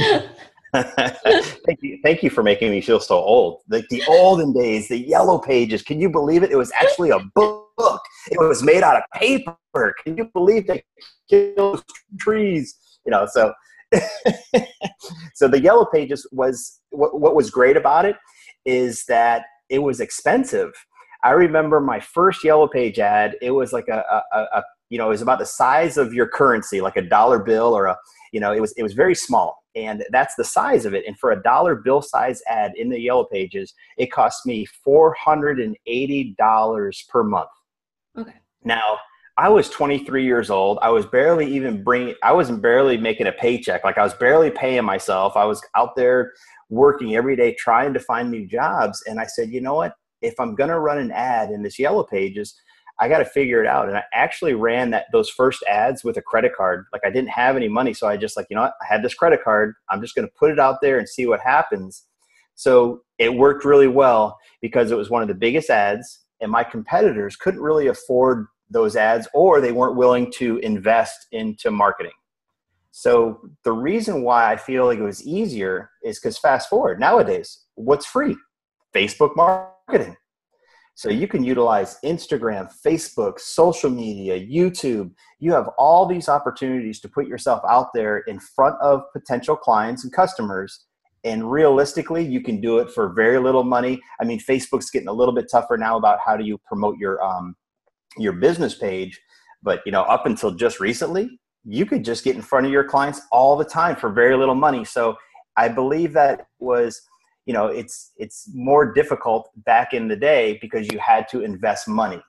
thank 0.74 1.82
you, 1.82 2.00
thank 2.02 2.24
you 2.24 2.30
for 2.30 2.42
making 2.42 2.72
me 2.72 2.80
feel 2.80 3.02
so 3.02 3.18
old. 3.18 3.64
Like 3.68 3.86
the 3.90 4.02
olden 4.08 4.54
days, 4.54 4.88
the 4.88 4.98
yellow 4.98 5.38
pages. 5.38 5.84
Can 5.84 6.00
you 6.00 6.10
believe 6.10 6.42
it? 6.42 6.52
It 6.52 6.56
was 6.56 6.72
actually 6.72 7.10
a 7.10 7.20
book. 7.36 8.02
It 8.32 8.40
was 8.40 8.64
made 8.64 8.82
out 8.82 8.96
of 8.96 9.04
paper. 9.14 9.94
Can 10.06 10.16
you 10.16 10.30
believe 10.34 10.68
they 10.68 10.86
killed 11.30 11.84
trees? 12.18 12.78
You 13.06 13.12
know, 13.12 13.28
so 13.30 13.54
so 15.36 15.50
the 15.50 15.60
yellow 15.62 15.86
pages 15.86 16.26
was 16.32 16.80
what, 16.92 17.20
what 17.20 17.36
was 17.36 17.52
great 17.52 17.76
about 17.76 18.06
it 18.06 18.16
is 18.66 19.04
that 19.06 19.44
it 19.70 19.80
was 19.80 20.00
expensive 20.00 20.72
I 21.24 21.32
remember 21.32 21.80
my 21.80 22.00
first 22.00 22.44
Yellow 22.44 22.68
Page 22.68 23.00
ad. 23.00 23.38
It 23.42 23.52
was 23.52 23.72
like 23.72 23.88
a, 23.88 24.04
a, 24.34 24.38
a, 24.38 24.64
you 24.90 24.98
know, 24.98 25.06
it 25.08 25.10
was 25.10 25.22
about 25.22 25.40
the 25.40 25.46
size 25.46 25.98
of 25.98 26.14
your 26.14 26.28
currency, 26.28 26.82
like 26.82 26.98
a 26.98 27.02
dollar 27.02 27.40
bill 27.40 27.76
or 27.76 27.86
a, 27.86 27.98
you 28.32 28.40
know, 28.40 28.52
it 28.52 28.60
was 28.60 28.74
it 28.74 28.84
was 28.84 28.94
very 28.94 29.16
small, 29.16 29.64
and 29.76 30.04
that's 30.12 30.36
the 30.36 30.44
size 30.44 30.86
of 30.86 30.94
it. 30.94 31.06
And 31.08 31.18
for 31.18 31.32
a 31.32 31.42
dollar 31.42 31.76
bill 31.76 32.02
size 32.02 32.42
ad 32.48 32.74
in 32.76 32.90
the 32.90 33.00
Yellow 33.00 33.26
Pages, 33.26 33.74
it 33.98 34.12
cost 34.12 34.46
me 34.46 34.66
four 34.66 35.14
hundred 35.14 35.60
and 35.60 35.78
eighty 35.88 36.36
dollars 36.38 37.06
per 37.10 37.24
month. 37.24 37.50
Okay. 38.18 38.34
Now 38.64 38.98
I 39.38 39.50
was 39.50 39.70
23 39.70 40.24
years 40.24 40.50
old. 40.52 40.78
I 40.82 40.90
was 40.90 41.06
barely 41.06 41.52
even 41.54 41.84
bringing. 41.84 42.16
I 42.22 42.34
wasn't 42.34 42.62
barely 42.62 42.98
making 42.98 43.28
a 43.28 43.32
paycheck. 43.32 43.84
Like 43.84 43.98
I 43.98 44.04
was 44.04 44.14
barely 44.14 44.52
paying 44.52 44.86
myself. 44.86 45.36
I 45.36 45.46
was 45.46 45.62
out 45.76 45.96
there 45.96 46.34
working 46.70 47.16
every 47.16 47.36
day 47.36 47.56
trying 47.58 47.94
to 47.94 48.00
find 48.00 48.30
new 48.30 48.46
jobs. 48.46 49.02
And 49.08 49.20
I 49.20 49.26
said, 49.26 49.50
you 49.50 49.62
know 49.62 49.74
what? 49.74 49.94
If 50.24 50.40
I'm 50.40 50.56
going 50.56 50.70
to 50.70 50.80
run 50.80 50.98
an 50.98 51.12
ad 51.12 51.52
in 51.52 51.62
this 51.62 51.78
yellow 51.78 52.04
pages, 52.04 52.56
I 53.00 53.10
got 53.10 53.20
to 53.20 53.26
figure 53.26 53.62
it 53.62 53.68
out. 53.68 53.88
And 53.88 53.98
I 53.98 54.04
actually 54.14 54.54
ran 54.54 54.92
that 54.92 55.06
those 55.12 55.30
first 55.30 55.64
ads 55.68 56.04
with 56.04 56.18
a 56.18 56.22
credit 56.22 56.54
card. 56.56 56.86
Like 56.94 57.02
I 57.06 57.10
didn't 57.10 57.30
have 57.30 57.56
any 57.56 57.68
money, 57.68 57.94
so 57.94 58.08
I 58.08 58.18
just 58.18 58.38
like 58.38 58.48
you 58.50 58.56
know 58.56 58.64
what? 58.64 58.74
I 58.82 58.86
had 58.88 59.04
this 59.04 59.14
credit 59.14 59.44
card. 59.44 59.76
I'm 59.90 60.02
just 60.02 60.16
going 60.16 60.28
to 60.28 60.34
put 60.38 60.52
it 60.52 60.60
out 60.60 60.78
there 60.82 60.98
and 60.98 61.08
see 61.08 61.26
what 61.26 61.40
happens. 61.40 62.06
So 62.56 63.02
it 63.18 63.34
worked 63.34 63.66
really 63.66 63.88
well 63.88 64.38
because 64.62 64.92
it 64.92 64.98
was 64.98 65.10
one 65.10 65.22
of 65.22 65.28
the 65.28 65.34
biggest 65.34 65.70
ads, 65.70 66.20
and 66.40 66.52
my 66.52 66.64
competitors 66.64 67.36
couldn't 67.36 67.62
really 67.62 67.88
afford 67.88 68.48
those 68.70 68.96
ads, 68.96 69.28
or 69.34 69.60
they 69.60 69.72
weren't 69.72 69.98
willing 69.98 70.32
to 70.34 70.58
invest 70.60 71.28
into 71.32 71.72
marketing. 71.72 72.14
So 72.92 73.42
the 73.64 73.72
reason 73.72 74.22
why 74.22 74.52
I 74.52 74.56
feel 74.56 74.86
like 74.86 75.00
it 75.00 75.04
was 75.04 75.26
easier 75.26 75.90
is 76.04 76.20
because 76.20 76.38
fast 76.38 76.70
forward 76.70 77.00
nowadays, 77.00 77.66
what's 77.74 78.06
free? 78.06 78.38
Facebook 78.94 79.36
marketing 79.36 79.73
marketing. 79.88 80.16
So 80.96 81.10
you 81.10 81.28
can 81.28 81.44
utilize 81.44 81.98
Instagram, 82.06 82.72
Facebook, 82.86 83.40
social 83.40 83.90
media, 83.90 84.40
YouTube. 84.40 85.12
You 85.40 85.52
have 85.54 85.70
all 85.78 86.06
these 86.06 86.30
opportunities 86.30 87.00
to 87.02 87.10
put 87.10 87.28
yourself 87.28 87.62
out 87.68 87.88
there 87.96 88.20
in 88.20 88.40
front 88.40 88.76
of 88.80 89.02
potential 89.12 89.56
clients 89.56 90.04
and 90.04 90.14
customers. 90.14 90.86
And 91.24 91.50
realistically, 91.50 92.24
you 92.24 92.42
can 92.42 92.62
do 92.62 92.78
it 92.78 92.92
for 92.92 93.14
very 93.14 93.40
little 93.40 93.64
money. 93.64 94.00
I 94.22 94.26
mean, 94.26 94.40
Facebook's 94.40 94.92
getting 94.92 95.08
a 95.08 95.14
little 95.14 95.34
bit 95.34 95.48
tougher 95.50 95.78
now 95.78 95.98
about 95.98 96.20
how 96.24 96.38
do 96.38 96.44
you 96.44 96.60
promote 96.60 96.98
your 97.00 97.24
um, 97.24 97.56
your 98.18 98.34
business 98.34 98.76
page. 98.76 99.20
But 99.64 99.82
you 99.86 99.92
know, 99.92 100.04
up 100.04 100.26
until 100.28 100.52
just 100.52 100.80
recently, 100.80 101.40
you 101.66 101.86
could 101.86 102.04
just 102.06 102.24
get 102.24 102.36
in 102.36 102.42
front 102.42 102.66
of 102.66 102.72
your 102.72 102.84
clients 102.84 103.22
all 103.32 103.56
the 103.56 103.66
time 103.66 103.96
for 103.96 104.12
very 104.12 104.36
little 104.36 104.54
money. 104.54 104.84
So 104.86 105.16
I 105.56 105.70
believe 105.70 106.14
that 106.14 106.48
was 106.60 107.02
you 107.46 107.54
know 107.54 107.68
it's 107.68 108.12
it's 108.18 108.50
more 108.54 108.92
difficult 108.94 109.50
back 109.66 109.94
in 109.94 110.08
the 110.08 110.16
day 110.16 110.58
because 110.62 110.92
you 110.92 111.00
had 111.00 111.28
to 111.30 111.42
invest 111.42 111.88
money. 111.88 112.22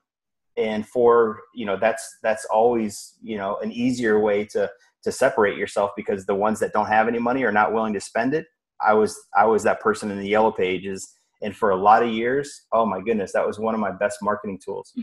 And 0.57 0.87
for 0.87 1.40
you 1.55 1.66
know 1.66 1.77
that's 1.77 2.18
that's 2.22 2.44
always 2.46 3.14
you 3.22 3.37
know 3.37 3.59
an 3.59 3.72
easier 3.72 4.20
way 4.20 4.44
to 4.46 4.70
to 5.03 5.12
separate 5.12 5.59
yourself 5.59 5.90
because 5.96 6.27
the 6.27 6.35
ones 6.35 6.59
that 6.61 6.72
don't 6.72 6.87
have 6.87 7.09
any 7.09 7.18
money 7.18 7.42
are 7.44 7.53
not 7.53 7.72
willing 7.74 7.92
to 7.92 8.00
spend 8.00 8.33
it 8.33 8.46
i 8.81 8.94
was 8.94 9.20
i 9.37 9.44
was 9.44 9.62
that 9.64 9.79
person 9.81 10.11
in 10.11 10.18
the 10.18 10.29
yellow 10.29 10.50
pages. 10.50 11.12
And 11.42 11.55
for 11.55 11.70
a 11.70 11.77
lot 11.77 12.03
of 12.03 12.11
years 12.11 12.66
oh 12.72 12.87
my 12.87 13.00
goodness 13.00 13.33
that 13.33 13.46
was 13.46 13.59
one 13.59 13.74
of 13.74 13.81
my 13.81 13.90
best 13.90 14.18
marketing 14.22 14.61
tools. 14.64 14.94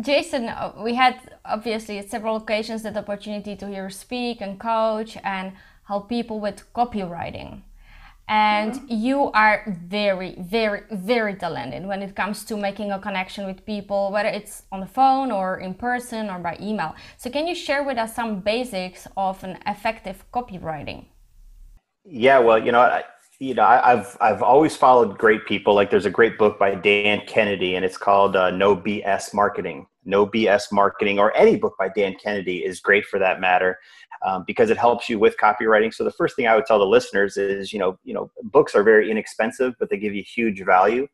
Jason, 0.00 0.48
uh, 0.48 0.72
we 0.82 0.94
had 0.94 1.36
obviously 1.44 2.00
several 2.06 2.36
occasions 2.36 2.82
that 2.82 2.96
opportunity 2.96 3.54
to 3.56 3.66
hear 3.68 3.90
speak 3.90 4.40
and 4.40 4.58
coach 4.58 5.18
and 5.22 5.52
help 5.90 6.08
people 6.08 6.38
with 6.46 6.58
copywriting. 6.78 7.50
And 8.28 8.72
mm-hmm. 8.74 8.94
you 9.06 9.18
are 9.44 9.56
very, 9.96 10.32
very, 10.38 10.82
very 11.10 11.34
talented 11.44 11.82
when 11.90 12.00
it 12.06 12.12
comes 12.14 12.44
to 12.48 12.54
making 12.68 12.88
a 12.92 12.98
connection 13.06 13.42
with 13.50 13.58
people, 13.66 14.00
whether 14.12 14.28
it's 14.38 14.54
on 14.70 14.78
the 14.84 14.92
phone 14.98 15.28
or 15.38 15.58
in 15.66 15.72
person 15.88 16.22
or 16.30 16.38
by 16.38 16.54
email. 16.68 16.94
So, 17.22 17.26
can 17.28 17.44
you 17.48 17.56
share 17.66 17.82
with 17.88 17.98
us 18.04 18.14
some 18.14 18.32
basics 18.52 19.08
of 19.16 19.42
an 19.42 19.58
effective 19.66 20.18
copywriting? 20.36 21.00
Yeah, 22.04 22.38
well, 22.46 22.60
you 22.64 22.70
know, 22.74 22.82
I, 22.98 23.02
you 23.40 23.54
know, 23.54 23.64
I, 23.64 23.90
have 23.96 24.16
I've 24.20 24.42
always 24.52 24.76
followed 24.76 25.18
great 25.18 25.42
people. 25.52 25.72
Like, 25.74 25.90
there's 25.90 26.10
a 26.12 26.16
great 26.20 26.38
book 26.38 26.56
by 26.64 26.70
Dan 26.76 27.22
Kennedy, 27.26 27.74
and 27.74 27.84
it's 27.84 28.00
called 28.08 28.36
uh, 28.36 28.50
No 28.50 28.76
BS 28.76 29.34
Marketing. 29.34 29.78
No 30.04 30.24
BS 30.24 30.64
Marketing, 30.70 31.18
or 31.18 31.36
any 31.36 31.56
book 31.56 31.74
by 31.82 31.88
Dan 31.88 32.14
Kennedy, 32.22 32.58
is 32.70 32.78
great 32.78 33.04
for 33.06 33.18
that 33.18 33.40
matter 33.40 33.78
um, 34.22 34.44
because 34.46 34.70
it 34.70 34.76
helps 34.76 35.08
you 35.08 35.18
with 35.18 35.36
copywriting. 35.38 35.92
So 35.92 36.04
the 36.04 36.10
first 36.10 36.36
thing 36.36 36.46
I 36.46 36.54
would 36.54 36.66
tell 36.66 36.78
the 36.78 36.86
listeners 36.86 37.36
is, 37.36 37.72
you 37.72 37.78
know, 37.78 37.98
you 38.04 38.14
know, 38.14 38.30
books 38.44 38.74
are 38.74 38.82
very 38.82 39.10
inexpensive, 39.10 39.74
but 39.78 39.90
they 39.90 39.98
give 39.98 40.14
you 40.14 40.22
huge 40.22 40.62
value. 40.64 41.06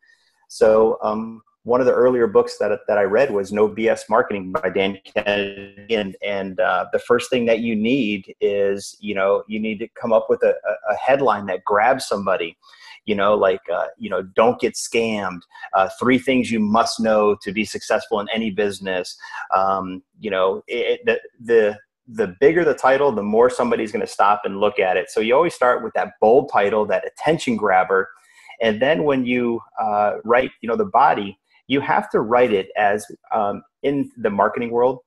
So 0.48 0.98
um, 1.02 1.42
one 1.64 1.80
of 1.80 1.86
the 1.86 1.92
earlier 1.92 2.26
books 2.26 2.58
that, 2.58 2.78
that 2.86 2.98
I 2.98 3.02
read 3.02 3.32
was 3.32 3.52
No 3.52 3.68
BS 3.68 4.02
Marketing 4.08 4.52
by 4.52 4.70
Dan 4.70 4.98
Kennedy. 5.04 5.94
And, 5.94 6.16
and 6.24 6.60
uh, 6.60 6.86
the 6.92 7.00
first 7.00 7.30
thing 7.30 7.46
that 7.46 7.60
you 7.60 7.74
need 7.74 8.34
is, 8.40 8.96
you 9.00 9.14
know, 9.14 9.42
you 9.48 9.58
need 9.58 9.78
to 9.80 9.88
come 10.00 10.12
up 10.12 10.26
with 10.28 10.42
a, 10.42 10.54
a 10.88 10.94
headline 10.96 11.46
that 11.46 11.64
grabs 11.64 12.06
somebody 12.06 12.56
you 13.06 13.14
know 13.14 13.34
like 13.34 13.60
uh, 13.72 13.86
you 13.96 14.10
know 14.10 14.22
don't 14.22 14.60
get 14.60 14.74
scammed 14.74 15.40
uh, 15.72 15.88
three 15.98 16.18
things 16.18 16.50
you 16.50 16.60
must 16.60 17.00
know 17.00 17.36
to 17.40 17.52
be 17.52 17.64
successful 17.64 18.20
in 18.20 18.28
any 18.34 18.50
business 18.50 19.16
um, 19.54 20.02
you 20.18 20.30
know 20.30 20.62
it, 20.66 21.00
the, 21.06 21.20
the 21.40 21.78
the 22.08 22.36
bigger 22.40 22.64
the 22.64 22.74
title, 22.74 23.12
the 23.12 23.22
more 23.22 23.50
somebody's 23.50 23.92
going 23.92 24.04
to 24.04 24.06
stop 24.06 24.42
and 24.44 24.60
look 24.60 24.78
at 24.78 24.96
it. 24.96 25.10
So 25.10 25.20
you 25.20 25.34
always 25.34 25.54
start 25.54 25.82
with 25.82 25.92
that 25.94 26.12
bold 26.20 26.50
title, 26.52 26.86
that 26.86 27.06
attention 27.06 27.56
grabber, 27.56 28.08
and 28.62 28.80
then 28.80 29.04
when 29.04 29.26
you 29.26 29.60
uh, 29.80 30.14
write, 30.24 30.50
you 30.62 30.68
know, 30.68 30.76
the 30.76 30.86
body, 30.86 31.38
you 31.66 31.80
have 31.80 32.08
to 32.10 32.20
write 32.20 32.52
it 32.52 32.68
as 32.76 33.04
um, 33.34 33.62
in 33.82 34.10
the 34.18 34.30
marketing 34.30 34.70
world. 34.70 35.00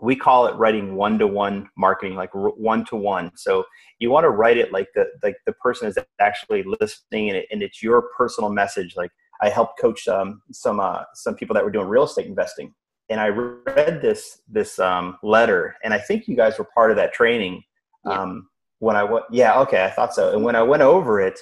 We 0.00 0.16
call 0.16 0.46
it 0.46 0.54
writing 0.56 0.96
one-to-one 0.96 1.68
marketing, 1.76 2.14
like 2.14 2.30
one-to-one. 2.32 3.32
So 3.36 3.64
you 3.98 4.10
want 4.10 4.24
to 4.24 4.30
write 4.30 4.56
it 4.56 4.72
like 4.72 4.88
the 4.94 5.06
like 5.22 5.36
the 5.46 5.52
person 5.54 5.88
is 5.88 5.98
actually 6.20 6.64
listening, 6.80 7.30
and, 7.30 7.38
it, 7.38 7.46
and 7.50 7.62
it's 7.62 7.82
your 7.82 8.10
personal 8.16 8.50
message. 8.50 8.96
Like 8.96 9.10
I 9.40 9.48
helped 9.48 9.80
coach 9.80 10.06
um, 10.08 10.42
some 10.52 10.80
uh, 10.80 11.04
some 11.14 11.34
people 11.34 11.54
that 11.54 11.64
were 11.64 11.70
doing 11.70 11.88
real 11.88 12.04
estate 12.04 12.26
investing, 12.26 12.74
and 13.10 13.20
I 13.20 13.28
read 13.28 14.00
this 14.00 14.40
this 14.48 14.78
um, 14.78 15.18
letter, 15.22 15.76
and 15.84 15.92
I 15.92 15.98
think 15.98 16.26
you 16.26 16.36
guys 16.36 16.58
were 16.58 16.68
part 16.74 16.90
of 16.90 16.96
that 16.96 17.12
training. 17.12 17.62
Yeah. 18.06 18.20
Um, 18.20 18.48
when 18.80 18.96
I 18.96 19.04
went, 19.04 19.24
yeah, 19.30 19.58
okay, 19.60 19.84
I 19.84 19.90
thought 19.90 20.14
so. 20.14 20.34
And 20.34 20.44
when 20.44 20.56
I 20.56 20.62
went 20.62 20.82
over 20.82 21.20
it, 21.20 21.38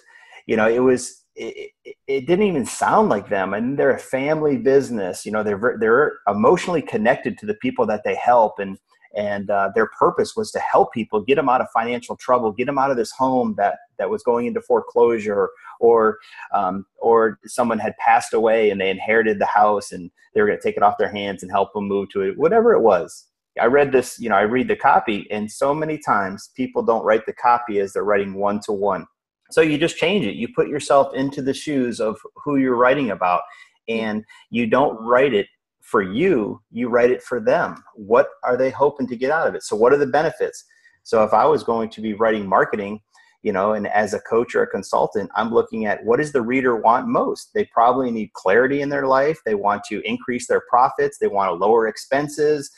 you 0.46 0.56
know, 0.56 0.68
it 0.68 0.78
was 0.78 1.22
it, 1.34 1.70
it, 2.06 2.26
didn't 2.26 2.46
even 2.46 2.66
sound 2.66 3.08
like 3.08 3.28
them 3.28 3.54
and 3.54 3.78
they're 3.78 3.94
a 3.94 3.98
family 3.98 4.58
business 4.58 5.24
you 5.24 5.32
know 5.32 5.42
they're 5.42 5.76
they're 5.80 6.12
emotionally 6.28 6.82
connected 6.82 7.38
to 7.38 7.46
the 7.46 7.54
people 7.54 7.86
that 7.86 8.02
they 8.04 8.14
help 8.14 8.58
and 8.58 8.78
and 9.14 9.50
uh, 9.50 9.70
their 9.74 9.88
purpose 9.98 10.34
was 10.36 10.50
to 10.50 10.58
help 10.58 10.92
people 10.92 11.22
get 11.22 11.36
them 11.36 11.48
out 11.48 11.60
of 11.60 11.68
financial 11.72 12.16
trouble 12.16 12.52
get 12.52 12.66
them 12.66 12.78
out 12.78 12.90
of 12.90 12.98
this 12.98 13.12
home 13.12 13.54
that 13.56 13.76
that 13.98 14.10
was 14.10 14.22
going 14.22 14.46
into 14.46 14.60
foreclosure 14.60 15.48
or 15.82 16.18
um, 16.54 16.86
or 16.98 17.38
someone 17.44 17.78
had 17.78 17.96
passed 17.98 18.32
away 18.32 18.70
and 18.70 18.80
they 18.80 18.90
inherited 18.90 19.38
the 19.38 19.46
house 19.46 19.92
and 19.92 20.10
they 20.34 20.40
were 20.40 20.46
going 20.46 20.58
to 20.58 20.62
take 20.62 20.76
it 20.76 20.82
off 20.82 20.98
their 20.98 21.12
hands 21.12 21.42
and 21.42 21.52
help 21.52 21.72
them 21.74 21.86
move 21.86 22.08
to 22.10 22.22
it 22.22 22.38
whatever 22.38 22.72
it 22.72 22.80
was 22.80 23.26
i 23.60 23.66
read 23.66 23.92
this 23.92 24.18
you 24.18 24.28
know 24.28 24.36
i 24.36 24.42
read 24.42 24.68
the 24.68 24.76
copy 24.76 25.26
and 25.30 25.50
so 25.50 25.74
many 25.74 25.98
times 25.98 26.50
people 26.56 26.82
don't 26.82 27.04
write 27.04 27.26
the 27.26 27.32
copy 27.34 27.78
as 27.78 27.92
they're 27.92 28.04
writing 28.04 28.34
one 28.34 28.60
to 28.60 28.72
one 28.72 29.06
so 29.52 29.60
you 29.60 29.76
just 29.76 29.98
change 29.98 30.24
it. 30.24 30.34
You 30.34 30.48
put 30.48 30.68
yourself 30.68 31.14
into 31.14 31.42
the 31.42 31.52
shoes 31.52 32.00
of 32.00 32.18
who 32.36 32.56
you're 32.56 32.76
writing 32.76 33.10
about, 33.10 33.42
and 33.86 34.24
you 34.50 34.66
don't 34.66 34.98
write 34.98 35.34
it 35.34 35.46
for 35.82 36.00
you, 36.00 36.62
you 36.70 36.88
write 36.88 37.10
it 37.10 37.22
for 37.22 37.38
them. 37.38 37.82
What 37.94 38.28
are 38.44 38.56
they 38.56 38.70
hoping 38.70 39.06
to 39.08 39.16
get 39.16 39.30
out 39.30 39.46
of 39.46 39.54
it? 39.54 39.62
So, 39.62 39.76
what 39.76 39.92
are 39.92 39.98
the 39.98 40.06
benefits? 40.06 40.64
So, 41.02 41.22
if 41.22 41.34
I 41.34 41.44
was 41.44 41.64
going 41.64 41.90
to 41.90 42.00
be 42.00 42.14
writing 42.14 42.48
marketing, 42.48 43.00
you 43.42 43.52
know, 43.52 43.72
and 43.72 43.86
as 43.88 44.14
a 44.14 44.20
coach 44.20 44.54
or 44.54 44.62
a 44.62 44.66
consultant, 44.66 45.30
I'm 45.34 45.52
looking 45.52 45.86
at 45.86 46.04
what 46.04 46.18
does 46.18 46.32
the 46.32 46.42
reader 46.42 46.76
want 46.76 47.08
most? 47.08 47.50
They 47.54 47.64
probably 47.66 48.10
need 48.10 48.32
clarity 48.34 48.82
in 48.82 48.88
their 48.88 49.06
life. 49.06 49.40
They 49.44 49.54
want 49.54 49.82
to 49.84 50.00
increase 50.08 50.46
their 50.46 50.62
profits. 50.68 51.18
They 51.18 51.26
want 51.26 51.48
to 51.48 51.54
lower 51.54 51.88
expenses. 51.88 52.70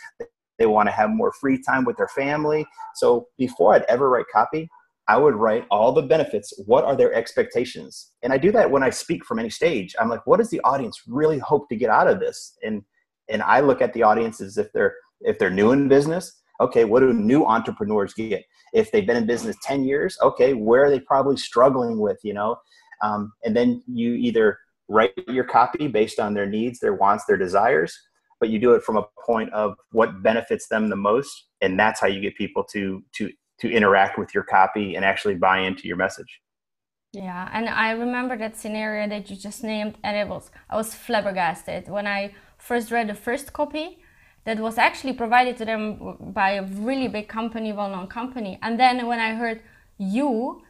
They 0.58 0.66
want 0.66 0.88
to 0.88 0.92
have 0.92 1.10
more 1.10 1.32
free 1.32 1.62
time 1.62 1.84
with 1.84 1.96
their 1.96 2.08
family. 2.08 2.66
So, 2.94 3.28
before 3.36 3.74
I'd 3.74 3.84
ever 3.88 4.08
write 4.08 4.26
copy, 4.32 4.68
I 5.06 5.18
would 5.18 5.34
write 5.34 5.66
all 5.70 5.92
the 5.92 6.02
benefits. 6.02 6.52
What 6.64 6.84
are 6.84 6.96
their 6.96 7.12
expectations? 7.12 8.12
And 8.22 8.32
I 8.32 8.38
do 8.38 8.50
that 8.52 8.70
when 8.70 8.82
I 8.82 8.90
speak 8.90 9.24
from 9.24 9.38
any 9.38 9.50
stage. 9.50 9.94
I'm 10.00 10.08
like, 10.08 10.26
what 10.26 10.38
does 10.38 10.48
the 10.48 10.60
audience 10.62 11.02
really 11.06 11.38
hope 11.38 11.68
to 11.68 11.76
get 11.76 11.90
out 11.90 12.08
of 12.08 12.20
this? 12.20 12.56
And 12.62 12.82
and 13.28 13.42
I 13.42 13.60
look 13.60 13.80
at 13.82 13.92
the 13.92 14.02
audience 14.02 14.40
as 14.40 14.56
if 14.56 14.72
they're 14.72 14.94
if 15.20 15.38
they're 15.38 15.50
new 15.50 15.72
in 15.72 15.88
business. 15.88 16.40
Okay, 16.64 16.84
what 16.84 17.00
do 17.00 17.12
new 17.12 17.44
entrepreneurs 17.44 18.14
get? 18.14 18.44
If 18.72 18.90
they've 18.90 19.06
been 19.06 19.18
in 19.18 19.26
business 19.26 19.56
ten 19.62 19.84
years, 19.84 20.16
okay, 20.22 20.54
where 20.54 20.84
are 20.84 20.90
they 20.90 21.00
probably 21.00 21.36
struggling 21.36 21.98
with? 21.98 22.18
You 22.22 22.34
know, 22.34 22.56
um, 23.02 23.32
and 23.44 23.54
then 23.54 23.82
you 23.86 24.14
either 24.14 24.58
write 24.88 25.12
your 25.28 25.44
copy 25.44 25.88
based 25.88 26.18
on 26.18 26.32
their 26.32 26.46
needs, 26.46 26.78
their 26.78 26.94
wants, 26.94 27.24
their 27.26 27.36
desires, 27.36 27.94
but 28.40 28.48
you 28.48 28.58
do 28.58 28.72
it 28.72 28.82
from 28.82 28.96
a 28.96 29.06
point 29.26 29.52
of 29.52 29.74
what 29.92 30.22
benefits 30.22 30.68
them 30.68 30.88
the 30.88 30.96
most, 30.96 31.48
and 31.60 31.78
that's 31.78 32.00
how 32.00 32.06
you 32.06 32.20
get 32.20 32.34
people 32.36 32.64
to 32.72 33.02
to 33.16 33.30
to 33.60 33.70
interact 33.70 34.18
with 34.18 34.34
your 34.34 34.44
copy 34.44 34.96
and 34.96 35.04
actually 35.04 35.34
buy 35.34 35.58
into 35.58 35.86
your 35.86 35.96
message. 35.96 36.40
Yeah, 37.12 37.48
and 37.52 37.68
I 37.68 37.90
remember 37.92 38.36
that 38.38 38.56
scenario 38.56 39.06
that 39.08 39.30
you 39.30 39.36
just 39.36 39.62
named, 39.62 39.98
and 40.02 40.16
it 40.16 40.28
was 40.28 40.50
I 40.70 40.76
was 40.76 40.94
flabbergasted 40.94 41.88
when 41.88 42.06
I 42.06 42.34
first 42.56 42.90
read 42.90 43.08
the 43.08 43.14
first 43.14 43.52
copy 43.52 43.98
that 44.44 44.58
was 44.58 44.78
actually 44.78 45.14
provided 45.14 45.56
to 45.56 45.64
them 45.64 46.16
by 46.20 46.52
a 46.52 46.62
really 46.62 47.08
big 47.08 47.28
company, 47.28 47.72
well-known 47.72 48.06
company, 48.06 48.58
and 48.62 48.78
then 48.78 49.06
when 49.06 49.20
I 49.20 49.34
heard 49.34 49.60
you 49.98 50.62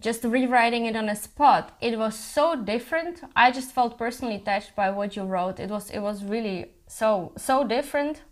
just 0.00 0.24
rewriting 0.24 0.86
it 0.86 0.96
on 0.96 1.08
a 1.08 1.16
spot, 1.16 1.76
it 1.80 1.98
was 1.98 2.18
so 2.18 2.56
different. 2.56 3.20
I 3.36 3.50
just 3.50 3.72
felt 3.72 3.98
personally 3.98 4.38
touched 4.38 4.74
by 4.74 4.90
what 4.90 5.14
you 5.14 5.24
wrote. 5.24 5.60
It 5.60 5.70
was 5.70 5.90
it 5.90 6.00
was 6.00 6.24
really 6.24 6.72
so 6.86 7.32
so 7.36 7.64
different. 7.64 8.22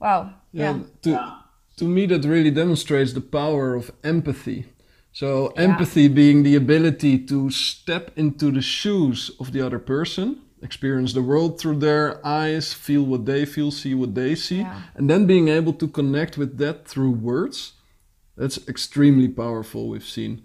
Wow. 0.00 0.32
Yeah. 0.52 0.78
yeah. 1.02 1.02
To, 1.02 1.42
to 1.76 1.84
me 1.84 2.06
that 2.06 2.24
really 2.24 2.50
demonstrates 2.50 3.12
the 3.12 3.20
power 3.20 3.74
of 3.74 3.92
empathy 4.02 4.66
so 5.12 5.52
yeah. 5.54 5.62
empathy 5.62 6.08
being 6.08 6.42
the 6.42 6.56
ability 6.56 7.18
to 7.26 7.50
step 7.50 8.10
into 8.16 8.50
the 8.50 8.62
shoes 8.62 9.30
of 9.38 9.52
the 9.52 9.60
other 9.64 9.78
person 9.78 10.40
experience 10.62 11.12
the 11.12 11.22
world 11.22 11.60
through 11.60 11.76
their 11.76 12.24
eyes 12.26 12.72
feel 12.72 13.02
what 13.02 13.26
they 13.26 13.44
feel 13.44 13.70
see 13.70 13.94
what 13.94 14.14
they 14.14 14.34
see 14.34 14.60
yeah. 14.60 14.82
and 14.94 15.10
then 15.10 15.26
being 15.26 15.48
able 15.48 15.72
to 15.72 15.88
connect 15.88 16.38
with 16.38 16.58
that 16.58 16.86
through 16.86 17.10
words 17.10 17.72
that's 18.36 18.58
extremely 18.68 19.28
powerful 19.28 19.88
we've 19.88 20.04
seen 20.04 20.42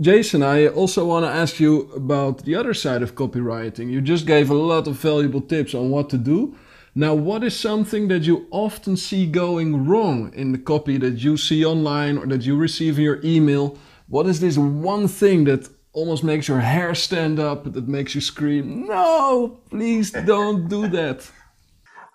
Jason, 0.00 0.42
I 0.42 0.66
also 0.66 1.06
want 1.06 1.24
to 1.24 1.30
ask 1.30 1.60
you 1.60 1.88
about 1.94 2.44
the 2.44 2.56
other 2.56 2.74
side 2.74 3.00
of 3.00 3.14
copywriting. 3.14 3.92
You 3.92 4.00
just 4.00 4.26
gave 4.26 4.50
a 4.50 4.54
lot 4.54 4.88
of 4.88 4.96
valuable 4.96 5.40
tips 5.40 5.72
on 5.72 5.88
what 5.88 6.10
to 6.10 6.18
do, 6.18 6.56
now, 6.96 7.14
what 7.14 7.42
is 7.42 7.58
something 7.58 8.06
that 8.08 8.22
you 8.22 8.46
often 8.52 8.96
see 8.96 9.26
going 9.26 9.84
wrong 9.84 10.32
in 10.32 10.52
the 10.52 10.58
copy 10.58 10.96
that 10.98 11.24
you 11.24 11.36
see 11.36 11.64
online 11.64 12.16
or 12.16 12.26
that 12.26 12.46
you 12.46 12.56
receive 12.56 12.98
in 12.98 13.04
your 13.04 13.20
email? 13.24 13.76
What 14.06 14.26
is 14.26 14.38
this 14.38 14.56
one 14.56 15.08
thing 15.08 15.42
that 15.44 15.68
almost 15.94 16.22
makes 16.22 16.46
your 16.46 16.60
hair 16.60 16.94
stand 16.94 17.38
up, 17.40 17.72
that 17.72 17.88
makes 17.88 18.14
you 18.14 18.20
scream, 18.20 18.86
no, 18.86 19.60
please 19.70 20.10
don't 20.10 20.68
do 20.68 20.88
that? 20.88 21.28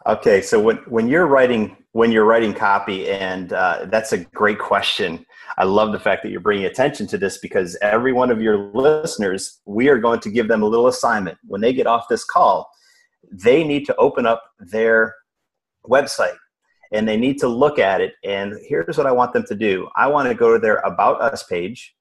Okay, 0.06 0.42
so 0.42 0.60
when, 0.60 0.78
when 0.88 1.08
you're 1.08 1.28
writing 1.28 1.76
when 1.94 2.12
you're 2.12 2.26
writing 2.26 2.54
copy, 2.54 3.10
and 3.10 3.52
uh, 3.52 3.88
that's 3.88 4.14
a 4.14 4.20
great 4.20 4.60
question. 4.60 5.26
I 5.58 5.64
love 5.64 5.92
the 5.92 6.00
fact 6.00 6.22
that 6.22 6.30
you're 6.30 6.40
bringing 6.40 6.66
attention 6.66 7.08
to 7.08 7.18
this 7.18 7.40
because 7.40 7.76
every 7.82 8.14
one 8.14 8.30
of 8.30 8.40
your 8.40 8.58
listeners, 8.76 9.60
we 9.66 9.90
are 9.90 9.98
going 9.98 10.20
to 10.20 10.30
give 10.30 10.48
them 10.48 10.62
a 10.62 10.68
little 10.68 10.86
assignment 10.86 11.40
when 11.48 11.62
they 11.62 11.74
get 11.74 11.88
off 11.88 12.06
this 12.08 12.24
call 12.24 12.70
they 13.32 13.64
need 13.64 13.86
to 13.86 13.96
open 13.98 14.26
up 14.26 14.44
their 14.60 15.16
website 15.88 16.38
and 16.92 17.08
they 17.08 17.18
need 17.18 17.38
to 17.40 17.48
look 17.48 17.78
at 17.78 18.02
it. 18.02 18.14
And 18.24 18.54
here's 18.68 18.98
what 18.98 19.08
I 19.08 19.12
want 19.12 19.34
them 19.34 19.46
to 19.48 19.56
do 19.56 19.90
I 19.96 20.08
want 20.08 20.28
to 20.28 20.36
go 20.36 20.54
to 20.54 20.60
their 20.60 20.78
About 20.78 21.22
Us 21.22 21.44
page, 21.44 21.96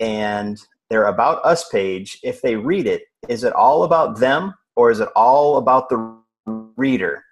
and 0.00 0.58
their 0.90 1.06
About 1.06 1.44
Us 1.44 1.68
page, 1.68 2.18
if 2.22 2.42
they 2.42 2.56
read 2.56 2.86
it, 2.86 3.04
is 3.28 3.44
it 3.44 3.52
all 3.52 3.84
about 3.84 4.18
them 4.18 4.54
or 4.76 4.90
is 4.90 5.00
it 5.00 5.08
all 5.16 5.56
about 5.56 5.88
the 5.88 6.16
reader? 6.76 7.24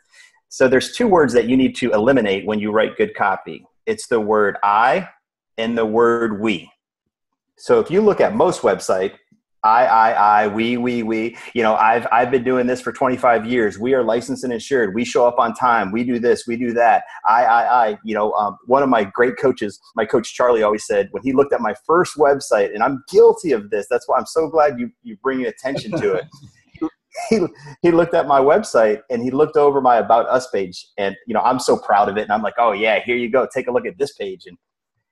So 0.49 0.69
there's 0.69 0.95
two 0.95 1.07
words 1.07 1.33
that 1.35 1.49
you 1.49 1.57
need 1.57 1.77
to 1.77 1.93
eliminate 1.93 2.47
when 2.47 2.59
you 2.59 2.73
write 2.73 2.97
good 2.97 3.15
copy 3.15 3.67
it's 3.87 4.07
the 4.07 4.21
word 4.21 4.57
I 4.63 5.09
and 5.59 5.77
the 5.77 5.87
word 5.87 6.41
we. 6.41 6.71
So 7.59 7.81
if 7.81 7.91
you 7.91 8.01
look 8.01 8.21
at 8.21 8.35
most 8.35 8.63
website, 8.63 9.15
I, 9.65 9.87
I, 9.87 10.11
I, 10.11 10.49
we, 10.49 10.77
we, 10.77 11.03
we. 11.03 11.37
You 11.55 11.63
know, 11.63 11.77
I've 11.77 12.07
I've 12.11 12.31
been 12.31 12.43
doing 12.43 12.67
this 12.67 12.81
for 12.81 12.93
25 12.93 13.47
years. 13.47 13.79
We 13.79 13.95
are 13.95 14.03
licensed 14.03 14.43
and 14.45 14.53
insured. 14.53 14.95
We 14.95 15.05
show 15.05 15.27
up 15.27 15.39
on 15.39 15.55
time. 15.55 15.93
We 15.93 16.03
do 16.05 16.19
this. 16.19 16.47
We 16.47 16.57
do 16.57 16.73
that. 16.73 17.05
I, 17.27 17.45
I, 17.45 17.87
I. 17.87 17.99
You 18.05 18.15
know, 18.15 18.33
um, 18.33 18.59
one 18.67 18.83
of 18.83 18.89
my 18.89 19.05
great 19.05 19.37
coaches, 19.39 19.81
my 19.95 20.05
coach 20.05 20.35
Charlie, 20.35 20.63
always 20.63 20.87
said 20.87 21.09
when 21.13 21.23
he 21.23 21.33
looked 21.33 21.53
at 21.53 21.61
my 21.61 21.75
first 21.87 22.17
website, 22.17 22.75
and 22.75 22.83
I'm 22.83 23.05
guilty 23.11 23.53
of 23.53 23.71
this. 23.71 23.87
That's 23.89 24.09
why 24.09 24.19
I'm 24.19 24.27
so 24.27 24.49
glad 24.49 24.81
you 24.81 24.91
you 25.03 25.17
bring 25.23 25.47
attention 25.47 25.93
to 25.93 26.15
it. 26.15 26.27
he, 27.29 27.41
he 27.83 27.91
looked 27.91 28.15
at 28.15 28.27
my 28.27 28.41
website 28.41 29.03
and 29.11 29.23
he 29.23 29.31
looked 29.31 29.57
over 29.57 29.81
my 29.81 29.97
about 29.99 30.27
us 30.29 30.49
page 30.49 30.87
and 30.97 31.15
you 31.27 31.35
know 31.35 31.41
i'm 31.41 31.59
so 31.59 31.77
proud 31.77 32.09
of 32.09 32.17
it 32.17 32.23
and 32.23 32.33
i'm 32.33 32.43
like 32.43 32.55
oh 32.59 32.73
yeah 32.73 33.01
here 33.05 33.17
you 33.17 33.29
go 33.29 33.47
take 33.53 33.69
a 33.69 33.71
look 33.71 33.87
at 33.87 33.99
this 33.99 34.15
page 34.15 34.47
and 34.47 34.57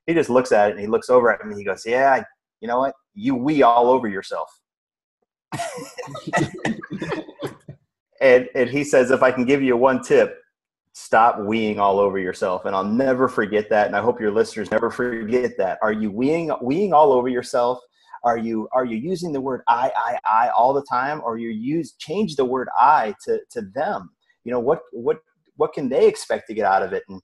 he 0.07 0.15
just 0.15 0.31
looks 0.31 0.51
at 0.51 0.69
it 0.69 0.73
and 0.73 0.81
he 0.81 0.87
looks 0.87 1.11
over 1.11 1.31
at 1.31 1.45
me 1.45 1.53
and 1.53 1.59
he 1.59 1.65
goes 1.65 1.85
yeah 1.85 2.23
you 2.61 2.69
know 2.69 2.79
what 2.79 2.95
you 3.15 3.35
we 3.35 3.63
all 3.63 3.89
over 3.89 4.09
yourself. 4.09 4.51
and 8.21 8.49
and 8.55 8.71
he 8.71 8.85
says 8.85 9.11
if 9.11 9.23
I 9.23 9.33
can 9.33 9.45
give 9.45 9.63
you 9.63 9.77
one 9.77 10.03
tip, 10.03 10.39
stop 10.93 11.39
weeing 11.39 11.79
all 11.79 11.99
over 11.99 12.19
yourself. 12.19 12.65
And 12.65 12.75
I'll 12.75 12.85
never 12.85 13.29
forget 13.29 13.71
that. 13.71 13.87
And 13.87 13.97
I 13.97 14.01
hope 14.01 14.21
your 14.21 14.33
listeners 14.33 14.71
never 14.71 14.91
forget 14.91 15.57
that. 15.59 15.79
Are 15.83 15.93
you 15.93 16.13
weeing 16.13 16.49
weeing 16.63 16.93
all 16.93 17.13
over 17.13 17.29
yourself? 17.29 17.79
Are 18.23 18.39
you 18.39 18.69
are 18.73 18.85
you 18.85 18.97
using 18.97 19.33
the 19.33 19.41
word 19.41 19.63
I 19.67 19.91
I 19.97 20.19
I 20.31 20.49
all 20.51 20.73
the 20.75 20.85
time, 20.91 21.23
or 21.25 21.39
you 21.39 21.49
use 21.49 21.95
change 21.99 22.37
the 22.37 22.45
word 22.45 22.69
I 22.77 23.15
to 23.25 23.41
to 23.53 23.63
them? 23.75 24.11
You 24.45 24.53
know 24.53 24.61
what 24.61 24.81
what 24.93 25.19
what 25.57 25.73
can 25.73 25.89
they 25.89 26.07
expect 26.07 26.47
to 26.49 26.55
get 26.55 26.67
out 26.67 26.83
of 26.83 26.93
it? 26.93 27.03
And 27.09 27.21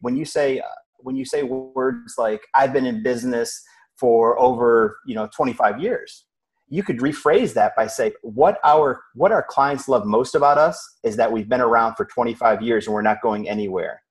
when 0.00 0.16
you 0.16 0.24
say 0.24 0.58
uh, 0.60 0.64
when 0.98 1.16
you 1.16 1.24
say 1.24 1.42
words 1.44 2.14
like 2.18 2.42
I've 2.54 2.72
been 2.72 2.86
in 2.86 3.02
business 3.02 3.62
for 4.00 4.38
over 4.40 4.98
you 5.06 5.14
know 5.14 5.28
25 5.34 5.80
years. 5.80 6.24
You 6.68 6.82
could 6.82 6.98
rephrase 6.98 7.52
that 7.54 7.76
by 7.76 7.86
saying 7.88 8.12
what 8.22 8.58
our 8.64 9.02
what 9.14 9.32
our 9.32 9.42
clients 9.42 9.88
love 9.88 10.06
most 10.06 10.34
about 10.34 10.56
us 10.56 10.78
is 11.04 11.16
that 11.16 11.30
we've 11.30 11.48
been 11.48 11.60
around 11.60 11.96
for 11.96 12.04
25 12.06 12.62
years 12.62 12.86
and 12.86 12.94
we're 12.94 13.02
not 13.02 13.20
going 13.20 13.48
anywhere. 13.48 14.02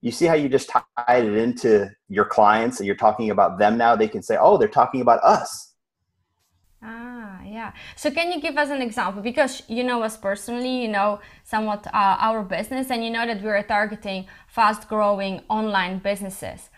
You 0.00 0.12
see 0.12 0.26
how 0.26 0.34
you 0.34 0.48
just 0.48 0.70
tied 0.70 1.24
it 1.24 1.34
into 1.34 1.90
your 2.08 2.24
clients 2.24 2.78
and 2.78 2.86
you're 2.86 3.02
talking 3.06 3.30
about 3.30 3.58
them 3.58 3.76
now? 3.76 3.96
They 3.96 4.08
can 4.08 4.22
say 4.22 4.36
oh 4.38 4.56
they're 4.58 4.68
talking 4.68 5.00
about 5.00 5.20
us. 5.24 5.74
Ah 6.82 7.42
yeah. 7.42 7.72
So 7.96 8.10
can 8.10 8.30
you 8.32 8.40
give 8.40 8.56
us 8.58 8.68
an 8.68 8.82
example? 8.82 9.22
Because 9.22 9.62
you 9.66 9.82
know 9.82 10.02
us 10.02 10.16
personally 10.16 10.82
you 10.82 10.88
know 10.88 11.20
somewhat 11.42 11.86
uh, 11.88 12.16
our 12.28 12.42
business 12.42 12.90
and 12.90 13.02
you 13.02 13.10
know 13.10 13.26
that 13.26 13.42
we're 13.42 13.62
targeting 13.62 14.26
fast 14.46 14.88
growing 14.88 15.40
online 15.48 15.98
businesses. 15.98 16.68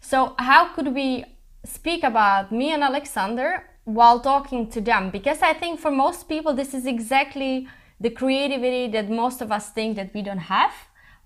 So 0.00 0.34
how 0.38 0.74
could 0.74 0.94
we 0.94 1.24
speak 1.68 2.02
about 2.02 2.50
me 2.50 2.72
and 2.72 2.82
Alexander 2.82 3.64
while 3.84 4.20
talking 4.20 4.68
to 4.68 4.82
them 4.82 5.08
because 5.08 5.40
i 5.40 5.54
think 5.54 5.80
for 5.80 5.90
most 5.90 6.28
people 6.28 6.52
this 6.52 6.74
is 6.74 6.84
exactly 6.84 7.66
the 8.00 8.10
creativity 8.10 8.86
that 8.86 9.08
most 9.08 9.40
of 9.40 9.50
us 9.50 9.70
think 9.70 9.96
that 9.96 10.12
we 10.14 10.22
don't 10.22 10.46
have. 10.54 10.72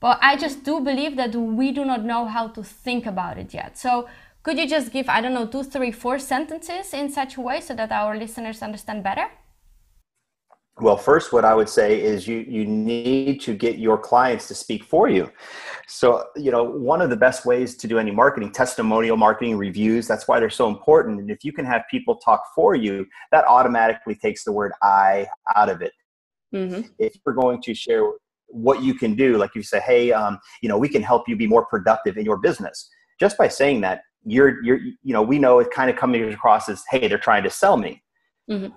But 0.01 0.19
i 0.23 0.37
just 0.37 0.65
do 0.65 0.81
believe 0.81 1.17
that 1.17 1.35
we 1.35 1.73
do 1.73 1.85
not 1.85 2.05
know 2.05 2.27
how 2.27 2.49
to 2.49 2.63
think 2.63 3.07
about 3.07 3.39
it 3.39 3.53
yet. 3.53 3.79
So 3.79 4.09
could 4.43 4.59
you 4.59 4.69
just 4.69 4.93
give 4.93 5.09
i 5.09 5.21
don't 5.21 5.35
know 5.35 5.47
two 5.47 5.63
three 5.63 5.93
four 5.93 6.19
sentences 6.19 6.93
in 6.93 7.11
such 7.11 7.37
a 7.37 7.41
way 7.41 7.61
so 7.61 7.75
that 7.75 7.93
our 7.93 8.17
listeners 8.17 8.63
understand 8.63 9.03
better 9.03 9.27
well, 10.81 10.97
first, 10.97 11.33
what 11.33 11.45
I 11.45 11.55
would 11.55 11.69
say 11.69 12.01
is 12.01 12.27
you 12.27 12.39
you 12.49 12.65
need 12.65 13.43
to 13.43 13.55
get 13.55 13.79
your 13.79 13.99
clients 13.99 14.49
to 14.49 14.55
speak 14.55 14.85
for 14.85 15.09
you. 15.09 15.31
So, 15.87 16.25
you 16.35 16.51
know, 16.51 16.65
one 16.65 17.03
of 17.03 17.11
the 17.11 17.17
best 17.17 17.45
ways 17.45 17.77
to 17.77 17.87
do 17.87 17.99
any 17.99 18.11
marketing, 18.11 18.53
testimonial 18.53 19.19
marketing, 19.19 19.59
reviews, 19.59 20.09
that's 20.09 20.27
why 20.27 20.41
they're 20.41 20.49
so 20.49 20.69
important. 20.69 21.21
And 21.21 21.31
if 21.31 21.45
you 21.45 21.53
can 21.53 21.67
have 21.67 21.83
people 21.91 22.17
talk 22.17 22.45
for 22.55 22.75
you, 22.75 23.07
that 23.33 23.45
automatically 23.45 24.15
takes 24.15 24.45
the 24.45 24.53
word 24.53 24.73
I 24.83 25.27
out 25.55 25.69
of 25.69 25.83
it. 25.83 25.93
Mm-hmm. 26.55 26.89
If 26.99 27.17
you're 27.25 27.35
going 27.35 27.61
to 27.63 27.75
share 27.75 28.11
what 28.49 28.83
you 28.83 28.95
can 28.95 29.15
do, 29.15 29.37
like 29.37 29.55
you 29.55 29.63
say, 29.63 29.81
hey, 29.81 30.11
um, 30.13 30.39
you 30.63 30.71
know, 30.71 30.79
we 30.79 30.89
can 30.89 31.03
help 31.03 31.29
you 31.29 31.37
be 31.37 31.47
more 31.47 31.67
productive 31.67 32.17
in 32.17 32.25
your 32.25 32.39
business. 32.39 32.89
Just 33.21 33.37
by 33.37 33.49
saying 33.49 33.83
that, 33.83 34.03
you're 34.25 34.65
you're 34.65 34.79
you 34.79 35.13
know, 35.13 35.23
we 35.23 35.39
know 35.39 35.59
it 35.59 35.71
kind 35.71 35.91
of 35.91 35.97
coming 35.97 36.33
across 36.33 36.71
as, 36.71 36.83
hey, 36.91 37.09
they're 37.09 37.19
trying 37.19 37.43
to 37.43 37.51
sell 37.51 37.77
me. 37.77 38.03
Mm-hmm 38.51 38.75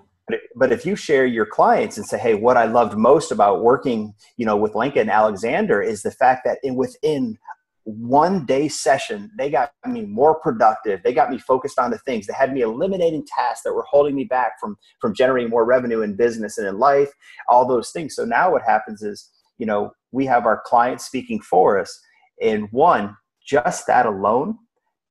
but 0.56 0.72
if 0.72 0.84
you 0.84 0.96
share 0.96 1.26
your 1.26 1.46
clients 1.46 1.96
and 1.96 2.06
say, 2.06 2.18
"Hey, 2.18 2.34
what 2.34 2.56
I 2.56 2.64
loved 2.64 2.96
most 2.96 3.30
about 3.30 3.62
working, 3.62 4.14
you 4.36 4.46
know, 4.46 4.56
with 4.56 4.74
and 4.74 5.10
Alexander 5.10 5.80
is 5.80 6.02
the 6.02 6.10
fact 6.10 6.42
that 6.44 6.58
in 6.62 6.74
within 6.74 7.38
one 7.84 8.44
day 8.44 8.66
session, 8.66 9.30
they 9.38 9.48
got 9.48 9.70
me 9.86 10.04
more 10.04 10.40
productive. 10.40 11.00
They 11.04 11.14
got 11.14 11.30
me 11.30 11.38
focused 11.38 11.78
on 11.78 11.92
the 11.92 11.98
things. 11.98 12.26
They 12.26 12.34
had 12.34 12.52
me 12.52 12.62
eliminating 12.62 13.24
tasks 13.26 13.62
that 13.62 13.74
were 13.74 13.86
holding 13.88 14.16
me 14.16 14.24
back 14.24 14.54
from 14.60 14.76
from 15.00 15.14
generating 15.14 15.50
more 15.50 15.64
revenue 15.64 16.02
in 16.02 16.16
business 16.16 16.58
and 16.58 16.66
in 16.66 16.78
life. 16.78 17.12
All 17.48 17.66
those 17.66 17.92
things. 17.92 18.16
So 18.16 18.24
now 18.24 18.50
what 18.50 18.62
happens 18.62 19.02
is, 19.02 19.30
you 19.58 19.66
know, 19.66 19.92
we 20.10 20.26
have 20.26 20.46
our 20.46 20.62
clients 20.66 21.06
speaking 21.06 21.40
for 21.40 21.78
us, 21.78 22.00
and 22.42 22.66
one, 22.72 23.16
just 23.46 23.86
that 23.86 24.06
alone 24.06 24.58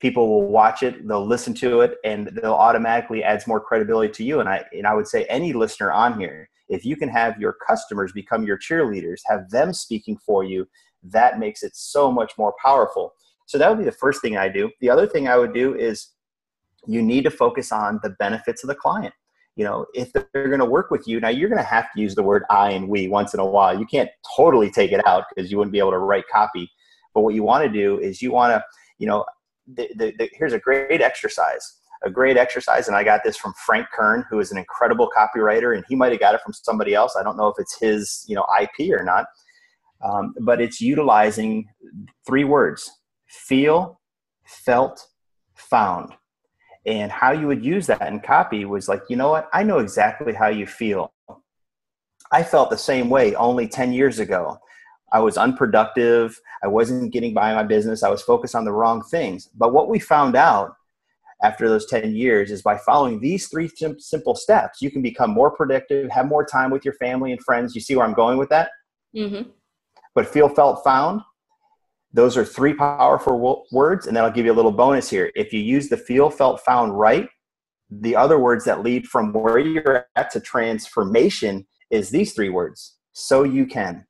people 0.06 0.28
will 0.30 0.48
watch 0.48 0.84
it 0.84 1.08
they'll 1.08 1.26
listen 1.26 1.52
to 1.52 1.82
it 1.82 1.98
and 2.04 2.28
they'll 2.36 2.54
automatically 2.54 3.24
adds 3.24 3.48
more 3.48 3.60
credibility 3.60 4.13
to 4.13 4.24
you. 4.24 4.39
And 4.39 4.48
i 4.48 4.63
and 4.72 4.86
i 4.86 4.94
would 4.94 5.08
say 5.08 5.26
any 5.26 5.52
listener 5.52 5.91
on 5.91 6.20
here 6.20 6.48
if 6.70 6.86
you 6.86 6.96
can 6.96 7.10
have 7.10 7.39
your 7.39 7.54
customers 7.68 8.12
become 8.12 8.44
your 8.44 8.60
cheerleaders 8.60 9.22
have 9.26 9.50
them 9.50 9.74
speaking 9.74 10.15
for 10.24 10.44
you 10.44 10.68
that 11.18 11.39
makes 11.39 11.63
it 11.63 11.76
so 11.76 12.12
much 12.12 12.32
more 12.38 12.54
powerful. 12.63 13.13
So 13.48 13.58
that 13.58 13.68
would 13.68 13.80
be 13.80 13.86
the 13.86 13.91
first 14.04 14.22
thing 14.22 14.38
i 14.38 14.48
do. 14.48 14.70
The 14.80 14.91
other 14.91 15.08
thing 15.08 15.28
i 15.28 15.38
would 15.38 15.56
do 15.56 15.74
is 15.74 16.10
you 16.86 17.02
need 17.02 17.24
to 17.24 17.32
focus 17.32 17.72
on 17.72 18.00
the 18.04 18.12
benefits 18.12 18.63
of 18.63 18.68
the 18.68 18.76
client. 18.76 19.15
You 19.56 19.65
know 19.65 19.88
if 19.96 20.13
they're 20.13 20.54
going 20.56 20.60
to 20.60 20.74
work 20.78 20.91
with 20.91 21.08
you 21.08 21.20
now 21.20 21.30
you're 21.30 21.50
going 21.50 21.65
to 21.68 21.74
have 21.78 21.91
to 21.94 22.00
use 22.00 22.13
the 22.13 22.28
word 22.32 22.44
i 22.52 22.70
and 22.70 22.88
we 22.88 23.08
once 23.08 23.34
in 23.34 23.39
a 23.39 23.52
while. 23.58 23.74
You 23.80 23.88
can't 23.88 24.12
totally 24.38 24.70
take 24.70 24.91
it 24.91 25.04
out 25.08 25.24
because 25.30 25.50
you 25.50 25.58
wouldn't 25.58 25.78
be 25.78 25.80
able 25.80 25.98
to 25.98 26.04
write 26.10 26.26
copy. 26.32 26.70
But 27.15 27.22
what 27.22 27.34
you 27.34 27.41
want 27.41 27.63
to 27.65 27.72
do 27.84 27.98
is 28.08 28.22
you 28.22 28.32
want 28.32 28.52
to 28.54 28.63
you 29.00 29.08
know 29.08 29.26
the, 29.67 29.89
the, 29.95 30.13
the, 30.17 30.30
here's 30.34 30.54
a 30.54 30.60
great 30.60 31.01
exercise 31.01 31.80
a 32.04 32.10
great 32.10 32.38
exercise 32.38 32.88
and 32.88 32.95
i 32.95 33.04
got 33.04 33.21
this 33.23 33.38
from 33.38 33.54
frank 33.65 33.88
kern 33.93 34.23
who 34.30 34.39
is 34.39 34.51
an 34.51 34.58
incredible 34.58 35.10
copywriter 35.15 35.75
and 35.75 35.84
he 35.88 35.95
might 35.95 36.12
have 36.12 36.19
got 36.19 36.36
it 36.36 36.41
from 36.41 36.54
somebody 36.54 36.93
else. 36.93 37.15
I 37.19 37.23
don't 37.23 37.38
know 37.38 37.47
if 37.47 37.56
it's 37.60 37.80
his 37.80 38.23
you 38.28 38.36
know 38.36 38.45
ip 38.62 38.91
or 38.91 39.04
not. 39.04 39.25
Um, 40.04 40.36
but 40.41 40.62
it's 40.62 40.82
utilizing 40.82 41.67
three 42.28 42.43
words 42.43 42.91
feel 43.28 43.99
felt 44.45 45.08
found. 45.56 46.13
And 46.86 47.12
how 47.12 47.32
you 47.32 47.47
would 47.47 47.65
use 47.65 47.88
that 47.88 48.08
in 48.08 48.19
copy 48.19 48.65
was 48.65 48.88
like 48.88 49.01
you 49.10 49.15
know 49.15 49.30
what? 49.30 49.49
I 49.54 49.63
know 49.63 49.80
exactly 49.80 50.34
how 50.34 50.47
you 50.47 50.67
feel. 50.67 51.13
I 52.32 52.43
felt 52.43 52.69
the 52.69 52.78
same 52.78 53.10
way 53.10 53.36
only 53.36 53.67
10 53.67 53.93
years 53.93 54.19
ago 54.19 54.60
I 55.15 55.19
was 55.19 55.38
unproductive. 55.38 56.38
I 56.62 56.67
wasn't 56.67 57.13
getting 57.13 57.34
by 57.34 57.54
my 57.54 57.63
business. 57.63 58.04
I 58.04 58.10
was 58.10 58.21
focused 58.21 58.54
on 58.54 58.65
the 58.65 58.73
wrong 58.73 59.01
things. 59.01 59.49
But 59.56 59.71
what 59.71 59.88
we 59.88 59.97
found 59.97 60.36
out 60.36 60.73
after 61.41 61.69
those 61.69 61.86
10 61.86 62.13
years 62.13 62.51
is 62.51 62.62
by 62.62 62.78
following 62.78 63.21
these 63.21 63.47
three 63.47 63.71
simple 63.97 64.36
steps, 64.36 64.82
you 64.82 64.91
can 64.91 65.01
become 65.01 65.30
more 65.32 65.51
productive, 65.51 66.12
have 66.12 66.28
more 66.28 66.45
time 66.45 66.69
with 66.69 66.84
your 66.84 66.95
family 66.95 67.32
and 67.32 67.41
friends. 67.41 67.73
You 67.73 67.80
see 67.80 67.95
where 67.95 68.06
I'm 68.06 68.13
going 68.13 68.38
with 68.38 68.49
that? 68.49 68.71
Mm-hmm. 69.15 69.51
But 70.15 70.28
feel, 70.28 70.49
felt, 70.49 70.84
found, 70.84 71.21
those 72.12 72.36
are 72.36 72.43
three 72.43 72.73
powerful 72.73 73.65
words. 73.71 74.08
And 74.08 74.17
then 74.17 74.25
I'll 74.25 74.32
give 74.32 74.45
you 74.45 74.51
a 74.51 74.60
little 74.60 74.69
bonus 74.69 75.10
here. 75.10 75.32
If 75.34 75.54
you 75.54 75.62
use 75.62 75.88
the 75.88 75.95
feel, 75.95 76.30
felt, 76.30 76.60
found 76.65 76.99
right, 76.99 77.30
the 77.89 78.17
other 78.17 78.38
words 78.38 78.65
that 78.65 78.84
lead 78.84 79.08
from 79.08 79.32
where 79.32 79.60
you're 79.60 80.08
at 80.17 80.30
to 80.32 80.41
transformation 80.41 81.65
is 81.89 82.10
these 82.10 82.34
three 82.34 82.49
words 82.49 82.97
so 83.13 83.43
you 83.43 83.65
can 83.65 84.06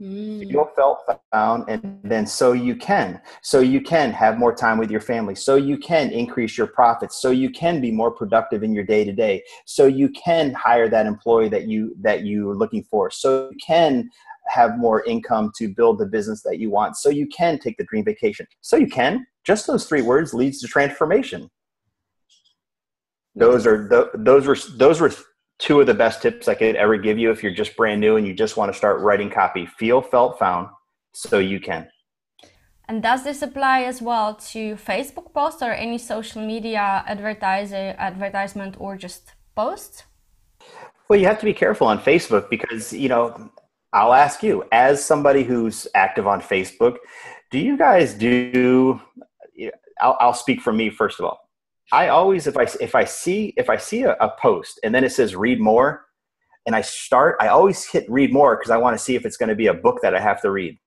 Mm. 0.00 0.48
Feel 0.48 0.70
felt 0.76 1.00
found, 1.32 1.64
and 1.68 2.00
then 2.04 2.24
so 2.24 2.52
you 2.52 2.76
can. 2.76 3.20
So 3.42 3.58
you 3.58 3.80
can 3.80 4.12
have 4.12 4.38
more 4.38 4.54
time 4.54 4.78
with 4.78 4.92
your 4.92 5.00
family. 5.00 5.34
So 5.34 5.56
you 5.56 5.76
can 5.76 6.12
increase 6.12 6.56
your 6.56 6.68
profits. 6.68 7.20
So 7.20 7.30
you 7.32 7.50
can 7.50 7.80
be 7.80 7.90
more 7.90 8.12
productive 8.12 8.62
in 8.62 8.72
your 8.72 8.84
day 8.84 9.04
to 9.04 9.12
day. 9.12 9.42
So 9.66 9.86
you 9.86 10.08
can 10.10 10.54
hire 10.54 10.88
that 10.88 11.06
employee 11.06 11.48
that 11.48 11.66
you 11.66 11.96
that 12.00 12.24
you're 12.24 12.54
looking 12.54 12.84
for. 12.84 13.10
So 13.10 13.50
you 13.50 13.56
can 13.64 14.08
have 14.46 14.78
more 14.78 15.04
income 15.04 15.50
to 15.56 15.68
build 15.68 15.98
the 15.98 16.06
business 16.06 16.42
that 16.42 16.58
you 16.58 16.70
want. 16.70 16.96
So 16.96 17.08
you 17.08 17.26
can 17.26 17.58
take 17.58 17.76
the 17.76 17.84
dream 17.84 18.04
vacation. 18.04 18.46
So 18.60 18.76
you 18.76 18.88
can. 18.88 19.26
Just 19.44 19.66
those 19.66 19.86
three 19.86 20.02
words 20.02 20.32
leads 20.32 20.60
to 20.60 20.68
transformation. 20.68 21.50
Those 23.34 23.66
are 23.66 24.10
those 24.14 24.46
were 24.46 24.56
those 24.76 25.00
were 25.00 25.12
two 25.58 25.80
of 25.80 25.86
the 25.86 25.94
best 25.94 26.22
tips 26.22 26.48
I 26.48 26.54
could 26.54 26.76
ever 26.76 26.96
give 26.96 27.18
you 27.18 27.30
if 27.30 27.42
you're 27.42 27.54
just 27.54 27.76
brand 27.76 28.00
new 28.00 28.16
and 28.16 28.26
you 28.26 28.32
just 28.32 28.56
want 28.56 28.72
to 28.72 28.78
start 28.78 29.00
writing 29.00 29.30
copy. 29.30 29.66
Feel, 29.66 30.00
felt, 30.00 30.38
found, 30.38 30.68
so 31.12 31.38
you 31.38 31.60
can. 31.60 31.88
And 32.88 33.02
does 33.02 33.22
this 33.22 33.42
apply 33.42 33.82
as 33.82 34.00
well 34.00 34.34
to 34.34 34.76
Facebook 34.76 35.34
posts 35.34 35.62
or 35.62 35.72
any 35.72 35.98
social 35.98 36.40
media 36.40 37.04
advertiser 37.06 37.94
advertisement 37.98 38.76
or 38.78 38.96
just 38.96 39.32
posts? 39.54 40.04
Well, 41.08 41.18
you 41.18 41.26
have 41.26 41.38
to 41.40 41.44
be 41.44 41.52
careful 41.52 41.86
on 41.86 41.98
Facebook 41.98 42.48
because, 42.48 42.92
you 42.92 43.08
know, 43.08 43.50
I'll 43.92 44.14
ask 44.14 44.42
you, 44.42 44.64
as 44.72 45.04
somebody 45.04 45.42
who's 45.42 45.86
active 45.94 46.26
on 46.26 46.40
Facebook, 46.40 46.96
do 47.50 47.58
you 47.58 47.76
guys 47.76 48.14
do, 48.14 49.00
I'll, 50.00 50.16
I'll 50.20 50.34
speak 50.34 50.60
for 50.60 50.72
me 50.72 50.90
first 50.90 51.18
of 51.18 51.26
all. 51.26 51.47
I 51.92 52.08
always 52.08 52.46
if 52.46 52.56
I 52.56 52.66
if 52.80 52.94
I 52.94 53.04
see 53.04 53.54
if 53.56 53.70
I 53.70 53.76
see 53.76 54.02
a, 54.02 54.12
a 54.14 54.30
post 54.38 54.78
and 54.82 54.94
then 54.94 55.04
it 55.04 55.12
says 55.12 55.34
read 55.34 55.60
more, 55.60 56.04
and 56.68 56.76
I 56.76 56.82
start, 56.82 57.36
I 57.40 57.48
always 57.48 57.86
hit 57.86 58.04
read 58.10 58.30
more 58.30 58.56
because 58.56 58.70
I 58.70 58.76
want 58.76 58.96
to 58.96 59.02
see 59.02 59.14
if 59.16 59.24
it's 59.24 59.38
going 59.38 59.48
to 59.48 59.54
be 59.54 59.68
a 59.68 59.74
book 59.74 60.00
that 60.02 60.14
I 60.14 60.20
have 60.20 60.42
to 60.42 60.50
read. 60.50 60.78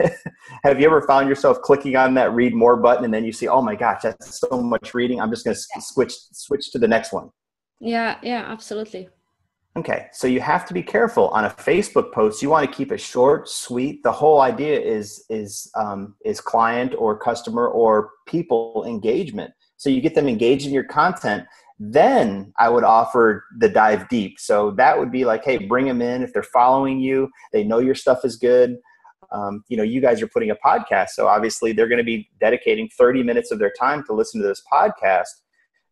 have 0.64 0.80
you 0.80 0.86
ever 0.86 1.02
found 1.02 1.28
yourself 1.28 1.60
clicking 1.60 1.96
on 1.96 2.14
that 2.14 2.32
read 2.32 2.54
more 2.54 2.78
button 2.78 3.04
and 3.04 3.12
then 3.12 3.26
you 3.26 3.32
see, 3.32 3.46
oh 3.46 3.60
my 3.60 3.74
gosh, 3.74 4.00
that's 4.02 4.40
so 4.40 4.62
much 4.62 4.94
reading. 4.94 5.20
I'm 5.20 5.30
just 5.30 5.44
going 5.44 5.54
to 5.54 5.80
switch 5.82 6.14
switch 6.32 6.72
to 6.72 6.78
the 6.78 6.88
next 6.88 7.12
one. 7.12 7.28
Yeah, 7.78 8.18
yeah, 8.22 8.46
absolutely. 8.48 9.10
Okay, 9.76 10.06
so 10.12 10.26
you 10.26 10.40
have 10.40 10.64
to 10.66 10.72
be 10.72 10.82
careful 10.82 11.28
on 11.28 11.44
a 11.44 11.50
Facebook 11.50 12.10
post. 12.12 12.40
You 12.40 12.48
want 12.48 12.70
to 12.70 12.74
keep 12.74 12.90
it 12.90 13.02
short, 13.02 13.50
sweet. 13.50 14.02
The 14.02 14.12
whole 14.12 14.40
idea 14.40 14.80
is 14.80 15.26
is 15.28 15.70
um, 15.76 16.14
is 16.24 16.40
client 16.40 16.94
or 16.96 17.18
customer 17.18 17.68
or 17.68 18.12
people 18.26 18.84
engagement. 18.88 19.52
So 19.84 19.90
you 19.90 20.00
get 20.00 20.14
them 20.14 20.28
engaged 20.28 20.66
in 20.66 20.72
your 20.72 20.84
content. 20.84 21.44
Then 21.78 22.54
I 22.58 22.70
would 22.70 22.84
offer 22.84 23.44
the 23.58 23.68
dive 23.68 24.08
deep. 24.08 24.40
So 24.40 24.70
that 24.78 24.98
would 24.98 25.12
be 25.12 25.26
like, 25.26 25.44
hey, 25.44 25.58
bring 25.58 25.84
them 25.84 26.00
in 26.00 26.22
if 26.22 26.32
they're 26.32 26.42
following 26.42 27.00
you. 27.00 27.28
They 27.52 27.64
know 27.64 27.80
your 27.80 27.94
stuff 27.94 28.24
is 28.24 28.36
good. 28.36 28.78
Um, 29.30 29.62
you 29.68 29.76
know, 29.76 29.82
you 29.82 30.00
guys 30.00 30.22
are 30.22 30.26
putting 30.26 30.50
a 30.50 30.56
podcast, 30.56 31.10
so 31.10 31.26
obviously 31.26 31.72
they're 31.72 31.88
going 31.88 31.98
to 31.98 32.04
be 32.04 32.30
dedicating 32.40 32.88
30 32.96 33.24
minutes 33.24 33.50
of 33.50 33.58
their 33.58 33.72
time 33.78 34.02
to 34.06 34.14
listen 34.14 34.40
to 34.40 34.46
this 34.46 34.62
podcast. 34.72 35.28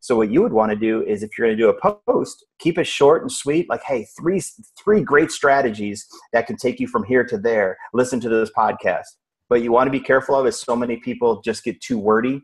So 0.00 0.16
what 0.16 0.30
you 0.30 0.40
would 0.40 0.54
want 0.54 0.70
to 0.70 0.76
do 0.76 1.02
is 1.02 1.22
if 1.22 1.36
you're 1.36 1.46
going 1.46 1.58
to 1.58 1.62
do 1.62 1.68
a 1.68 1.94
post, 2.06 2.46
keep 2.60 2.78
it 2.78 2.86
short 2.86 3.20
and 3.20 3.30
sweet. 3.30 3.68
Like, 3.68 3.82
hey, 3.82 4.06
three 4.18 4.40
three 4.82 5.02
great 5.02 5.30
strategies 5.30 6.06
that 6.32 6.46
can 6.46 6.56
take 6.56 6.80
you 6.80 6.86
from 6.86 7.04
here 7.04 7.24
to 7.24 7.36
there. 7.36 7.76
Listen 7.92 8.20
to 8.20 8.30
this 8.30 8.50
podcast. 8.56 9.04
But 9.50 9.60
you 9.60 9.70
want 9.70 9.88
to 9.88 9.92
be 9.92 10.00
careful 10.00 10.34
of 10.34 10.46
is 10.46 10.58
so 10.58 10.74
many 10.74 10.96
people 10.96 11.42
just 11.42 11.62
get 11.62 11.78
too 11.82 11.98
wordy 11.98 12.42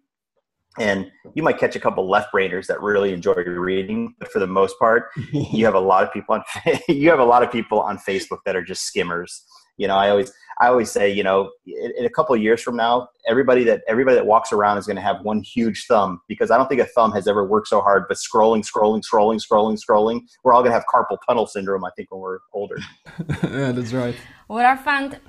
and 0.81 1.11
you 1.35 1.43
might 1.43 1.59
catch 1.59 1.77
a 1.77 1.81
couple 1.81 2.09
left 2.09 2.33
brainers 2.33 2.67
that 2.67 2.81
really 2.81 3.13
enjoy 3.13 3.35
your 3.35 3.61
reading 3.61 4.15
but 4.19 4.31
for 4.31 4.39
the 4.39 4.47
most 4.47 4.79
part 4.79 5.11
you 5.33 5.65
have 5.65 5.75
a 5.75 5.81
lot 5.81 6.03
of 6.03 6.13
people 6.13 6.35
on 6.35 6.43
you 6.89 7.11
have 7.11 7.21
a 7.21 7.25
lot 7.25 7.43
of 7.43 7.51
people 7.51 7.81
on 7.81 7.99
facebook 7.99 8.39
that 8.45 8.57
are 8.57 8.63
just 8.63 8.85
skimmers. 8.85 9.45
You 9.77 9.87
know 9.87 9.97
i 9.97 10.11
always 10.11 10.33
i 10.61 10.67
always 10.67 10.91
say 10.91 11.09
you 11.13 11.23
know 11.23 11.53
in, 11.65 11.93
in 11.99 12.05
a 12.05 12.11
couple 12.11 12.35
of 12.35 12.43
years 12.43 12.61
from 12.61 12.75
now 12.75 13.09
everybody 13.29 13.63
that 13.63 13.83
everybody 13.87 14.17
that 14.17 14.27
walks 14.27 14.53
around 14.53 14.77
is 14.77 14.87
going 14.87 14.97
to 14.97 15.03
have 15.03 15.23
one 15.23 15.41
huge 15.41 15.87
thumb 15.87 16.21
because 16.27 16.51
i 16.51 16.57
don't 16.57 16.69
think 16.69 16.81
a 16.81 16.87
thumb 16.87 17.13
has 17.13 17.29
ever 17.29 17.47
worked 17.47 17.69
so 17.69 17.81
hard 17.81 18.07
but 18.09 18.17
scrolling 18.17 18.65
scrolling 18.67 19.01
scrolling 19.01 19.41
scrolling 19.41 19.79
scrolling 19.79 20.23
we're 20.43 20.53
all 20.53 20.63
going 20.63 20.73
to 20.73 20.75
have 20.75 20.85
carpal 20.93 21.17
tunnel 21.29 21.47
syndrome 21.47 21.85
i 21.85 21.91
think 21.97 22.11
when 22.11 22.21
we're 22.21 22.41
older. 22.53 22.79
Yeah 23.45 23.71
that's 23.71 23.93
right. 23.93 24.17
What 24.49 24.65
i 24.65 24.75
found 24.75 25.21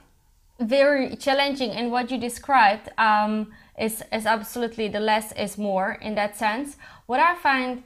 very 0.59 1.15
challenging 1.15 1.71
and 1.71 1.91
what 1.91 2.11
you 2.11 2.17
described 2.17 2.89
um, 2.97 3.51
is, 3.79 4.03
is 4.11 4.25
absolutely 4.25 4.87
the 4.87 4.99
less 4.99 5.31
is 5.33 5.57
more 5.57 5.93
in 6.01 6.15
that 6.15 6.37
sense. 6.37 6.75
What 7.05 7.19
I 7.19 7.35
find 7.35 7.83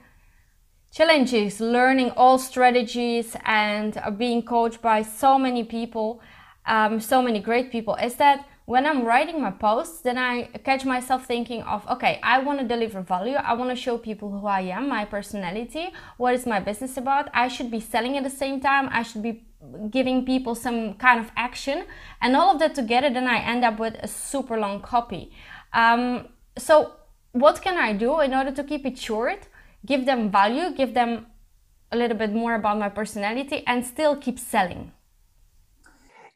challenge 0.92 1.32
is 1.32 1.60
learning 1.60 2.10
all 2.12 2.38
strategies 2.38 3.36
and 3.44 4.00
being 4.16 4.42
coached 4.42 4.82
by 4.82 5.02
so 5.02 5.38
many 5.38 5.64
people, 5.64 6.20
um, 6.66 7.00
so 7.00 7.22
many 7.22 7.40
great 7.40 7.70
people, 7.70 7.94
is 7.96 8.14
that 8.16 8.46
when 8.66 8.86
I'm 8.86 9.04
writing 9.04 9.42
my 9.42 9.50
posts, 9.50 10.00
then 10.00 10.16
I 10.16 10.44
catch 10.64 10.86
myself 10.86 11.26
thinking 11.26 11.62
of, 11.62 11.86
okay, 11.86 12.18
I 12.22 12.38
want 12.38 12.60
to 12.60 12.66
deliver 12.66 13.02
value. 13.02 13.34
I 13.34 13.52
want 13.52 13.70
to 13.70 13.76
show 13.76 13.98
people 13.98 14.30
who 14.30 14.46
I 14.46 14.62
am, 14.62 14.88
my 14.88 15.04
personality, 15.04 15.92
what 16.16 16.34
is 16.34 16.46
my 16.46 16.60
business 16.60 16.96
about. 16.96 17.28
I 17.34 17.48
should 17.48 17.70
be 17.70 17.80
selling 17.80 18.16
at 18.16 18.24
the 18.24 18.30
same 18.30 18.60
time. 18.60 18.88
I 18.90 19.02
should 19.02 19.22
be 19.22 19.44
giving 19.90 20.24
people 20.24 20.54
some 20.54 20.94
kind 20.94 21.20
of 21.20 21.30
action 21.36 21.84
and 22.20 22.36
all 22.36 22.52
of 22.54 22.58
that 22.58 22.74
together 22.74 23.10
then 23.10 23.26
i 23.26 23.38
end 23.38 23.64
up 23.64 23.78
with 23.78 23.94
a 24.02 24.08
super 24.08 24.58
long 24.58 24.80
copy. 24.80 25.32
Um, 25.72 26.28
so 26.56 26.92
what 27.32 27.60
can 27.62 27.76
i 27.76 27.92
do 27.92 28.20
in 28.20 28.32
order 28.32 28.52
to 28.52 28.64
keep 28.64 28.86
it 28.86 28.98
short 28.98 29.48
give 29.84 30.06
them 30.06 30.30
value 30.30 30.72
give 30.74 30.94
them 30.94 31.26
a 31.90 31.96
little 31.96 32.16
bit 32.16 32.32
more 32.32 32.54
about 32.54 32.78
my 32.78 32.88
personality 32.88 33.62
and 33.66 33.84
still 33.84 34.16
keep 34.16 34.38
selling 34.38 34.92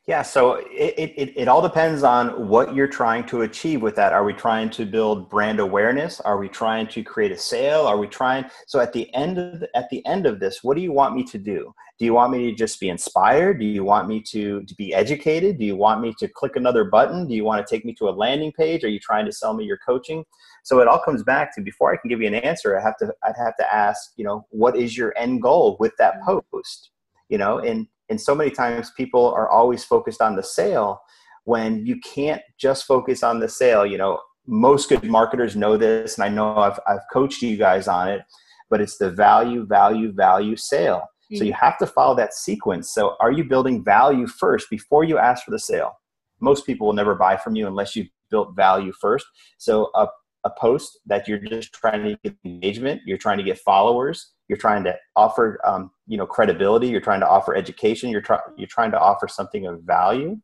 yeah, 0.09 0.23
so 0.23 0.55
it, 0.55 1.13
it, 1.19 1.33
it 1.37 1.49
all 1.49 1.61
depends 1.61 2.03
on 2.03 2.49
what 2.49 2.75
you're 2.75 2.89
trying 2.89 3.27
to 3.27 3.43
achieve 3.43 3.83
with 3.83 3.95
that. 3.97 4.15
Are 4.15 4.25
we 4.25 4.33
trying 4.33 4.71
to 4.71 4.87
build 4.87 5.29
brand 5.29 5.61
awareness? 5.61 6.19
Are 6.21 6.39
we 6.39 6.49
trying 6.49 6.87
to 6.87 7.03
create 7.03 7.31
a 7.31 7.37
sale? 7.37 7.87
Are 7.87 7.99
we 7.99 8.07
trying 8.07 8.47
so 8.67 8.81
at 8.81 8.95
the 8.95 9.15
end 9.15 9.37
of 9.37 9.61
the, 9.61 9.69
at 9.77 9.91
the 9.91 10.05
end 10.07 10.25
of 10.25 10.41
this, 10.41 10.65
what 10.65 10.77
do 10.77 10.81
you 10.81 10.93
want 10.93 11.15
me 11.15 11.25
to 11.25 11.37
do? 11.37 11.75
Do 11.99 12.07
you 12.07 12.15
want 12.15 12.33
me 12.33 12.51
to 12.51 12.57
just 12.57 12.81
be 12.81 12.89
inspired? 12.89 13.61
Do 13.61 13.67
you 13.67 13.85
want 13.85 14.09
me 14.09 14.23
to, 14.31 14.63
to 14.63 14.75
be 14.77 14.95
educated? 14.95 15.59
Do 15.59 15.67
you 15.67 15.77
want 15.77 16.01
me 16.01 16.15
to 16.21 16.27
click 16.27 16.57
another 16.57 16.85
button? 16.85 17.29
Do 17.29 17.35
you 17.35 17.45
want 17.45 17.67
to 17.67 17.71
take 17.71 17.85
me 17.85 17.93
to 17.99 18.09
a 18.09 18.11
landing 18.11 18.53
page? 18.53 18.85
Are 18.85 18.89
you 18.89 19.01
trying 19.01 19.27
to 19.27 19.33
sell 19.33 19.53
me 19.53 19.67
your 19.67 19.79
coaching? 19.87 20.25
So 20.65 20.81
it 20.81 20.89
all 20.89 21.03
comes 21.05 21.23
back 21.23 21.55
to 21.55 21.61
before 21.61 21.93
I 21.93 21.99
can 21.99 22.09
give 22.09 22.23
you 22.23 22.29
an 22.29 22.35
answer, 22.35 22.79
I 22.79 22.83
have 22.83 22.97
to 22.99 23.13
I'd 23.25 23.37
have 23.37 23.57
to 23.57 23.75
ask, 23.75 24.13
you 24.17 24.25
know, 24.25 24.47
what 24.49 24.75
is 24.75 24.97
your 24.97 25.13
end 25.19 25.43
goal 25.43 25.77
with 25.79 25.93
that 25.99 26.15
mm-hmm. 26.15 26.39
post? 26.51 26.93
You 27.29 27.37
know, 27.37 27.59
and 27.59 27.87
and 28.09 28.21
so 28.21 28.35
many 28.35 28.51
times 28.51 28.91
people 28.97 29.33
are 29.33 29.49
always 29.49 29.85
focused 29.85 30.21
on 30.21 30.37
the 30.37 30.43
sale 30.43 31.01
when 31.45 31.85
you 31.87 31.99
can't 32.01 32.43
just 32.59 32.85
focus 32.85 33.23
on 33.23 33.41
the 33.41 33.49
sale 33.49 33.87
you 33.87 33.99
know 33.99 34.21
most 34.47 34.89
good 34.89 35.05
marketers 35.05 35.57
know 35.57 35.77
this 35.77 36.17
and 36.17 36.25
i 36.25 36.29
know 36.29 36.57
i've, 36.57 36.79
I've 36.87 37.07
coached 37.13 37.43
you 37.43 37.57
guys 37.57 37.89
on 37.89 38.09
it 38.09 38.23
but 38.71 38.81
it's 38.81 38.99
the 38.99 39.11
value 39.11 39.65
value 39.67 40.13
value 40.13 40.57
sale 40.57 40.99
mm-hmm. 41.01 41.37
so 41.37 41.45
you 41.45 41.53
mm-hmm. 41.53 41.65
have 41.65 41.79
to 41.79 41.87
follow 41.87 42.15
that 42.17 42.35
sequence 42.35 42.93
so 42.93 43.17
are 43.21 43.33
you 43.33 43.45
building 43.45 43.85
value 43.85 44.27
first 44.27 44.69
before 44.71 45.05
you 45.05 45.19
ask 45.19 45.45
for 45.45 45.51
the 45.51 45.59
sale 45.59 45.93
most 46.41 46.67
people 46.67 46.87
will 46.87 46.95
never 46.95 47.15
buy 47.15 47.37
from 47.37 47.57
you 47.57 47.67
unless 47.67 47.97
you've 47.97 48.09
built 48.31 48.55
value 48.55 48.93
first 49.01 49.27
so 49.59 49.91
a, 49.95 50.07
a 50.45 50.51
post 50.59 50.99
that 51.07 51.27
you're 51.27 51.39
just 51.39 51.73
trying 51.73 52.03
to 52.03 52.19
get 52.23 52.37
engagement 52.45 53.01
you're 53.05 53.19
trying 53.19 53.39
to 53.39 53.45
get 53.45 53.59
followers 53.59 54.33
you're 54.49 54.59
trying 54.59 54.85
to 54.85 54.95
offer 55.17 55.61
um, 55.65 55.91
you 56.07 56.17
know 56.17 56.27
credibility 56.27 56.89
you're 56.89 57.01
trying 57.01 57.21
to 57.21 57.29
offer 57.29 57.55
education 57.55 58.11
you're, 58.11 58.21
trying 58.21 58.41
you're 58.57 58.69
trying 58.69 58.91
to 58.91 59.01
offer 59.01 59.29
something 59.29 59.67
of 59.67 59.83
value 59.83 60.37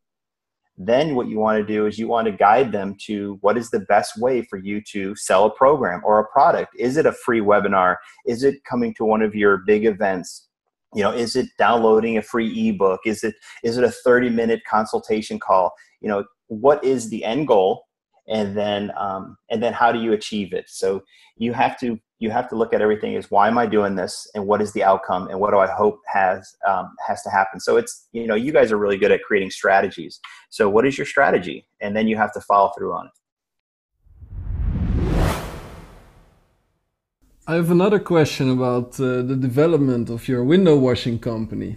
then 0.77 1.15
what 1.15 1.29
you 1.29 1.39
want 1.39 1.59
to 1.59 1.73
do 1.73 1.87
is 1.87 1.99
you 1.99 2.09
want 2.09 2.27
to 2.27 2.33
guide 2.33 2.73
them 2.73 2.97
to 3.07 3.39
what 3.43 3.57
is 3.57 3.71
the 3.71 3.81
best 3.81 4.19
way 4.19 4.43
for 4.43 4.59
you 4.59 4.83
to 4.91 5.15
sell 5.15 5.45
a 5.45 5.51
program 5.51 6.03
or 6.05 6.19
a 6.19 6.27
product. 6.27 6.75
Is 6.77 6.97
it 6.97 7.07
a 7.07 7.13
free 7.13 7.41
webinar? 7.41 7.97
Is 8.27 8.43
it 8.43 8.65
coming 8.65 8.93
to 8.95 9.05
one 9.05 9.23
of 9.23 9.35
your 9.35 9.59
big 9.59 9.85
events? 9.85 10.49
You 10.93 11.03
know 11.03 11.13
is 11.13 11.37
it 11.37 11.49
downloading 11.59 12.19
a 12.19 12.23
free 12.23 12.69
ebook? 12.69 13.01
Is 13.05 13.25
it 13.25 13.35
is 13.63 13.79
it 13.79 13.85
a 13.85 13.91
30 13.91 14.31
minute 14.31 14.63
consultation 14.69 15.39
call? 15.39 15.73
You 16.01 16.09
know 16.09 16.25
what 16.49 16.83
is 16.83 17.09
the 17.09 17.25
end 17.25 17.49
goal? 17.49 17.85
And 18.29 18.57
then 18.57 18.91
um, 18.97 19.37
and 19.51 19.63
then 19.63 19.73
how 19.73 19.93
do 19.93 20.01
you 20.01 20.13
achieve 20.13 20.53
it? 20.53 20.67
So 20.69 21.03
you 21.37 21.53
have 21.53 21.79
to 21.81 21.99
you 22.25 22.31
have 22.31 22.49
to 22.49 22.57
look 22.57 22.73
at 22.73 22.81
everything 22.81 23.13
is 23.13 23.31
why 23.31 23.47
am 23.53 23.59
I 23.59 23.67
doing 23.67 23.95
this 24.03 24.15
and 24.35 24.47
what 24.51 24.61
is 24.65 24.73
the 24.73 24.83
outcome 24.83 25.29
and 25.29 25.39
what 25.39 25.51
do 25.51 25.59
I 25.59 25.71
hope 25.81 25.97
has 26.07 26.57
um, 26.71 26.87
has 27.07 27.23
to 27.25 27.31
happen. 27.39 27.61
So 27.61 27.77
it's 27.81 28.09
you 28.13 28.27
know 28.27 28.39
you 28.47 28.53
guys 28.59 28.69
are 28.73 28.81
really 28.85 28.99
good 29.03 29.13
at 29.17 29.21
creating 29.27 29.51
strategies. 29.51 30.15
So 30.57 30.63
what 30.75 30.85
is 30.89 30.97
your 30.99 31.09
strategy, 31.15 31.59
and 31.83 31.91
then 31.97 32.05
you 32.11 32.17
have 32.17 32.33
to 32.37 32.41
follow 32.41 32.71
through 32.77 32.95
on 33.01 33.05
it. 33.11 33.17
I 37.47 37.55
have 37.61 37.71
another 37.71 38.01
question 38.15 38.47
about 38.59 38.89
uh, 38.99 39.21
the 39.31 39.39
development 39.49 40.09
of 40.09 40.21
your 40.31 40.43
window 40.55 40.77
washing 40.89 41.19
company. 41.19 41.71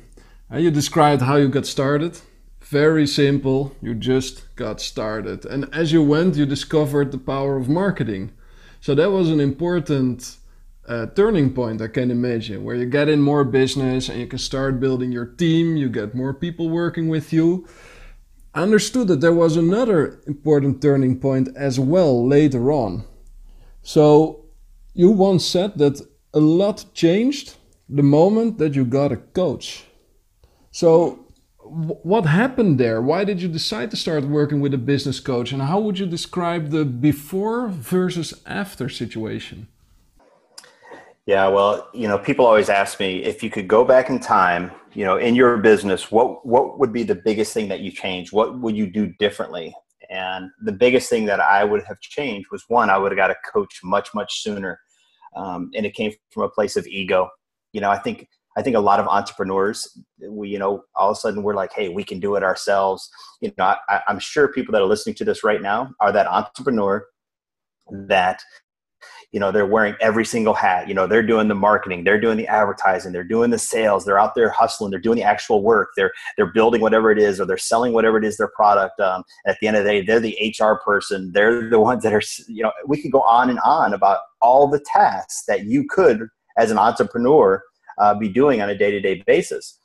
Uh, 0.50 0.60
you 0.64 0.72
described 0.72 1.22
how 1.24 1.36
you 1.36 1.50
got 1.50 1.66
started. 1.66 2.14
Very 2.62 3.06
simple, 3.06 3.76
you 3.82 3.94
just 4.14 4.36
got 4.56 4.80
started. 4.80 5.40
And 5.46 5.62
as 5.74 5.92
you 5.92 6.02
went, 6.14 6.38
you 6.38 6.46
discovered 6.46 7.12
the 7.12 7.24
power 7.34 7.58
of 7.58 7.68
marketing. 7.68 8.32
So 8.82 8.96
that 8.96 9.12
was 9.12 9.30
an 9.30 9.40
important 9.40 10.38
uh, 10.88 11.08
turning 11.08 11.54
point, 11.54 11.82
I 11.82 11.88
can 11.88 12.12
imagine, 12.12 12.64
where 12.64 12.76
you 12.76 12.86
get 12.86 13.10
in 13.10 13.22
more 13.22 13.44
business 13.44 14.10
and 14.10 14.20
you 14.20 14.28
can 14.28 14.40
start 14.40 14.80
building 14.80 15.12
your 15.12 15.26
team, 15.26 15.76
you 15.76 15.90
get 15.90 16.16
more 16.16 16.34
people 16.34 16.70
working 16.70 17.10
with 17.10 17.34
you. 17.34 17.68
I 18.54 18.62
understood 18.62 19.08
that 19.10 19.22
there 19.22 19.34
was 19.34 19.58
another 19.58 20.22
important 20.26 20.82
turning 20.82 21.20
point 21.20 21.50
as 21.56 21.80
well 21.80 22.26
later 22.26 22.72
on. 22.72 23.04
So 23.84 24.46
you 24.94 25.12
once 25.12 25.46
said 25.46 25.78
that 25.78 26.02
a 26.34 26.40
lot 26.40 26.86
changed 26.94 27.56
the 27.90 28.04
moment 28.04 28.58
that 28.58 28.74
you 28.74 28.86
got 28.86 29.12
a 29.12 29.18
coach. 29.18 29.86
So 30.72 31.27
what 31.70 32.26
happened 32.26 32.80
there? 32.80 33.02
Why 33.02 33.24
did 33.24 33.42
you 33.42 33.48
decide 33.48 33.92
to 33.92 33.98
start 33.98 34.24
working 34.24 34.60
with 34.60 34.74
a 34.74 34.78
business 34.78 35.20
coach? 35.20 35.52
And 35.52 35.62
how 35.62 35.80
would 35.80 36.00
you 36.00 36.06
describe 36.06 36.70
the 36.70 36.86
before 36.86 37.68
versus 37.68 38.34
after 38.46 38.90
situation? 38.90 39.68
Yeah, 41.28 41.50
well, 41.50 41.90
you 41.94 42.08
know, 42.08 42.18
people 42.18 42.46
always 42.46 42.70
ask 42.70 43.02
me 43.02 43.22
if 43.22 43.44
you 43.44 43.50
could 43.50 43.68
go 43.68 43.84
back 43.84 44.10
in 44.10 44.18
time, 44.20 44.72
you 44.94 45.04
know, 45.04 45.18
in 45.18 45.36
your 45.36 45.58
business, 45.58 46.10
what 46.10 46.46
what 46.46 46.80
would 46.80 46.94
be 46.94 47.04
the 47.04 47.16
biggest 47.16 47.54
thing 47.54 47.68
that 47.68 47.82
you 47.82 47.92
change? 47.92 48.32
What 48.32 48.60
would 48.60 48.78
you 48.78 48.88
do 48.88 49.08
differently? 49.20 49.76
And 50.10 50.50
the 50.64 50.72
biggest 50.72 51.10
thing 51.10 51.26
that 51.26 51.42
I 51.42 51.66
would 51.66 51.84
have 51.84 52.00
changed 52.00 52.48
was 52.50 52.64
one, 52.70 52.90
I 52.90 52.98
would 52.98 53.12
have 53.12 53.18
got 53.18 53.30
a 53.30 53.36
coach 53.52 53.82
much 53.84 54.14
much 54.14 54.42
sooner, 54.42 54.80
um, 55.36 55.70
and 55.76 55.86
it 55.86 55.94
came 55.94 56.14
from 56.30 56.44
a 56.44 56.50
place 56.50 56.78
of 56.78 56.88
ego. 56.88 57.30
You 57.74 57.82
know, 57.82 57.90
I 57.90 58.00
think 58.00 58.30
I 58.58 58.64
think 58.64 58.76
a 58.76 58.82
lot 58.82 59.00
of 59.00 59.08
entrepreneurs, 59.08 59.98
we, 60.28 60.50
you 60.50 60.58
know, 60.58 60.84
all 60.96 61.12
of 61.12 61.18
a 61.18 61.20
sudden 61.20 61.44
we're 61.44 61.54
like, 61.54 61.72
hey, 61.74 61.90
we 61.90 62.04
can 62.04 62.20
do 62.20 62.36
it 62.36 62.44
ourselves. 62.44 63.08
You 63.40 63.54
know, 63.58 63.76
I, 63.88 64.02
I'm 64.08 64.20
sure 64.20 64.48
people 64.48 64.72
that 64.74 64.82
are 64.82 64.88
listening 64.88 65.16
to 65.16 65.26
this 65.26 65.44
right 65.44 65.62
now 65.62 65.94
are 66.00 66.12
that 66.12 66.26
entrepreneur 66.26 67.06
that 67.92 68.42
you 69.32 69.40
know 69.40 69.52
they're 69.52 69.66
wearing 69.68 69.96
every 70.02 70.26
single 70.26 70.54
hat 70.54 70.88
you 70.88 70.94
know 70.94 71.06
they're 71.06 71.26
doing 71.26 71.48
the 71.48 71.56
marketing 71.56 72.04
they're 72.04 72.20
doing 72.20 72.38
the 72.38 72.48
advertising 72.48 73.12
they're 73.12 73.24
doing 73.24 73.50
the 73.50 73.58
sales 73.58 74.06
they're 74.06 74.20
out 74.20 74.36
there 74.36 74.50
hustling 74.50 74.90
they're 74.90 75.00
doing 75.00 75.18
the 75.18 75.24
actual 75.24 75.62
work 75.62 75.90
they're 75.96 76.12
they're 76.36 76.52
building 76.52 76.82
whatever 76.82 77.12
it 77.12 77.20
is 77.20 77.40
or 77.40 77.46
they're 77.46 77.58
selling 77.58 77.94
whatever 77.94 78.18
it 78.18 78.26
is 78.26 78.38
their 78.38 78.50
product 78.50 79.00
um, 79.00 79.24
at 79.46 79.58
the 79.60 79.68
end 79.68 79.78
of 79.78 79.84
the 79.84 79.90
day 79.90 80.02
they're 80.02 80.20
the 80.20 80.56
hr 80.60 80.76
person 80.84 81.32
they're 81.34 81.70
the 81.70 81.80
ones 81.80 82.04
that 82.04 82.14
are 82.14 82.22
you 82.48 82.64
know 82.64 82.72
we 82.86 83.02
could 83.02 83.12
go 83.12 83.22
on 83.22 83.50
and 83.50 83.60
on 83.60 83.94
about 83.94 84.20
all 84.42 84.68
the 84.68 84.84
tasks 84.86 85.44
that 85.48 85.66
you 85.66 85.86
could 85.90 86.28
as 86.58 86.72
an 86.72 86.78
entrepreneur 86.78 87.62
uh, 87.98 88.14
be 88.14 88.30
doing 88.30 88.62
on 88.62 88.70
a 88.70 88.78
day 88.78 88.92
to 88.92 89.00
day 89.00 89.24
basis. 89.26 89.80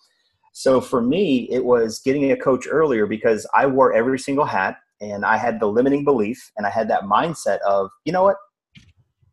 So 0.53 0.81
for 0.81 1.01
me, 1.01 1.49
it 1.51 1.65
was 1.65 2.01
getting 2.01 2.31
a 2.31 2.37
coach 2.37 2.67
earlier 2.71 3.07
because 3.07 3.47
I 3.55 3.67
wore 3.67 3.93
every 3.95 4.19
single 4.19 4.45
hat 4.45 4.77
and 5.01 5.25
I 5.25 5.37
had 5.39 5.59
the 5.59 5.67
limiting 5.67 6.05
belief 6.05 6.53
and 6.57 6.67
I 6.67 6.71
had 6.71 6.89
that 6.91 7.05
mindset 7.05 7.59
of, 7.61 7.91
you 8.05 8.13
know 8.13 8.23
what? 8.23 8.37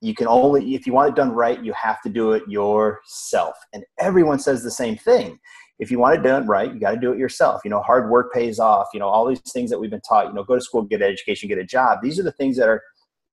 You 0.01 0.15
can 0.15 0.27
only, 0.27 0.75
if 0.75 0.87
you 0.87 0.93
want 0.93 1.09
it 1.09 1.15
done 1.15 1.33
right, 1.33 1.61
you 1.61 1.73
have 1.73 2.01
to 2.03 2.09
do 2.09 2.31
it 2.31 2.43
yourself. 2.47 3.57
And 3.73 3.83
everyone 3.99 4.39
says 4.39 4.63
the 4.63 4.71
same 4.71 4.95
thing. 4.95 5.37
If 5.77 5.91
you 5.91 5.99
want 5.99 6.15
it 6.15 6.23
done 6.23 6.47
right, 6.47 6.73
you 6.73 6.79
got 6.79 6.91
to 6.91 6.99
do 6.99 7.11
it 7.11 7.17
yourself. 7.17 7.61
You 7.65 7.71
know, 7.71 7.81
hard 7.81 8.09
work 8.09 8.33
pays 8.33 8.59
off. 8.59 8.87
You 8.93 9.01
know, 9.01 9.09
all 9.09 9.27
these 9.27 9.41
things 9.41 9.69
that 9.69 9.79
we've 9.79 9.91
been 9.91 10.01
taught, 10.07 10.27
you 10.27 10.33
know, 10.33 10.43
go 10.43 10.55
to 10.55 10.61
school, 10.61 10.83
get 10.83 11.01
an 11.01 11.09
education, 11.09 11.49
get 11.49 11.57
a 11.57 11.65
job. 11.65 11.99
These 12.01 12.17
are 12.17 12.23
the 12.23 12.31
things 12.31 12.55
that 12.57 12.69
are, 12.69 12.81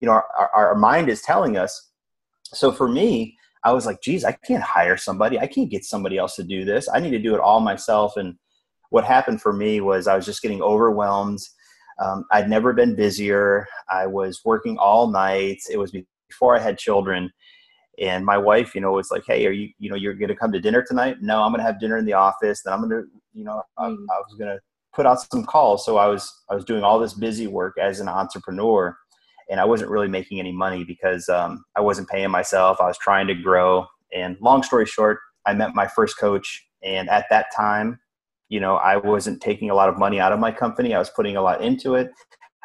you 0.00 0.06
know, 0.06 0.12
our, 0.12 0.26
our, 0.38 0.68
our 0.68 0.74
mind 0.74 1.08
is 1.08 1.22
telling 1.22 1.56
us. 1.56 1.90
So 2.46 2.72
for 2.72 2.88
me, 2.88 3.36
I 3.66 3.72
was 3.72 3.84
like, 3.84 4.00
geez, 4.00 4.24
I 4.24 4.30
can't 4.30 4.62
hire 4.62 4.96
somebody. 4.96 5.40
I 5.40 5.48
can't 5.48 5.68
get 5.68 5.84
somebody 5.84 6.18
else 6.18 6.36
to 6.36 6.44
do 6.44 6.64
this. 6.64 6.88
I 6.88 7.00
need 7.00 7.10
to 7.10 7.18
do 7.18 7.34
it 7.34 7.40
all 7.40 7.58
myself. 7.58 8.16
And 8.16 8.36
what 8.90 9.04
happened 9.04 9.42
for 9.42 9.52
me 9.52 9.80
was 9.80 10.06
I 10.06 10.14
was 10.14 10.24
just 10.24 10.40
getting 10.40 10.62
overwhelmed. 10.62 11.40
Um, 12.00 12.26
I'd 12.30 12.48
never 12.48 12.72
been 12.72 12.94
busier. 12.94 13.66
I 13.90 14.06
was 14.06 14.40
working 14.44 14.78
all 14.78 15.08
night. 15.08 15.58
It 15.68 15.78
was 15.78 15.92
before 16.28 16.56
I 16.56 16.60
had 16.60 16.78
children. 16.78 17.32
And 17.98 18.24
my 18.24 18.38
wife, 18.38 18.72
you 18.76 18.80
know, 18.80 18.92
was 18.92 19.10
like, 19.10 19.24
"Hey, 19.26 19.44
are 19.46 19.50
you, 19.50 19.70
you 19.80 19.90
know, 19.90 19.96
you're 19.96 20.14
going 20.14 20.28
to 20.28 20.36
come 20.36 20.52
to 20.52 20.60
dinner 20.60 20.84
tonight?" 20.86 21.16
No, 21.20 21.42
I'm 21.42 21.50
going 21.50 21.58
to 21.58 21.66
have 21.66 21.80
dinner 21.80 21.96
in 21.96 22.04
the 22.04 22.12
office. 22.12 22.62
Then 22.62 22.72
I'm 22.72 22.88
going 22.88 22.90
to, 22.90 23.08
you 23.32 23.42
know, 23.42 23.62
I, 23.78 23.88
mm. 23.88 23.96
I 24.12 24.18
was 24.18 24.36
going 24.38 24.54
to 24.54 24.60
put 24.94 25.06
out 25.06 25.22
some 25.22 25.44
calls. 25.44 25.84
So 25.84 25.96
I 25.96 26.06
was, 26.06 26.32
I 26.50 26.54
was 26.54 26.64
doing 26.64 26.84
all 26.84 27.00
this 27.00 27.14
busy 27.14 27.48
work 27.48 27.78
as 27.80 27.98
an 27.98 28.08
entrepreneur 28.08 28.96
and 29.48 29.60
I 29.60 29.64
wasn't 29.64 29.90
really 29.90 30.08
making 30.08 30.38
any 30.38 30.52
money 30.52 30.84
because 30.84 31.28
um, 31.28 31.64
I 31.76 31.80
wasn't 31.80 32.08
paying 32.08 32.30
myself. 32.30 32.80
I 32.80 32.86
was 32.86 32.98
trying 32.98 33.26
to 33.28 33.34
grow. 33.34 33.86
And 34.12 34.36
long 34.40 34.62
story 34.62 34.86
short, 34.86 35.18
I 35.46 35.54
met 35.54 35.74
my 35.74 35.86
first 35.86 36.18
coach, 36.18 36.66
and 36.82 37.08
at 37.08 37.26
that 37.30 37.46
time, 37.56 38.00
you 38.48 38.60
know, 38.60 38.76
I 38.76 38.96
wasn't 38.96 39.40
taking 39.40 39.70
a 39.70 39.74
lot 39.74 39.88
of 39.88 39.98
money 39.98 40.20
out 40.20 40.32
of 40.32 40.38
my 40.38 40.52
company. 40.52 40.94
I 40.94 40.98
was 40.98 41.10
putting 41.10 41.36
a 41.36 41.42
lot 41.42 41.62
into 41.62 41.94
it. 41.94 42.10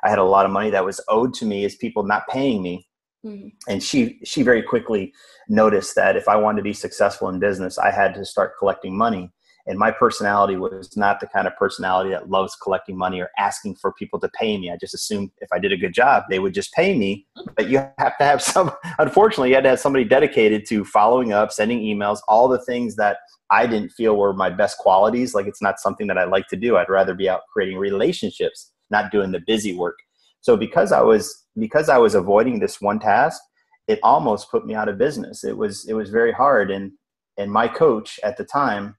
I 0.03 0.09
had 0.09 0.19
a 0.19 0.23
lot 0.23 0.45
of 0.45 0.51
money 0.51 0.69
that 0.71 0.85
was 0.85 1.01
owed 1.07 1.33
to 1.35 1.45
me 1.45 1.65
as 1.65 1.75
people 1.75 2.03
not 2.03 2.27
paying 2.27 2.61
me. 2.61 2.87
Mm-hmm. 3.25 3.49
And 3.67 3.83
she 3.83 4.19
she 4.23 4.41
very 4.41 4.63
quickly 4.63 5.13
noticed 5.47 5.95
that 5.95 6.15
if 6.15 6.27
I 6.27 6.35
wanted 6.35 6.57
to 6.57 6.63
be 6.63 6.73
successful 6.73 7.29
in 7.29 7.39
business, 7.39 7.77
I 7.77 7.91
had 7.91 8.15
to 8.15 8.25
start 8.25 8.57
collecting 8.57 8.97
money. 8.97 9.31
And 9.67 9.77
my 9.77 9.91
personality 9.91 10.55
was 10.55 10.95
not 10.97 11.19
the 11.19 11.27
kind 11.27 11.47
of 11.47 11.55
personality 11.55 12.09
that 12.11 12.29
loves 12.29 12.55
collecting 12.55 12.97
money 12.97 13.21
or 13.21 13.29
asking 13.37 13.75
for 13.75 13.93
people 13.93 14.19
to 14.19 14.29
pay 14.29 14.57
me. 14.57 14.71
I 14.71 14.77
just 14.77 14.93
assumed 14.93 15.31
if 15.39 15.49
I 15.51 15.59
did 15.59 15.71
a 15.71 15.77
good 15.77 15.93
job, 15.93 16.23
they 16.29 16.39
would 16.39 16.53
just 16.53 16.73
pay 16.73 16.97
me. 16.97 17.25
But 17.55 17.69
you 17.69 17.77
have 17.97 18.17
to 18.17 18.23
have 18.23 18.41
some, 18.41 18.71
unfortunately, 18.99 19.49
you 19.49 19.55
had 19.55 19.63
to 19.63 19.69
have 19.69 19.79
somebody 19.79 20.05
dedicated 20.05 20.65
to 20.69 20.83
following 20.83 21.33
up, 21.33 21.51
sending 21.51 21.79
emails, 21.79 22.19
all 22.27 22.47
the 22.47 22.63
things 22.63 22.95
that 22.95 23.17
I 23.51 23.67
didn't 23.67 23.89
feel 23.89 24.15
were 24.15 24.33
my 24.33 24.49
best 24.49 24.77
qualities. 24.77 25.35
Like 25.35 25.45
it's 25.45 25.61
not 25.61 25.79
something 25.79 26.07
that 26.07 26.17
I 26.17 26.23
like 26.23 26.47
to 26.47 26.55
do. 26.55 26.77
I'd 26.77 26.89
rather 26.89 27.13
be 27.13 27.29
out 27.29 27.41
creating 27.51 27.77
relationships, 27.77 28.71
not 28.89 29.11
doing 29.11 29.31
the 29.31 29.41
busy 29.45 29.75
work. 29.75 29.97
So 30.39 30.57
because 30.57 30.91
I 30.91 31.01
was 31.01 31.45
because 31.59 31.89
I 31.89 31.97
was 31.97 32.15
avoiding 32.15 32.59
this 32.59 32.81
one 32.81 32.99
task, 32.99 33.41
it 33.87 33.99
almost 34.03 34.49
put 34.49 34.65
me 34.65 34.73
out 34.73 34.89
of 34.89 34.97
business. 34.97 35.43
It 35.43 35.57
was 35.57 35.85
it 35.87 35.93
was 35.93 36.09
very 36.09 36.31
hard, 36.31 36.71
and 36.71 36.93
and 37.37 37.51
my 37.51 37.67
coach 37.67 38.19
at 38.23 38.37
the 38.37 38.45
time 38.45 38.95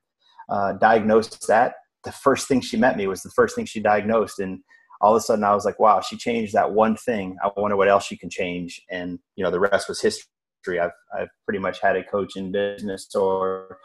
uh, 0.49 0.73
diagnosed 0.75 1.47
that. 1.49 1.75
The 2.05 2.13
first 2.13 2.49
thing 2.49 2.61
she 2.61 2.77
met 2.77 2.97
me 2.97 3.07
was 3.07 3.23
the 3.23 3.31
first 3.31 3.55
thing 3.55 3.65
she 3.65 3.81
diagnosed, 3.81 4.39
and 4.39 4.61
all 5.01 5.15
of 5.15 5.19
a 5.19 5.21
sudden 5.21 5.45
I 5.45 5.55
was 5.55 5.65
like, 5.65 5.79
wow, 5.79 6.01
she 6.01 6.17
changed 6.17 6.53
that 6.55 6.73
one 6.73 6.97
thing. 6.97 7.37
I 7.43 7.51
wonder 7.57 7.77
what 7.77 7.89
else 7.89 8.07
she 8.07 8.17
can 8.17 8.31
change, 8.31 8.81
and 8.91 9.19
you 9.37 9.45
know 9.45 9.51
the 9.51 9.61
rest 9.61 9.89
was 9.89 10.01
history. 10.01 10.81
I've 10.81 10.91
I've 11.17 11.29
pretty 11.45 11.59
much 11.59 11.81
had 11.81 11.97
a 11.97 12.05
coach 12.05 12.37
in 12.37 12.53
business 12.53 13.15
or 13.15 13.79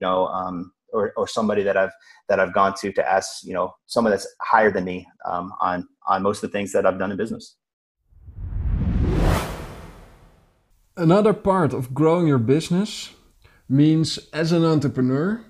you 0.00 0.06
know 0.06 0.26
um, 0.26 0.72
or, 0.92 1.12
or 1.16 1.26
somebody 1.26 1.62
that 1.62 1.76
I've 1.76 1.92
that 2.28 2.40
I've 2.40 2.52
gone 2.52 2.74
to 2.80 2.92
to 2.92 3.10
ask 3.10 3.44
you 3.44 3.54
know 3.54 3.72
someone 3.86 4.10
that's 4.10 4.26
higher 4.40 4.70
than 4.70 4.84
me 4.84 5.06
um, 5.24 5.52
on 5.60 5.86
on 6.06 6.22
most 6.22 6.42
of 6.42 6.50
the 6.50 6.58
things 6.58 6.72
that 6.72 6.86
I've 6.86 6.98
done 6.98 7.10
in 7.10 7.16
business. 7.16 7.56
Another 10.96 11.32
part 11.32 11.72
of 11.72 11.94
growing 11.94 12.26
your 12.26 12.38
business 12.38 13.10
means 13.68 14.18
as 14.32 14.52
an 14.52 14.64
entrepreneur, 14.64 15.40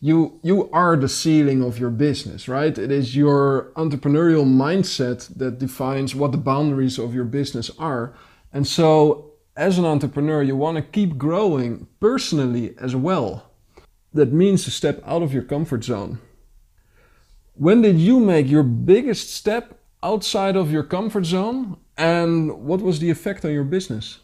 you 0.00 0.40
you 0.42 0.70
are 0.70 0.96
the 0.96 1.08
ceiling 1.08 1.62
of 1.62 1.78
your 1.78 1.90
business, 1.90 2.48
right? 2.48 2.76
It 2.76 2.90
is 2.90 3.14
your 3.14 3.70
entrepreneurial 3.76 4.46
mindset 4.46 5.28
that 5.36 5.58
defines 5.58 6.14
what 6.14 6.32
the 6.32 6.38
boundaries 6.38 6.98
of 6.98 7.14
your 7.14 7.24
business 7.24 7.70
are. 7.78 8.14
And 8.52 8.66
so 8.66 9.32
as 9.56 9.78
an 9.78 9.84
entrepreneur, 9.84 10.42
you 10.42 10.56
want 10.56 10.76
to 10.76 10.82
keep 10.82 11.18
growing 11.18 11.86
personally 12.00 12.74
as 12.80 12.96
well. 12.96 13.50
That 14.14 14.32
means 14.32 14.64
to 14.64 14.70
step 14.70 15.02
out 15.06 15.22
of 15.22 15.34
your 15.34 15.42
comfort 15.42 15.84
zone. 15.84 16.18
When 17.54 17.82
did 17.82 17.98
you 18.00 18.20
make 18.20 18.48
your 18.48 18.62
biggest 18.62 19.34
step 19.34 19.78
outside 20.02 20.56
of 20.56 20.72
your 20.72 20.82
comfort 20.82 21.26
zone 21.26 21.76
and 21.98 22.64
what 22.64 22.80
was 22.80 23.00
the 23.00 23.10
effect 23.10 23.44
on 23.44 23.52
your 23.52 23.64
business? 23.64 24.20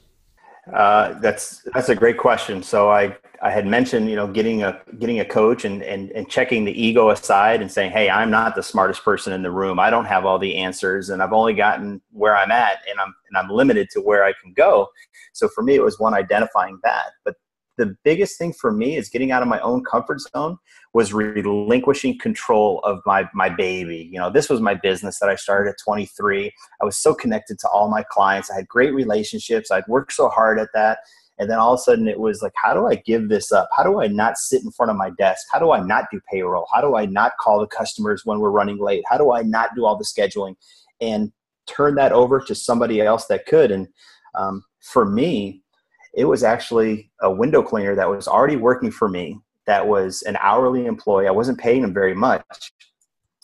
Uh, 0.72 1.12
that's 1.20 1.62
that's 1.74 1.90
a 1.90 1.94
great 1.94 2.16
question. 2.16 2.62
So 2.62 2.90
I 2.90 3.16
I 3.42 3.50
had 3.50 3.66
mentioned 3.66 4.08
you 4.08 4.16
know 4.16 4.26
getting 4.26 4.62
a 4.62 4.80
getting 4.98 5.20
a 5.20 5.24
coach 5.24 5.64
and, 5.64 5.82
and 5.82 6.10
and 6.12 6.28
checking 6.28 6.64
the 6.64 6.72
ego 6.72 7.10
aside 7.10 7.60
and 7.60 7.70
saying 7.70 7.92
hey 7.92 8.08
I'm 8.10 8.30
not 8.30 8.54
the 8.54 8.62
smartest 8.62 9.04
person 9.04 9.32
in 9.32 9.42
the 9.42 9.50
room. 9.50 9.78
I 9.78 9.90
don't 9.90 10.06
have 10.06 10.24
all 10.24 10.38
the 10.38 10.56
answers 10.56 11.10
and 11.10 11.22
I've 11.22 11.32
only 11.32 11.54
gotten 11.54 12.00
where 12.12 12.36
I'm 12.36 12.50
at 12.50 12.78
and 12.88 12.98
I'm 13.00 13.14
and 13.28 13.36
I'm 13.36 13.50
limited 13.50 13.88
to 13.92 14.00
where 14.00 14.24
I 14.24 14.32
can 14.42 14.52
go. 14.52 14.88
So 15.32 15.48
for 15.48 15.62
me 15.62 15.74
it 15.74 15.82
was 15.82 15.98
one 15.98 16.14
identifying 16.14 16.78
that. 16.82 17.12
But 17.24 17.34
the 17.76 17.94
biggest 18.04 18.38
thing 18.38 18.52
for 18.52 18.72
me 18.72 18.96
is 18.96 19.08
getting 19.08 19.30
out 19.30 19.42
of 19.42 19.48
my 19.48 19.60
own 19.60 19.84
comfort 19.84 20.20
zone 20.20 20.56
was 20.94 21.12
relinquishing 21.12 22.18
control 22.18 22.80
of 22.84 23.00
my 23.04 23.28
my 23.34 23.48
baby 23.48 24.08
you 24.10 24.18
know 24.18 24.30
this 24.30 24.48
was 24.48 24.60
my 24.60 24.74
business 24.74 25.18
that 25.18 25.28
i 25.28 25.34
started 25.34 25.70
at 25.70 25.76
23 25.84 26.50
i 26.80 26.84
was 26.84 26.96
so 26.96 27.14
connected 27.14 27.58
to 27.58 27.68
all 27.68 27.90
my 27.90 28.02
clients 28.10 28.50
i 28.50 28.54
had 28.54 28.66
great 28.68 28.94
relationships 28.94 29.70
i'd 29.70 29.86
worked 29.88 30.12
so 30.12 30.28
hard 30.28 30.58
at 30.58 30.68
that 30.72 31.00
and 31.38 31.50
then 31.50 31.58
all 31.58 31.74
of 31.74 31.80
a 31.80 31.82
sudden 31.82 32.08
it 32.08 32.18
was 32.18 32.42
like 32.42 32.52
how 32.54 32.74
do 32.74 32.86
i 32.86 32.94
give 32.94 33.28
this 33.28 33.52
up? 33.52 33.68
How 33.76 33.82
do 33.82 34.00
i 34.00 34.06
not 34.06 34.38
sit 34.38 34.62
in 34.62 34.70
front 34.70 34.90
of 34.90 34.96
my 34.96 35.10
desk? 35.10 35.46
How 35.50 35.58
do 35.58 35.72
i 35.72 35.80
not 35.80 36.04
do 36.10 36.20
payroll? 36.30 36.66
How 36.72 36.80
do 36.80 36.96
i 36.96 37.06
not 37.06 37.32
call 37.38 37.60
the 37.60 37.66
customers 37.66 38.22
when 38.24 38.40
we're 38.40 38.50
running 38.50 38.78
late? 38.78 39.04
How 39.08 39.18
do 39.18 39.32
i 39.32 39.42
not 39.42 39.70
do 39.74 39.84
all 39.84 39.96
the 39.96 40.04
scheduling? 40.04 40.56
And 41.00 41.32
turn 41.66 41.96
that 41.96 42.12
over 42.12 42.40
to 42.40 42.54
somebody 42.54 43.00
else 43.00 43.26
that 43.26 43.46
could. 43.46 43.70
And 43.70 43.88
um, 44.34 44.64
for 44.80 45.04
me 45.04 45.62
it 46.14 46.24
was 46.24 46.42
actually 46.42 47.10
a 47.20 47.30
window 47.30 47.62
cleaner 47.62 47.94
that 47.94 48.08
was 48.08 48.26
already 48.26 48.56
working 48.56 48.90
for 48.90 49.08
me 49.08 49.38
that 49.66 49.86
was 49.86 50.22
an 50.22 50.38
hourly 50.40 50.86
employee. 50.86 51.26
I 51.26 51.32
wasn't 51.32 51.58
paying 51.58 51.82
him 51.82 51.92
very 51.92 52.14
much 52.14 52.72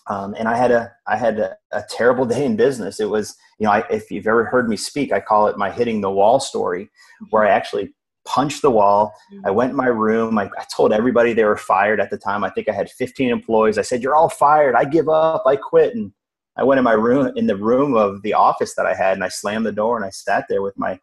um, 0.09 0.35
and 0.39 0.49
i 0.49 0.57
had 0.57 0.71
a 0.71 0.91
i 1.07 1.17
had 1.17 1.39
a, 1.39 1.57
a, 1.73 1.83
terrible 1.89 2.25
day 2.35 2.45
in 2.45 2.57
business. 2.57 3.01
It 3.01 3.11
was 3.11 3.37
you 3.59 3.67
know 3.67 3.73
I, 3.73 3.85
if 3.91 4.11
you've 4.11 4.27
ever 4.27 4.45
heard 4.45 4.69
me 4.69 4.77
speak 4.77 5.13
i 5.13 5.21
call 5.21 5.47
it 5.49 5.57
my 5.59 5.71
hitting 5.71 6.01
the 6.01 6.11
wall 6.11 6.41
story 6.41 6.91
where 7.31 7.45
i 7.45 7.51
actually 7.51 7.95
punched 8.25 8.63
the 8.63 8.71
wall. 8.71 9.13
I 9.45 9.51
went 9.51 9.73
in 9.73 9.77
my 9.77 9.89
room. 9.89 10.39
I, 10.39 10.45
I 10.45 10.65
told 10.73 10.93
everybody 10.93 11.33
they 11.33 11.43
were 11.43 11.57
fired 11.57 11.99
at 11.99 12.09
the 12.09 12.17
time. 12.17 12.45
I 12.45 12.51
think 12.51 12.69
i 12.69 12.73
had 12.73 12.89
15 12.89 13.31
employees. 13.31 13.79
I 13.79 13.83
said 13.83 14.01
you're 14.01 14.15
all 14.15 14.29
fired. 14.29 14.77
I 14.77 14.85
give 14.85 15.09
up. 15.09 15.43
I 15.45 15.57
quit. 15.57 15.97
And 15.97 16.13
i 16.57 16.63
went 16.63 16.79
in 16.79 16.85
my 16.85 16.93
room 16.93 17.33
in 17.35 17.47
the 17.47 17.57
room 17.57 17.97
of 17.97 18.23
the 18.23 18.35
office 18.35 18.75
that 18.75 18.87
i 18.87 18.95
had 18.95 19.15
and 19.15 19.25
i 19.25 19.29
slammed 19.29 19.65
the 19.65 19.73
door 19.73 19.97
and 19.97 20.05
i 20.05 20.11
sat 20.11 20.45
there 20.49 20.61
with 20.61 20.79
my 20.79 21.01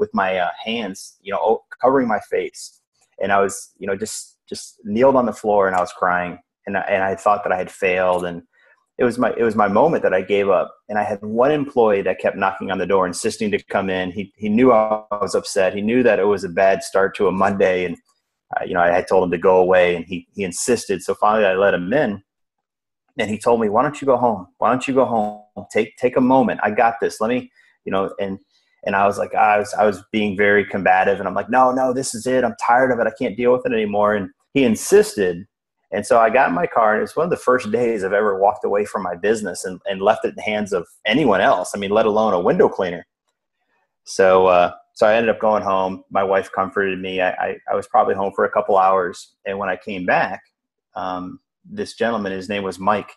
with 0.00 0.12
my 0.14 0.38
uh, 0.38 0.48
hands, 0.64 1.18
you 1.20 1.32
know, 1.32 1.62
covering 1.80 2.08
my 2.08 2.18
face. 2.18 2.80
And 3.22 3.30
I 3.30 3.40
was, 3.40 3.70
you 3.78 3.86
know, 3.86 3.94
just 3.94 4.38
just 4.48 4.80
kneeled 4.82 5.14
on 5.14 5.26
the 5.26 5.32
floor 5.32 5.68
and 5.68 5.76
I 5.76 5.80
was 5.80 5.92
crying. 5.92 6.40
And 6.66 6.76
I, 6.76 6.80
and 6.82 7.02
I 7.02 7.14
thought 7.14 7.42
that 7.44 7.52
I 7.52 7.56
had 7.56 7.70
failed. 7.70 8.24
And 8.24 8.42
it 8.98 9.04
was 9.04 9.18
my 9.18 9.32
it 9.36 9.42
was 9.42 9.56
my 9.56 9.68
moment 9.68 10.02
that 10.02 10.14
I 10.14 10.20
gave 10.20 10.48
up. 10.48 10.74
And 10.88 10.98
I 10.98 11.04
had 11.04 11.22
one 11.22 11.50
employee 11.50 12.02
that 12.02 12.20
kept 12.20 12.36
knocking 12.36 12.70
on 12.70 12.78
the 12.78 12.86
door, 12.86 13.06
insisting 13.06 13.50
to 13.52 13.62
come 13.64 13.90
in. 13.90 14.10
He 14.10 14.32
he 14.36 14.48
knew 14.48 14.72
I 14.72 15.02
was 15.10 15.34
upset. 15.34 15.74
He 15.74 15.80
knew 15.80 16.02
that 16.02 16.18
it 16.18 16.26
was 16.26 16.44
a 16.44 16.48
bad 16.48 16.82
start 16.82 17.16
to 17.16 17.26
a 17.28 17.32
Monday, 17.32 17.84
and 17.84 17.96
uh, 18.56 18.64
you 18.64 18.74
know 18.74 18.80
I 18.80 18.92
had 18.92 19.08
told 19.08 19.24
him 19.24 19.30
to 19.30 19.38
go 19.38 19.58
away, 19.58 19.96
and 19.96 20.04
he 20.04 20.26
he 20.34 20.44
insisted. 20.44 21.02
So 21.02 21.14
finally, 21.14 21.46
I 21.46 21.54
let 21.54 21.74
him 21.74 21.92
in. 21.92 22.22
And 23.18 23.30
he 23.30 23.38
told 23.38 23.60
me, 23.60 23.68
"Why 23.68 23.82
don't 23.82 24.00
you 24.00 24.06
go 24.06 24.16
home? 24.16 24.46
Why 24.58 24.70
don't 24.70 24.86
you 24.86 24.94
go 24.94 25.04
home? 25.04 25.66
Take 25.72 25.96
take 25.96 26.16
a 26.16 26.20
moment. 26.20 26.60
I 26.62 26.70
got 26.70 26.94
this. 27.00 27.20
Let 27.20 27.28
me, 27.28 27.50
you 27.84 27.92
know." 27.92 28.12
And 28.20 28.38
and 28.84 28.96
I 28.96 29.06
was 29.06 29.18
like, 29.18 29.34
I 29.34 29.58
was, 29.58 29.74
I 29.74 29.84
was 29.84 30.02
being 30.10 30.36
very 30.36 30.64
combative, 30.64 31.18
and 31.18 31.28
I'm 31.28 31.34
like, 31.34 31.50
no, 31.50 31.70
no, 31.70 31.92
this 31.92 32.14
is 32.14 32.26
it. 32.26 32.44
I'm 32.44 32.54
tired 32.60 32.90
of 32.90 32.98
it. 32.98 33.06
I 33.06 33.12
can't 33.18 33.36
deal 33.36 33.52
with 33.52 33.66
it 33.66 33.72
anymore. 33.72 34.14
And 34.14 34.30
he 34.54 34.64
insisted, 34.64 35.46
and 35.92 36.06
so 36.06 36.18
I 36.20 36.30
got 36.30 36.48
in 36.48 36.54
my 36.54 36.66
car, 36.66 36.94
and 36.94 37.02
it's 37.02 37.16
one 37.16 37.24
of 37.24 37.30
the 37.30 37.36
first 37.36 37.70
days 37.72 38.04
I've 38.04 38.12
ever 38.12 38.38
walked 38.38 38.64
away 38.64 38.84
from 38.84 39.02
my 39.02 39.16
business 39.16 39.64
and, 39.64 39.80
and 39.86 40.00
left 40.00 40.24
it 40.24 40.30
in 40.30 40.34
the 40.36 40.42
hands 40.42 40.72
of 40.72 40.86
anyone 41.06 41.40
else. 41.40 41.72
I 41.74 41.78
mean, 41.78 41.90
let 41.90 42.06
alone 42.06 42.32
a 42.32 42.40
window 42.40 42.68
cleaner. 42.68 43.06
So, 44.04 44.46
uh, 44.46 44.72
so 44.94 45.06
I 45.06 45.14
ended 45.14 45.30
up 45.30 45.40
going 45.40 45.62
home. 45.62 46.04
My 46.10 46.22
wife 46.22 46.50
comforted 46.52 47.00
me. 47.00 47.20
I, 47.20 47.30
I, 47.30 47.56
I, 47.72 47.74
was 47.74 47.86
probably 47.86 48.14
home 48.14 48.32
for 48.34 48.44
a 48.44 48.50
couple 48.50 48.76
hours, 48.76 49.34
and 49.46 49.58
when 49.58 49.68
I 49.68 49.76
came 49.76 50.04
back, 50.04 50.42
um, 50.94 51.40
this 51.64 51.94
gentleman, 51.94 52.32
his 52.32 52.48
name 52.48 52.62
was 52.62 52.78
Mike 52.78 53.12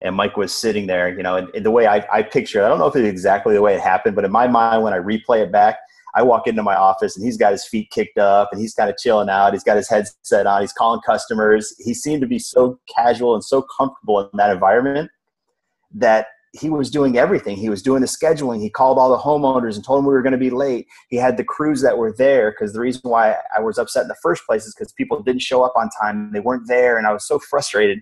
and 0.00 0.14
Mike 0.14 0.36
was 0.36 0.54
sitting 0.54 0.86
there, 0.86 1.08
you 1.08 1.22
know, 1.22 1.36
and, 1.36 1.48
and 1.54 1.64
the 1.66 1.70
way 1.70 1.86
I, 1.86 2.06
I 2.12 2.22
picture, 2.22 2.64
I 2.64 2.68
don't 2.68 2.78
know 2.78 2.86
if 2.86 2.94
it's 2.94 3.08
exactly 3.08 3.54
the 3.54 3.62
way 3.62 3.74
it 3.74 3.80
happened, 3.80 4.14
but 4.14 4.24
in 4.24 4.30
my 4.30 4.46
mind, 4.46 4.82
when 4.82 4.92
I 4.92 4.98
replay 4.98 5.42
it 5.42 5.50
back, 5.50 5.78
I 6.18 6.22
walk 6.22 6.48
into 6.48 6.64
my 6.64 6.74
office 6.74 7.16
and 7.16 7.24
he's 7.24 7.36
got 7.36 7.52
his 7.52 7.64
feet 7.64 7.90
kicked 7.90 8.18
up 8.18 8.48
and 8.50 8.60
he's 8.60 8.74
kind 8.74 8.90
of 8.90 8.96
chilling 8.96 9.28
out. 9.28 9.52
He's 9.52 9.62
got 9.62 9.76
his 9.76 9.88
headset 9.88 10.48
on. 10.48 10.60
He's 10.60 10.72
calling 10.72 11.00
customers. 11.06 11.72
He 11.78 11.94
seemed 11.94 12.22
to 12.22 12.26
be 12.26 12.40
so 12.40 12.80
casual 12.92 13.34
and 13.34 13.44
so 13.44 13.64
comfortable 13.78 14.20
in 14.20 14.30
that 14.34 14.50
environment 14.50 15.12
that 15.94 16.26
he 16.58 16.70
was 16.70 16.90
doing 16.90 17.18
everything. 17.18 17.56
He 17.56 17.68
was 17.68 17.82
doing 17.82 18.00
the 18.00 18.08
scheduling. 18.08 18.60
He 18.60 18.68
called 18.68 18.98
all 18.98 19.10
the 19.10 19.22
homeowners 19.22 19.76
and 19.76 19.84
told 19.84 19.98
them 19.98 20.06
we 20.06 20.12
were 20.12 20.22
going 20.22 20.32
to 20.32 20.38
be 20.38 20.50
late. 20.50 20.88
He 21.08 21.16
had 21.16 21.36
the 21.36 21.44
crews 21.44 21.82
that 21.82 21.96
were 21.96 22.12
there 22.12 22.50
because 22.50 22.72
the 22.72 22.80
reason 22.80 23.02
why 23.04 23.36
I 23.56 23.60
was 23.60 23.78
upset 23.78 24.02
in 24.02 24.08
the 24.08 24.16
first 24.20 24.44
place 24.44 24.64
is 24.64 24.74
because 24.74 24.92
people 24.94 25.22
didn't 25.22 25.42
show 25.42 25.62
up 25.62 25.74
on 25.76 25.88
time. 26.02 26.32
They 26.32 26.40
weren't 26.40 26.66
there, 26.66 26.98
and 26.98 27.06
I 27.06 27.12
was 27.12 27.24
so 27.28 27.38
frustrated 27.38 28.00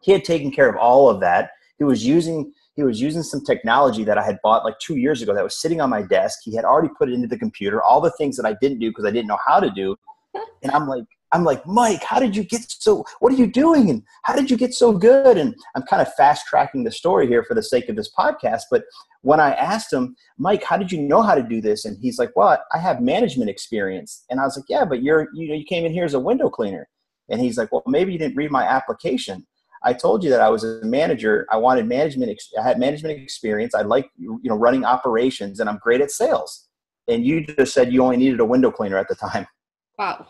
he 0.00 0.12
had 0.12 0.24
taken 0.24 0.50
care 0.50 0.68
of 0.68 0.76
all 0.76 1.08
of 1.08 1.20
that. 1.20 1.50
He 1.78 1.84
was 1.84 2.04
using 2.04 2.52
he 2.80 2.84
was 2.84 3.00
using 3.00 3.22
some 3.22 3.44
technology 3.44 4.04
that 4.04 4.16
I 4.16 4.24
had 4.24 4.38
bought 4.42 4.64
like 4.64 4.78
two 4.78 4.96
years 4.96 5.20
ago 5.20 5.34
that 5.34 5.44
was 5.44 5.60
sitting 5.60 5.80
on 5.80 5.90
my 5.90 6.02
desk. 6.02 6.40
He 6.44 6.54
had 6.54 6.64
already 6.64 6.88
put 6.96 7.10
it 7.10 7.12
into 7.12 7.28
the 7.28 7.38
computer, 7.38 7.82
all 7.82 8.00
the 8.00 8.10
things 8.12 8.36
that 8.38 8.46
I 8.46 8.54
didn't 8.60 8.78
do 8.78 8.90
because 8.90 9.04
I 9.04 9.10
didn't 9.10 9.28
know 9.28 9.38
how 9.46 9.60
to 9.60 9.70
do. 9.70 9.96
And 10.62 10.70
I'm 10.72 10.86
like, 10.86 11.04
I'm 11.32 11.42
like, 11.44 11.66
Mike, 11.66 12.04
how 12.04 12.20
did 12.20 12.36
you 12.36 12.44
get 12.44 12.64
so? 12.68 13.04
What 13.20 13.32
are 13.32 13.36
you 13.36 13.46
doing? 13.46 13.90
And 13.90 14.02
how 14.24 14.34
did 14.34 14.50
you 14.50 14.56
get 14.56 14.74
so 14.74 14.92
good? 14.92 15.38
And 15.38 15.54
I'm 15.74 15.82
kind 15.82 16.02
of 16.02 16.12
fast 16.14 16.46
tracking 16.46 16.84
the 16.84 16.90
story 16.90 17.26
here 17.26 17.42
for 17.42 17.54
the 17.54 17.62
sake 17.62 17.88
of 17.88 17.96
this 17.96 18.12
podcast. 18.16 18.62
But 18.70 18.84
when 19.22 19.40
I 19.40 19.52
asked 19.54 19.92
him, 19.92 20.14
Mike, 20.38 20.62
how 20.62 20.76
did 20.76 20.92
you 20.92 21.00
know 21.00 21.22
how 21.22 21.34
to 21.34 21.42
do 21.42 21.60
this? 21.60 21.84
And 21.84 21.98
he's 22.00 22.18
like, 22.18 22.30
Well, 22.36 22.58
I 22.72 22.78
have 22.78 23.00
management 23.00 23.50
experience. 23.50 24.24
And 24.30 24.38
I 24.38 24.44
was 24.44 24.56
like, 24.56 24.66
Yeah, 24.68 24.84
but 24.84 25.02
you're 25.02 25.28
you 25.34 25.48
know 25.48 25.54
you 25.54 25.64
came 25.64 25.84
in 25.84 25.92
here 25.92 26.04
as 26.04 26.14
a 26.14 26.20
window 26.20 26.50
cleaner. 26.50 26.88
And 27.28 27.40
he's 27.40 27.56
like, 27.56 27.72
Well, 27.72 27.82
maybe 27.86 28.12
you 28.12 28.18
didn't 28.18 28.36
read 28.36 28.50
my 28.50 28.64
application. 28.64 29.46
I 29.82 29.92
told 29.92 30.22
you 30.22 30.30
that 30.30 30.40
I 30.40 30.50
was 30.50 30.64
a 30.64 30.80
manager. 30.84 31.46
I 31.50 31.56
wanted 31.56 31.86
management. 31.86 32.38
I 32.58 32.62
had 32.62 32.78
management 32.78 33.18
experience. 33.18 33.74
I 33.74 33.82
like 33.82 34.10
you 34.18 34.40
know 34.44 34.56
running 34.56 34.84
operations, 34.84 35.60
and 35.60 35.68
I'm 35.68 35.78
great 35.78 36.00
at 36.00 36.10
sales. 36.10 36.68
And 37.08 37.24
you 37.24 37.44
just 37.44 37.74
said 37.74 37.92
you 37.92 38.02
only 38.02 38.16
needed 38.16 38.40
a 38.40 38.44
window 38.44 38.70
cleaner 38.70 38.98
at 38.98 39.08
the 39.08 39.14
time. 39.14 39.46
Wow. 39.98 40.26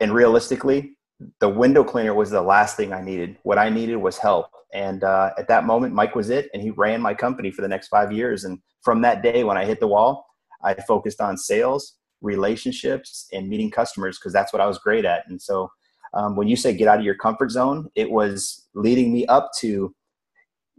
And 0.00 0.12
realistically, 0.12 0.96
the 1.40 1.48
window 1.48 1.84
cleaner 1.84 2.14
was 2.14 2.30
the 2.30 2.42
last 2.42 2.76
thing 2.76 2.92
I 2.92 3.02
needed. 3.02 3.38
What 3.42 3.58
I 3.58 3.70
needed 3.70 3.96
was 3.96 4.18
help. 4.18 4.46
And 4.74 5.04
uh, 5.04 5.30
at 5.38 5.48
that 5.48 5.64
moment, 5.64 5.94
Mike 5.94 6.14
was 6.14 6.28
it, 6.28 6.50
and 6.52 6.62
he 6.62 6.70
ran 6.70 7.00
my 7.00 7.14
company 7.14 7.50
for 7.50 7.62
the 7.62 7.68
next 7.68 7.88
five 7.88 8.12
years. 8.12 8.44
And 8.44 8.58
from 8.82 9.00
that 9.02 9.22
day, 9.22 9.44
when 9.44 9.56
I 9.56 9.64
hit 9.64 9.80
the 9.80 9.86
wall, 9.86 10.26
I 10.62 10.74
focused 10.74 11.20
on 11.20 11.38
sales, 11.38 11.96
relationships, 12.20 13.28
and 13.32 13.48
meeting 13.48 13.70
customers 13.70 14.18
because 14.18 14.32
that's 14.32 14.52
what 14.52 14.60
I 14.60 14.66
was 14.66 14.78
great 14.78 15.04
at. 15.04 15.24
And 15.28 15.40
so 15.40 15.70
um, 16.16 16.34
when 16.34 16.48
you 16.48 16.56
say 16.56 16.72
get 16.74 16.88
out 16.88 16.98
of 16.98 17.04
your 17.04 17.14
comfort 17.14 17.50
zone, 17.50 17.88
it 17.94 18.10
was 18.10 18.66
leading 18.74 19.12
me 19.12 19.26
up 19.26 19.50
to 19.60 19.94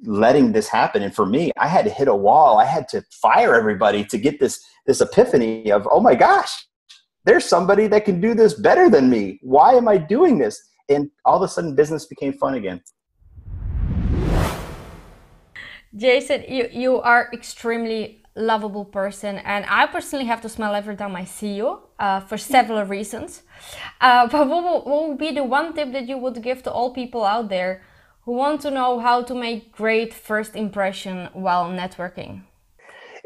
letting 0.04 0.52
this 0.52 0.68
happen. 0.68 1.04
And 1.04 1.14
for 1.14 1.26
me, 1.26 1.52
I 1.58 1.68
had 1.68 1.86
to 1.86 1.92
hit 1.92 2.08
a 2.08 2.16
wall. 2.16 2.60
I 2.60 2.66
had 2.66 2.88
to 2.90 3.04
fire 3.22 3.54
everybody 3.56 4.04
to 4.06 4.18
get 4.18 4.40
this 4.40 4.60
this 4.88 5.00
epiphany 5.00 5.72
of, 5.72 5.88
oh 5.92 6.00
my 6.00 6.16
gosh, 6.16 6.52
there's 7.26 7.46
somebody 7.46 7.88
that 7.88 8.06
can 8.06 8.20
do 8.20 8.34
this 8.34 8.54
better 8.54 8.90
than 8.90 9.10
me. 9.10 9.38
Why 9.42 9.74
am 9.74 9.88
I 9.88 9.98
doing 9.98 10.38
this? 10.40 10.60
And 10.90 11.12
all 11.26 11.36
of 11.38 11.44
a 11.44 11.48
sudden, 11.48 11.76
business 11.76 12.06
became 12.06 12.34
fun 12.34 12.56
again. 12.56 12.82
Jason, 15.96 16.46
you, 16.48 16.70
you 16.72 17.02
are 17.02 17.30
extremely 17.34 18.24
lovable 18.38 18.86
person 18.86 19.38
and 19.38 19.66
I 19.68 19.88
personally 19.88 20.26
have 20.26 20.42
to 20.42 20.50
smile 20.50 20.76
every 20.76 20.96
time 20.96 21.16
I 21.16 21.26
see 21.26 21.54
you 21.56 21.80
uh, 22.00 22.20
for 22.22 22.38
several 22.38 22.84
reasons. 22.98 23.44
Uh, 24.00 24.28
but 24.28 24.48
what, 24.48 24.64
will, 24.64 24.84
what 24.84 25.10
would 25.10 25.18
be 25.18 25.32
the 25.32 25.44
one 25.44 25.74
tip 25.74 25.92
that 25.94 26.08
you 26.08 26.18
would 26.18 26.42
give 26.42 26.64
to 26.64 26.72
all 26.72 26.94
people 26.94 27.26
out 27.26 27.50
there 27.50 27.82
who 28.22 28.34
want 28.34 28.62
to 28.62 28.72
know 28.72 29.00
how 29.00 29.24
to 29.24 29.34
make 29.34 29.72
great 29.72 30.14
first 30.14 30.56
impression 30.56 31.30
while 31.34 31.70
networking? 31.70 32.44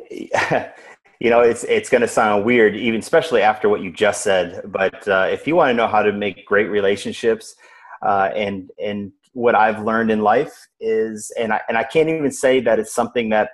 you 1.19 1.29
know, 1.29 1.41
it's 1.41 1.63
it's 1.65 1.89
going 1.89 2.01
to 2.01 2.07
sound 2.07 2.43
weird, 2.45 2.75
even 2.75 2.99
especially 2.99 3.41
after 3.41 3.69
what 3.69 3.81
you 3.81 3.91
just 3.91 4.23
said. 4.23 4.61
But 4.65 5.07
uh, 5.07 5.27
if 5.31 5.47
you 5.47 5.55
want 5.55 5.69
to 5.69 5.73
know 5.73 5.87
how 5.87 6.01
to 6.01 6.11
make 6.11 6.45
great 6.45 6.69
relationships, 6.69 7.55
uh, 8.01 8.29
and 8.35 8.71
and 8.83 9.11
what 9.33 9.55
I've 9.55 9.83
learned 9.83 10.11
in 10.11 10.21
life 10.21 10.67
is, 10.79 11.31
and 11.39 11.53
I 11.53 11.61
and 11.69 11.77
I 11.77 11.83
can't 11.83 12.09
even 12.09 12.31
say 12.31 12.59
that 12.61 12.79
it's 12.79 12.93
something 12.93 13.29
that 13.29 13.51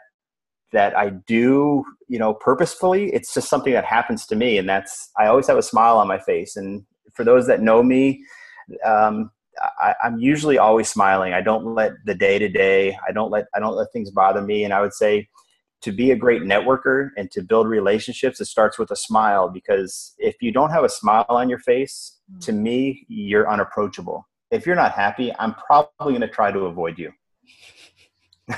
that 0.74 0.98
I 0.98 1.10
do, 1.10 1.84
you 2.08 2.20
know, 2.20 2.34
purposefully. 2.34 3.14
It's 3.14 3.34
just 3.34 3.50
something 3.50 3.74
that 3.74 3.86
happens 3.86 4.26
to 4.28 4.36
me, 4.36 4.58
and 4.58 4.68
that's 4.68 5.12
I 5.18 5.28
always 5.28 5.48
have 5.48 5.58
a 5.58 5.64
smile 5.64 5.98
on 5.98 6.08
my 6.08 6.20
face. 6.20 6.56
And 6.56 6.86
for 7.14 7.24
those 7.24 7.48
that 7.48 7.62
know 7.62 7.82
me, 7.84 8.24
um, 8.86 9.32
I, 9.82 9.96
am 10.04 10.18
usually 10.20 10.58
always 10.58 10.90
smiling. 10.90 11.34
I 11.34 11.42
don't 11.42 11.74
let 11.74 11.94
the 12.06 12.14
day 12.14 12.38
to 12.40 12.50
day. 12.50 12.98
I 13.08 13.12
don't 13.12 13.32
let 13.32 13.48
I 13.56 13.60
don't 13.60 13.76
let 13.76 13.92
things 13.92 14.12
bother 14.12 14.42
me. 14.42 14.64
And 14.64 14.74
I 14.74 14.82
would 14.82 14.94
say, 14.94 15.28
to 15.82 15.92
be 15.92 16.12
a 16.12 16.16
great 16.16 16.42
networker 16.42 17.10
and 17.18 17.32
to 17.32 17.42
build 17.42 17.68
relationships, 17.68 18.42
it 18.42 18.46
starts 18.46 18.78
with 18.78 18.92
a 18.92 18.96
smile. 18.96 19.50
Because 19.50 20.14
if 20.18 20.36
you 20.42 20.52
don't 20.52 20.72
have 20.72 20.84
a 20.84 20.90
smile 20.90 21.26
on 21.30 21.50
your 21.50 21.60
face, 21.60 22.18
mm. 22.32 22.40
to 22.42 22.52
me, 22.52 23.06
you're 23.08 23.50
unapproachable. 23.50 24.28
If 24.52 24.66
you're 24.66 24.76
not 24.76 24.94
happy, 24.94 25.34
I'm 25.40 25.54
probably 25.54 26.14
going 26.14 26.22
to 26.22 26.28
try 26.28 26.52
to 26.52 26.60
avoid 26.62 26.98
you. 26.98 27.12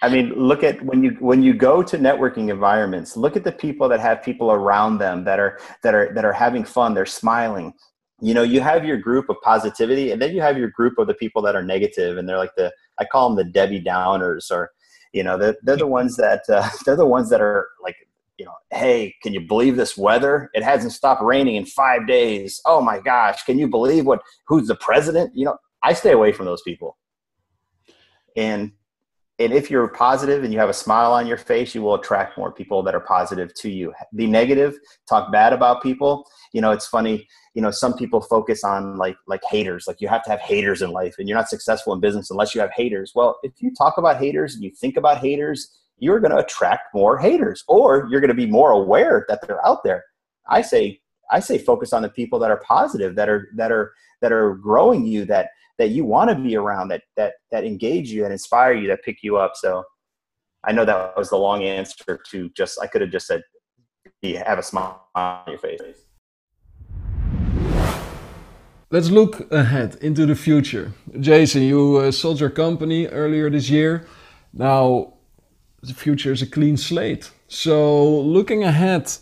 I 0.00 0.08
mean, 0.08 0.32
look 0.34 0.62
at 0.62 0.80
when 0.82 1.02
you 1.02 1.16
when 1.18 1.42
you 1.42 1.54
go 1.54 1.82
to 1.82 1.98
networking 1.98 2.50
environments. 2.50 3.16
Look 3.16 3.36
at 3.36 3.42
the 3.42 3.52
people 3.52 3.88
that 3.88 3.98
have 4.00 4.22
people 4.22 4.52
around 4.52 4.98
them 4.98 5.24
that 5.24 5.40
are 5.40 5.58
that 5.82 5.94
are 5.94 6.12
that 6.14 6.24
are 6.24 6.32
having 6.32 6.64
fun. 6.64 6.94
They're 6.94 7.06
smiling. 7.06 7.72
You 8.20 8.34
know, 8.34 8.42
you 8.42 8.60
have 8.60 8.84
your 8.84 8.96
group 8.96 9.28
of 9.28 9.36
positivity, 9.42 10.12
and 10.12 10.22
then 10.22 10.34
you 10.34 10.40
have 10.40 10.56
your 10.56 10.70
group 10.70 10.98
of 10.98 11.08
the 11.08 11.14
people 11.14 11.42
that 11.42 11.56
are 11.56 11.62
negative, 11.62 12.16
and 12.16 12.28
they're 12.28 12.38
like 12.38 12.54
the 12.56 12.72
I 13.00 13.04
call 13.06 13.28
them 13.28 13.36
the 13.36 13.50
Debbie 13.50 13.82
Downers, 13.82 14.50
or 14.52 14.70
you 15.12 15.24
know, 15.24 15.36
they're, 15.36 15.56
they're 15.62 15.76
the 15.76 15.86
ones 15.86 16.16
that 16.16 16.42
uh, 16.48 16.68
they're 16.84 16.96
the 16.96 17.06
ones 17.06 17.28
that 17.30 17.40
are 17.40 17.66
like 17.82 17.96
you 18.38 18.44
know, 18.44 18.54
hey, 18.70 19.16
can 19.22 19.34
you 19.34 19.40
believe 19.40 19.76
this 19.76 19.96
weather? 19.96 20.48
It 20.54 20.62
hasn't 20.62 20.92
stopped 20.92 21.22
raining 21.22 21.56
in 21.56 21.66
five 21.66 22.06
days. 22.06 22.60
Oh 22.64 22.80
my 22.80 23.00
gosh, 23.00 23.42
can 23.42 23.58
you 23.58 23.66
believe 23.66 24.06
what? 24.06 24.22
Who's 24.46 24.68
the 24.68 24.76
president? 24.76 25.32
You 25.34 25.46
know, 25.46 25.56
I 25.82 25.92
stay 25.92 26.12
away 26.12 26.32
from 26.32 26.46
those 26.46 26.62
people. 26.62 26.96
And 28.36 28.72
and 29.40 29.52
if 29.52 29.70
you're 29.70 29.86
positive 29.88 30.42
and 30.42 30.52
you 30.52 30.58
have 30.58 30.68
a 30.68 30.74
smile 30.74 31.12
on 31.12 31.26
your 31.26 31.36
face, 31.36 31.74
you 31.74 31.82
will 31.82 31.94
attract 31.94 32.36
more 32.36 32.50
people 32.50 32.82
that 32.82 32.94
are 32.94 33.00
positive 33.00 33.54
to 33.54 33.70
you. 33.70 33.92
Be 34.16 34.26
negative, 34.26 34.76
talk 35.08 35.30
bad 35.30 35.52
about 35.52 35.80
people. 35.82 36.28
You 36.52 36.60
know, 36.60 36.72
it's 36.72 36.88
funny. 36.88 37.28
You 37.54 37.62
know, 37.62 37.70
some 37.70 37.94
people 37.94 38.20
focus 38.20 38.64
on 38.64 38.96
like 38.96 39.16
like 39.28 39.42
haters. 39.48 39.84
Like 39.86 40.00
you 40.00 40.08
have 40.08 40.24
to 40.24 40.30
have 40.30 40.40
haters 40.40 40.82
in 40.82 40.90
life, 40.90 41.14
and 41.18 41.28
you're 41.28 41.38
not 41.38 41.48
successful 41.48 41.92
in 41.92 42.00
business 42.00 42.30
unless 42.30 42.54
you 42.54 42.60
have 42.60 42.70
haters. 42.74 43.12
Well, 43.14 43.38
if 43.42 43.52
you 43.58 43.72
talk 43.74 43.96
about 43.96 44.18
haters 44.18 44.54
and 44.54 44.64
you 44.64 44.70
think 44.70 44.96
about 44.96 45.18
haters, 45.18 45.70
you're 45.98 46.20
going 46.20 46.32
to 46.32 46.38
attract 46.38 46.94
more 46.94 47.16
haters, 47.18 47.62
or 47.68 48.08
you're 48.10 48.20
going 48.20 48.28
to 48.28 48.34
be 48.34 48.46
more 48.46 48.72
aware 48.72 49.24
that 49.28 49.40
they're 49.46 49.64
out 49.66 49.84
there. 49.84 50.04
I 50.48 50.62
say 50.62 51.00
I 51.30 51.40
say 51.40 51.58
focus 51.58 51.92
on 51.92 52.02
the 52.02 52.08
people 52.08 52.38
that 52.40 52.50
are 52.50 52.60
positive, 52.66 53.14
that 53.14 53.28
are 53.28 53.48
that 53.54 53.70
are 53.70 53.92
that 54.20 54.32
are 54.32 54.56
growing 54.56 55.06
you, 55.06 55.24
that 55.26 55.50
that 55.78 55.90
you 55.90 56.04
want 56.04 56.28
to 56.30 56.36
be 56.36 56.56
around 56.56 56.88
that 56.88 57.02
that 57.16 57.34
that 57.50 57.64
engage 57.64 58.10
you 58.10 58.22
that 58.22 58.32
inspire 58.32 58.72
you 58.72 58.88
that 58.88 59.02
pick 59.02 59.22
you 59.22 59.36
up. 59.36 59.52
So 59.56 59.84
i 60.64 60.72
know 60.72 60.84
that 60.84 61.16
was 61.16 61.30
the 61.30 61.36
long 61.36 61.62
answer 61.62 62.18
to 62.30 62.50
just 62.56 62.80
i 62.82 62.86
could 62.86 63.00
have 63.00 63.12
just 63.12 63.28
said 63.28 63.42
you 64.22 64.38
have 64.38 64.58
a 64.58 64.62
smile 64.62 65.08
on 65.14 65.42
your 65.46 65.58
face. 65.58 65.80
Let's 68.90 69.10
look 69.10 69.52
ahead 69.52 69.96
into 70.00 70.24
the 70.24 70.34
future. 70.34 70.92
Jason 71.20 71.62
you 71.62 71.98
uh, 71.98 72.10
sold 72.10 72.40
your 72.40 72.50
company 72.50 73.06
earlier 73.06 73.50
this 73.50 73.68
year. 73.68 74.06
Now 74.52 75.14
the 75.82 75.94
future 75.94 76.32
is 76.32 76.42
a 76.42 76.46
clean 76.46 76.76
slate. 76.76 77.30
So 77.48 78.20
looking 78.20 78.64
ahead 78.64 79.12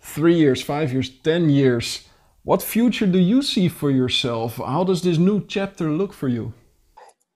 three 0.00 0.34
years 0.34 0.60
five 0.60 0.92
years 0.92 1.08
ten 1.08 1.48
years 1.50 2.08
what 2.44 2.62
future 2.62 3.06
do 3.06 3.18
you 3.18 3.42
see 3.42 3.68
for 3.68 3.90
yourself? 3.90 4.56
How 4.56 4.84
does 4.84 5.02
this 5.02 5.18
new 5.18 5.44
chapter 5.46 5.90
look 5.90 6.12
for 6.12 6.28
you? 6.28 6.52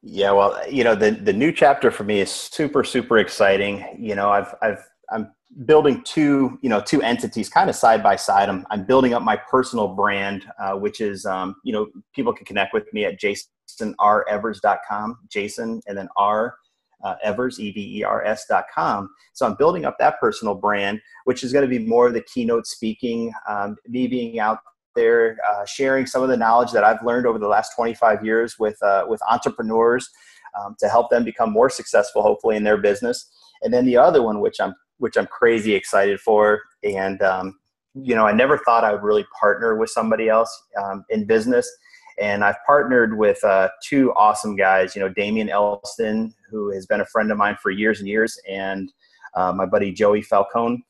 Yeah, 0.03 0.33
well, 0.33 0.61
you 0.71 0.85
know, 0.85 0.95
the 0.95 1.11
the 1.11 1.33
new 1.33 1.53
chapter 1.53 1.91
for 1.91 2.05
me 2.05 2.21
is 2.21 2.31
super 2.31 2.85
super 2.85 3.19
exciting. 3.19 3.85
You 3.99 4.15
know, 4.15 4.31
I've 4.31 4.55
I've 4.63 4.85
I'm 5.11 5.33
building 5.65 6.03
two 6.05 6.59
you 6.63 6.69
know 6.69 6.81
two 6.81 7.03
entities 7.03 7.49
kind 7.49 7.69
of 7.71 7.77
side 7.77 8.03
by 8.03 8.17
side. 8.17 8.49
I'm 8.49 8.67
I'm 8.71 8.85
building 8.85 9.15
up 9.15 9.23
my 9.23 9.37
personal 9.37 9.89
brand, 9.89 10.45
uh, 10.61 10.75
which 10.75 11.01
is 11.01 11.27
um, 11.27 11.57
you 11.65 11.73
know 11.73 11.89
people 12.15 12.33
can 12.33 12.47
connect 12.47 12.73
with 12.73 12.93
me 12.93 13.05
at 13.05 13.21
jasonrevers.com, 13.21 15.19
Jason 15.29 15.81
and 15.87 15.99
then 15.99 16.09
R 16.17 16.57
uh, 17.05 17.15
Evers, 17.23 17.61
E-V-E-R-S.com. 17.61 19.11
So 19.33 19.47
I'm 19.47 19.55
building 19.57 19.85
up 19.85 19.97
that 19.99 20.19
personal 20.19 20.55
brand, 20.55 21.01
which 21.25 21.45
is 21.45 21.53
going 21.53 21.69
to 21.69 21.69
be 21.69 21.79
more 21.79 22.07
of 22.07 22.15
the 22.15 22.23
keynote 22.23 22.67
speaking, 22.67 23.33
um, 23.49 23.77
me 23.87 24.07
being 24.07 24.39
out 24.41 24.59
there 24.97 25.37
uh, 25.49 25.65
sharing 25.65 26.07
some 26.07 26.23
of 26.23 26.29
the 26.29 26.37
knowledge 26.37 26.73
that 26.73 26.83
I've 26.83 27.05
learned 27.05 27.27
over 27.27 27.39
the 27.39 27.47
last 27.47 27.73
25 27.77 28.25
years 28.25 28.59
with, 28.59 28.83
uh, 28.83 29.05
with 29.09 29.21
entrepreneurs 29.31 30.11
um, 30.59 30.75
to 30.81 30.89
help 30.89 31.11
them 31.11 31.25
become 31.25 31.53
more 31.53 31.71
successful, 31.71 32.23
hopefully, 32.23 32.57
in 32.57 32.65
their 32.65 32.77
business. 32.77 33.31
And 33.63 33.73
then 33.73 33.87
the 33.87 33.97
other 33.97 34.23
one, 34.23 34.41
which 34.41 34.61
I'm, 34.61 34.75
which 34.99 35.17
I'm 35.17 35.27
crazy 35.27 35.75
excited 35.75 36.19
for. 36.21 36.63
And, 36.83 37.23
um, 37.23 37.59
you 37.95 38.15
know, 38.15 38.27
I 38.27 38.33
never 38.33 38.59
thought 38.59 38.85
I 38.85 38.93
would 38.93 39.03
really 39.03 39.27
partner 39.39 39.77
with 39.77 39.91
somebody 39.91 40.29
else 40.29 40.51
um, 40.83 41.05
in 41.11 41.27
business. 41.27 41.71
And 42.19 42.43
I've 42.43 42.57
partnered 42.67 43.19
with 43.19 43.43
uh, 43.45 43.69
two 43.83 44.13
awesome 44.15 44.57
guys, 44.57 44.97
you 44.97 45.03
know, 45.03 45.09
Damian 45.09 45.51
Elston, 45.51 46.35
who 46.51 46.73
has 46.73 46.87
been 46.87 47.03
a 47.03 47.07
friend 47.07 47.31
of 47.31 47.37
mine 47.37 47.57
for 47.63 47.71
years 47.71 48.01
and 48.01 48.09
years, 48.09 48.41
and 48.49 48.91
uh, 49.35 49.53
my 49.53 49.67
buddy 49.67 49.93
Joey 49.93 50.23
Falcone. 50.23 50.83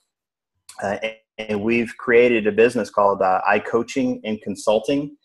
Uh, 0.81 0.99
and 1.39 1.63
we've 1.63 1.97
created 1.99 2.47
a 2.47 2.53
business 2.53 2.91
called 2.91 3.23
uh, 3.23 3.41
Coaching 3.67 4.21
and 4.25 4.41
Consulting. 4.43 5.17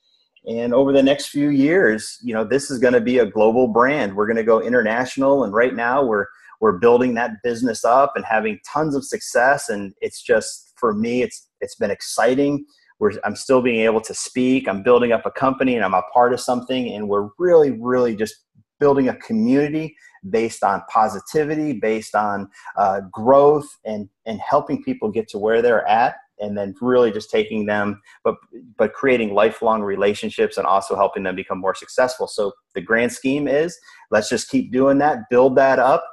And 0.48 0.74
over 0.74 0.92
the 0.92 1.04
next 1.04 1.28
few 1.28 1.50
years, 1.50 2.18
you 2.24 2.34
know, 2.34 2.44
this 2.44 2.72
is 2.72 2.80
going 2.80 2.94
to 2.94 3.02
be 3.02 3.20
a 3.20 3.26
global 3.26 3.68
brand. 3.68 4.16
We're 4.16 4.26
going 4.26 4.38
to 4.38 4.44
go 4.44 4.60
international, 4.60 5.44
and 5.44 5.54
right 5.54 5.76
now 5.76 6.04
we're 6.04 6.26
we're 6.60 6.78
building 6.78 7.16
that 7.16 7.32
business 7.44 7.84
up 7.84 8.14
and 8.16 8.24
having 8.26 8.60
tons 8.72 8.96
of 8.96 9.04
success. 9.04 9.70
And 9.70 9.94
it's 10.02 10.22
just 10.22 10.74
for 10.78 10.94
me, 10.94 11.22
it's 11.22 11.48
it's 11.62 11.76
been 11.76 11.92
exciting. 11.92 12.66
We're, 13.00 13.14
I'm 13.24 13.36
still 13.36 13.62
being 13.62 13.82
able 13.82 14.02
to 14.02 14.14
speak. 14.14 14.68
I'm 14.68 14.84
building 14.84 15.12
up 15.12 15.26
a 15.26 15.32
company, 15.32 15.76
and 15.76 15.86
I'm 15.86 15.94
a 15.94 16.04
part 16.14 16.34
of 16.34 16.40
something. 16.40 16.94
And 16.94 17.08
we're 17.08 17.30
really, 17.38 17.72
really 17.72 18.16
just 18.16 18.36
building 18.80 19.10
a 19.10 19.16
community 19.18 19.96
based 20.30 20.64
on 20.64 20.82
positivity, 20.90 21.74
based 21.74 22.16
on 22.16 22.50
uh, 22.78 23.02
growth, 23.12 23.68
and 23.86 24.10
and 24.26 24.40
helping 24.40 24.84
people 24.84 25.10
get 25.10 25.28
to 25.30 25.38
where 25.38 25.62
they're 25.62 25.88
at, 25.88 26.16
and 26.40 26.58
then 26.58 26.76
really 26.82 27.12
just 27.12 27.30
taking 27.30 27.66
them, 27.66 28.02
but 28.24 28.36
but 28.78 28.94
creating 28.94 29.34
lifelong 29.34 29.82
relationships 29.82 30.58
and 30.58 30.66
also 30.66 30.96
helping 30.96 31.24
them 31.24 31.36
become 31.36 31.60
more 31.60 31.76
successful. 31.76 32.28
So 32.28 32.52
the 32.76 32.82
grand 32.82 33.12
scheme 33.12 33.48
is 33.48 33.78
let's 34.10 34.30
just 34.30 34.50
keep 34.50 34.72
doing 34.72 34.98
that, 35.00 35.30
build 35.30 35.56
that 35.58 35.80
up. 35.80 36.06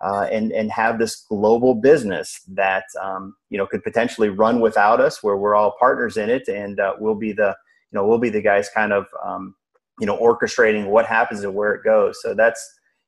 Uh, 0.00 0.28
and 0.30 0.52
and 0.52 0.70
have 0.70 0.98
this 0.98 1.24
global 1.30 1.74
business 1.74 2.42
that 2.48 2.84
um, 3.00 3.34
you 3.48 3.56
know 3.56 3.66
could 3.66 3.82
potentially 3.82 4.28
run 4.28 4.60
without 4.60 5.00
us, 5.00 5.22
where 5.22 5.36
we're 5.36 5.54
all 5.54 5.76
partners 5.78 6.18
in 6.18 6.28
it, 6.28 6.46
and 6.48 6.78
uh, 6.78 6.94
we'll 6.98 7.14
be 7.14 7.32
the 7.32 7.56
you 7.90 7.96
know 7.96 8.06
we'll 8.06 8.18
be 8.18 8.28
the 8.28 8.42
guys 8.42 8.68
kind 8.74 8.92
of 8.92 9.06
um, 9.24 9.54
you 10.00 10.06
know 10.06 10.18
orchestrating 10.18 10.88
what 10.88 11.06
happens 11.06 11.42
and 11.42 11.54
where 11.54 11.72
it 11.72 11.84
goes. 11.84 12.20
So 12.20 12.34
that's 12.34 12.60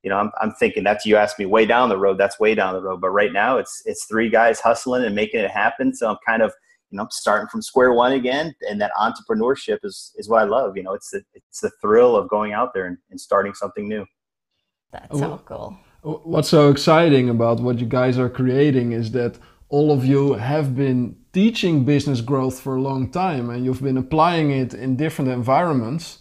you 0.03 0.11
know, 0.11 0.17
I'm, 0.17 0.31
I'm 0.41 0.53
thinking 0.53 0.85
that's 0.85 1.05
you 1.05 1.17
asked 1.17 1.39
me 1.39 1.47
way 1.47 1.67
down 1.67 1.89
the 1.89 1.99
road. 1.99 2.19
That's 2.19 2.39
way 2.39 2.55
down 2.55 2.75
the 2.75 2.83
road. 2.83 3.01
But 3.01 3.11
right 3.11 3.33
now, 3.33 3.59
it's 3.59 3.83
it's 3.87 4.05
three 4.07 4.29
guys 4.29 4.61
hustling 4.61 5.05
and 5.05 5.15
making 5.15 5.41
it 5.41 5.51
happen. 5.51 5.95
So 5.95 6.11
I'm 6.11 6.19
kind 6.27 6.43
of 6.43 6.53
you 6.91 6.99
know 6.99 7.07
starting 7.11 7.49
from 7.49 7.63
square 7.63 7.93
one 7.93 8.13
again. 8.13 8.55
And 8.69 8.81
that 8.81 8.93
entrepreneurship 8.99 9.79
is 9.83 10.13
is 10.17 10.29
what 10.29 10.43
I 10.43 10.45
love. 10.45 10.77
You 10.77 10.85
know, 10.85 10.95
it's 10.95 11.11
the 11.11 11.23
it's 11.35 11.61
the 11.61 11.71
thrill 11.81 12.17
of 12.17 12.29
going 12.29 12.53
out 12.53 12.73
there 12.75 12.87
and, 12.87 12.99
and 13.11 13.21
starting 13.21 13.55
something 13.55 13.89
new. 13.89 14.07
That's 14.93 15.19
so 15.19 15.43
cool. 15.45 15.79
What's 16.03 16.49
so 16.49 16.71
exciting 16.71 17.29
about 17.29 17.59
what 17.61 17.81
you 17.81 17.87
guys 17.87 18.17
are 18.17 18.29
creating 18.29 18.93
is 18.93 19.11
that 19.11 19.39
all 19.69 19.91
of 19.91 20.05
you 20.05 20.35
have 20.35 20.77
been 20.77 21.17
teaching 21.33 21.85
business 21.85 22.21
growth 22.21 22.61
for 22.61 22.77
a 22.77 22.81
long 22.81 23.11
time 23.11 23.51
and 23.51 23.65
you've 23.65 23.83
been 23.83 23.97
applying 23.97 24.51
it 24.51 24.73
in 24.73 24.97
different 24.97 25.31
environments. 25.31 26.19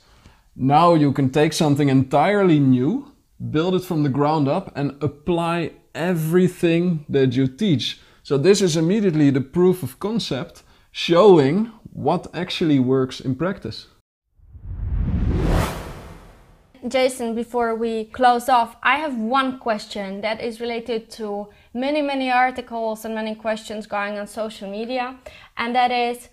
Now 0.56 0.96
you 0.96 1.12
can 1.12 1.30
take 1.30 1.54
something 1.54 1.90
entirely 1.90 2.60
new, 2.60 3.12
build 3.52 3.76
it 3.76 3.84
from 3.84 4.04
the 4.04 4.10
ground 4.10 4.48
up, 4.48 4.72
and 4.76 5.02
apply 5.02 5.72
everything 5.94 7.06
that 7.10 7.34
you 7.36 7.48
teach. 7.48 8.00
So, 8.24 8.38
this 8.38 8.62
is 8.62 8.76
immediately 8.76 9.30
the 9.30 9.42
proof 9.42 9.84
of 9.84 10.00
concept 10.00 10.64
showing 10.92 11.72
what 11.94 12.28
actually 12.34 12.80
works 12.80 13.20
in 13.20 13.36
practice. 13.36 13.88
Jason, 16.88 17.34
before 17.34 17.74
we 17.74 18.06
close 18.06 18.48
off, 18.48 18.76
I 18.84 18.98
have 18.98 19.18
one 19.18 19.58
question 19.58 20.22
that 20.22 20.40
is 20.40 20.62
related 20.62 21.10
to 21.12 21.50
many, 21.74 22.02
many 22.02 22.30
articles 22.30 23.06
and 23.06 23.16
many 23.16 23.34
questions 23.34 23.88
going 23.88 24.20
on 24.20 24.28
social 24.28 24.70
media, 24.70 25.18
and 25.58 25.76
that 25.76 25.92
is 25.92 26.30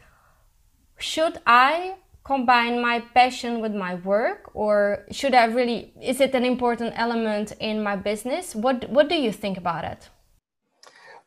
should 0.98 1.38
I 1.46 1.96
combine 2.24 2.80
my 2.80 3.00
passion 3.00 3.60
with 3.60 3.74
my 3.74 3.94
work 3.96 4.50
or 4.54 5.04
should 5.10 5.34
I 5.34 5.46
really 5.46 5.92
is 6.00 6.20
it 6.20 6.34
an 6.34 6.44
important 6.44 6.92
element 6.96 7.52
in 7.60 7.82
my 7.82 7.96
business? 7.96 8.54
What 8.54 8.88
what 8.90 9.08
do 9.08 9.14
you 9.14 9.32
think 9.32 9.58
about 9.58 9.84
it? 9.84 10.08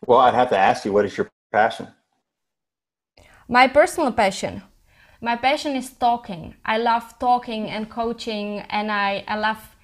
Well, 0.06 0.20
I'd 0.20 0.34
have 0.34 0.50
to 0.50 0.58
ask 0.58 0.86
you 0.86 0.94
what 0.94 1.06
is 1.06 1.18
your 1.18 1.30
passion? 1.52 1.88
My 3.48 3.68
personal 3.68 4.12
passion 4.12 4.64
my 5.22 5.36
passion 5.36 5.76
is 5.76 5.90
talking. 5.90 6.56
I 6.66 6.78
love 6.78 7.18
talking 7.20 7.70
and 7.70 7.90
coaching, 7.90 8.60
and 8.70 8.92
I, 8.92 9.24
I 9.28 9.38
love, 9.38 9.76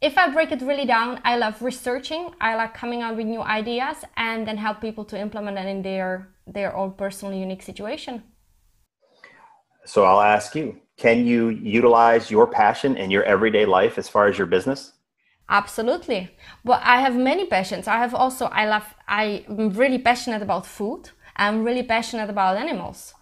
if 0.00 0.18
I 0.18 0.28
break 0.28 0.52
it 0.52 0.60
really 0.60 0.84
down, 0.84 1.20
I 1.24 1.36
love 1.36 1.62
researching. 1.62 2.34
I 2.40 2.56
like 2.56 2.74
coming 2.74 3.02
up 3.02 3.16
with 3.16 3.26
new 3.26 3.42
ideas 3.42 4.04
and 4.16 4.46
then 4.46 4.58
help 4.58 4.80
people 4.80 5.04
to 5.06 5.18
implement 5.18 5.58
it 5.58 5.66
in 5.66 5.82
their, 5.82 6.28
their 6.46 6.76
own 6.76 6.92
personal 6.92 7.32
unique 7.32 7.62
situation. 7.62 8.22
So 9.84 10.04
I'll 10.04 10.20
ask 10.20 10.54
you 10.54 10.78
can 10.96 11.26
you 11.26 11.48
utilize 11.48 12.30
your 12.30 12.46
passion 12.46 12.96
in 12.96 13.10
your 13.10 13.24
everyday 13.24 13.64
life 13.64 13.96
as 13.96 14.08
far 14.08 14.26
as 14.26 14.36
your 14.36 14.46
business? 14.46 14.92
Absolutely. 15.48 16.36
But 16.64 16.82
I 16.84 17.00
have 17.00 17.16
many 17.16 17.46
passions. 17.46 17.88
I 17.88 17.96
have 17.96 18.14
also, 18.14 18.46
I 18.46 18.66
love, 18.66 18.94
I'm 19.08 19.70
really 19.70 19.98
passionate 19.98 20.42
about 20.42 20.66
food. 20.66 21.10
I'm 21.36 21.64
really 21.64 21.82
passionate 21.82 22.28
about 22.28 22.56
animals. 22.56 23.14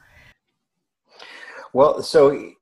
Well, 1.72 2.02
so 2.02 2.52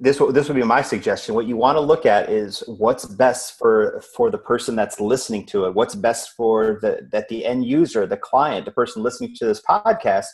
this 0.00 0.18
this 0.30 0.48
would 0.48 0.56
be 0.56 0.62
my 0.64 0.82
suggestion. 0.82 1.34
What 1.34 1.46
you 1.46 1.56
want 1.56 1.76
to 1.76 1.80
look 1.80 2.06
at 2.06 2.30
is 2.30 2.64
what's 2.66 3.04
best 3.04 3.58
for 3.58 4.02
for 4.16 4.30
the 4.30 4.38
person 4.38 4.74
that's 4.74 4.98
listening 4.98 5.46
to 5.46 5.66
it. 5.66 5.74
What's 5.74 5.94
best 5.94 6.30
for 6.36 6.78
the 6.82 7.06
that 7.12 7.28
the 7.28 7.44
end 7.44 7.66
user, 7.66 8.06
the 8.06 8.16
client, 8.16 8.64
the 8.64 8.72
person 8.72 9.02
listening 9.02 9.34
to 9.36 9.44
this 9.44 9.60
podcast. 9.60 10.26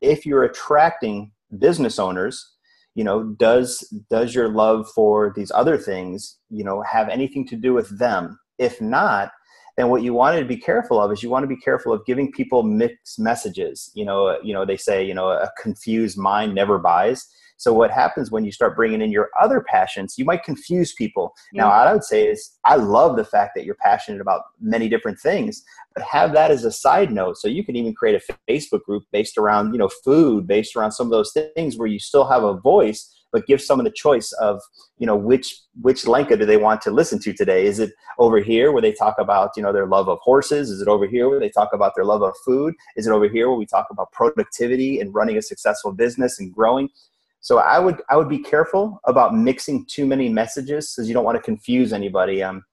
If 0.00 0.26
you're 0.26 0.44
attracting 0.44 1.30
business 1.58 1.98
owners, 1.98 2.54
you 2.94 3.04
know, 3.04 3.24
does 3.38 3.80
does 4.10 4.34
your 4.34 4.48
love 4.48 4.88
for 4.94 5.32
these 5.36 5.52
other 5.54 5.76
things, 5.76 6.38
you 6.50 6.64
know, 6.64 6.82
have 6.82 7.08
anything 7.08 7.46
to 7.48 7.56
do 7.56 7.74
with 7.74 7.98
them? 7.98 8.38
If 8.58 8.80
not, 8.80 9.32
then 9.76 9.90
what 9.90 10.02
you 10.02 10.14
want 10.14 10.38
to 10.38 10.44
be 10.44 10.56
careful 10.56 11.00
of 11.00 11.12
is 11.12 11.22
you 11.22 11.28
want 11.28 11.42
to 11.42 11.48
be 11.48 11.60
careful 11.60 11.92
of 11.92 12.06
giving 12.06 12.32
people 12.32 12.62
mixed 12.62 13.18
messages. 13.18 13.90
You 13.94 14.06
know, 14.06 14.38
you 14.42 14.54
know 14.54 14.64
they 14.64 14.78
say 14.78 15.04
you 15.04 15.14
know 15.14 15.28
a 15.28 15.50
confused 15.60 16.18
mind 16.18 16.54
never 16.54 16.78
buys. 16.78 17.26
So 17.56 17.72
what 17.72 17.90
happens 17.90 18.30
when 18.30 18.44
you 18.44 18.52
start 18.52 18.76
bringing 18.76 19.00
in 19.00 19.10
your 19.10 19.30
other 19.40 19.60
passions, 19.60 20.14
you 20.18 20.24
might 20.24 20.42
confuse 20.42 20.92
people. 20.94 21.34
Yeah. 21.52 21.62
Now, 21.62 21.70
mm. 21.70 21.86
I 21.86 21.92
would 21.92 22.04
say 22.04 22.28
is 22.28 22.58
I 22.64 22.76
love 22.76 23.16
the 23.16 23.24
fact 23.24 23.52
that 23.56 23.64
you're 23.64 23.76
passionate 23.76 24.20
about 24.20 24.42
many 24.60 24.88
different 24.88 25.18
things, 25.18 25.62
but 25.94 26.04
have 26.04 26.32
that 26.34 26.50
as 26.50 26.64
a 26.64 26.72
side 26.72 27.10
note. 27.12 27.38
So 27.38 27.48
you 27.48 27.64
can 27.64 27.76
even 27.76 27.94
create 27.94 28.20
a 28.20 28.50
Facebook 28.50 28.82
group 28.82 29.04
based 29.12 29.38
around, 29.38 29.72
you 29.72 29.78
know, 29.78 29.90
food, 30.04 30.46
based 30.46 30.76
around 30.76 30.92
some 30.92 31.06
of 31.06 31.10
those 31.10 31.32
things 31.54 31.76
where 31.76 31.88
you 31.88 31.98
still 31.98 32.26
have 32.26 32.42
a 32.42 32.58
voice, 32.58 33.12
but 33.32 33.46
give 33.46 33.60
someone 33.60 33.84
the 33.84 33.90
choice 33.90 34.32
of 34.40 34.60
you 34.98 35.06
know 35.06 35.16
which 35.16 35.60
which 35.82 36.06
Lenka 36.06 36.36
do 36.36 36.46
they 36.46 36.56
want 36.56 36.80
to 36.82 36.90
listen 36.90 37.18
to 37.20 37.34
today 37.34 37.66
is 37.66 37.78
it 37.78 37.92
over 38.18 38.38
here 38.38 38.72
where 38.72 38.80
they 38.80 38.92
talk 38.92 39.16
about 39.18 39.50
you 39.56 39.62
know 39.62 39.72
their 39.72 39.86
love 39.86 40.08
of 40.08 40.18
horses 40.22 40.70
is 40.70 40.80
it 40.80 40.88
over 40.88 41.06
here 41.06 41.28
where 41.28 41.40
they 41.40 41.50
talk 41.50 41.70
about 41.74 41.92
their 41.94 42.04
love 42.04 42.22
of 42.22 42.32
food 42.46 42.74
is 42.96 43.06
it 43.06 43.12
over 43.12 43.28
here 43.28 43.48
where 43.48 43.58
we 43.58 43.66
talk 43.66 43.86
about 43.90 44.10
productivity 44.12 45.00
and 45.00 45.12
running 45.14 45.36
a 45.36 45.42
successful 45.42 45.92
business 45.92 46.38
and 46.38 46.52
growing 46.54 46.88
so 47.46 47.58
i 47.58 47.78
would 47.78 47.98
i 48.10 48.16
would 48.18 48.28
be 48.28 48.42
careful 48.52 48.84
about 49.12 49.34
mixing 49.48 49.84
too 49.94 50.06
many 50.12 50.28
messages 50.28 50.82
because 50.92 51.06
you 51.08 51.14
don't 51.14 51.24
want 51.28 51.36
to 51.40 51.42
confuse 51.50 51.92
anybody 51.92 52.42
um 52.42 52.64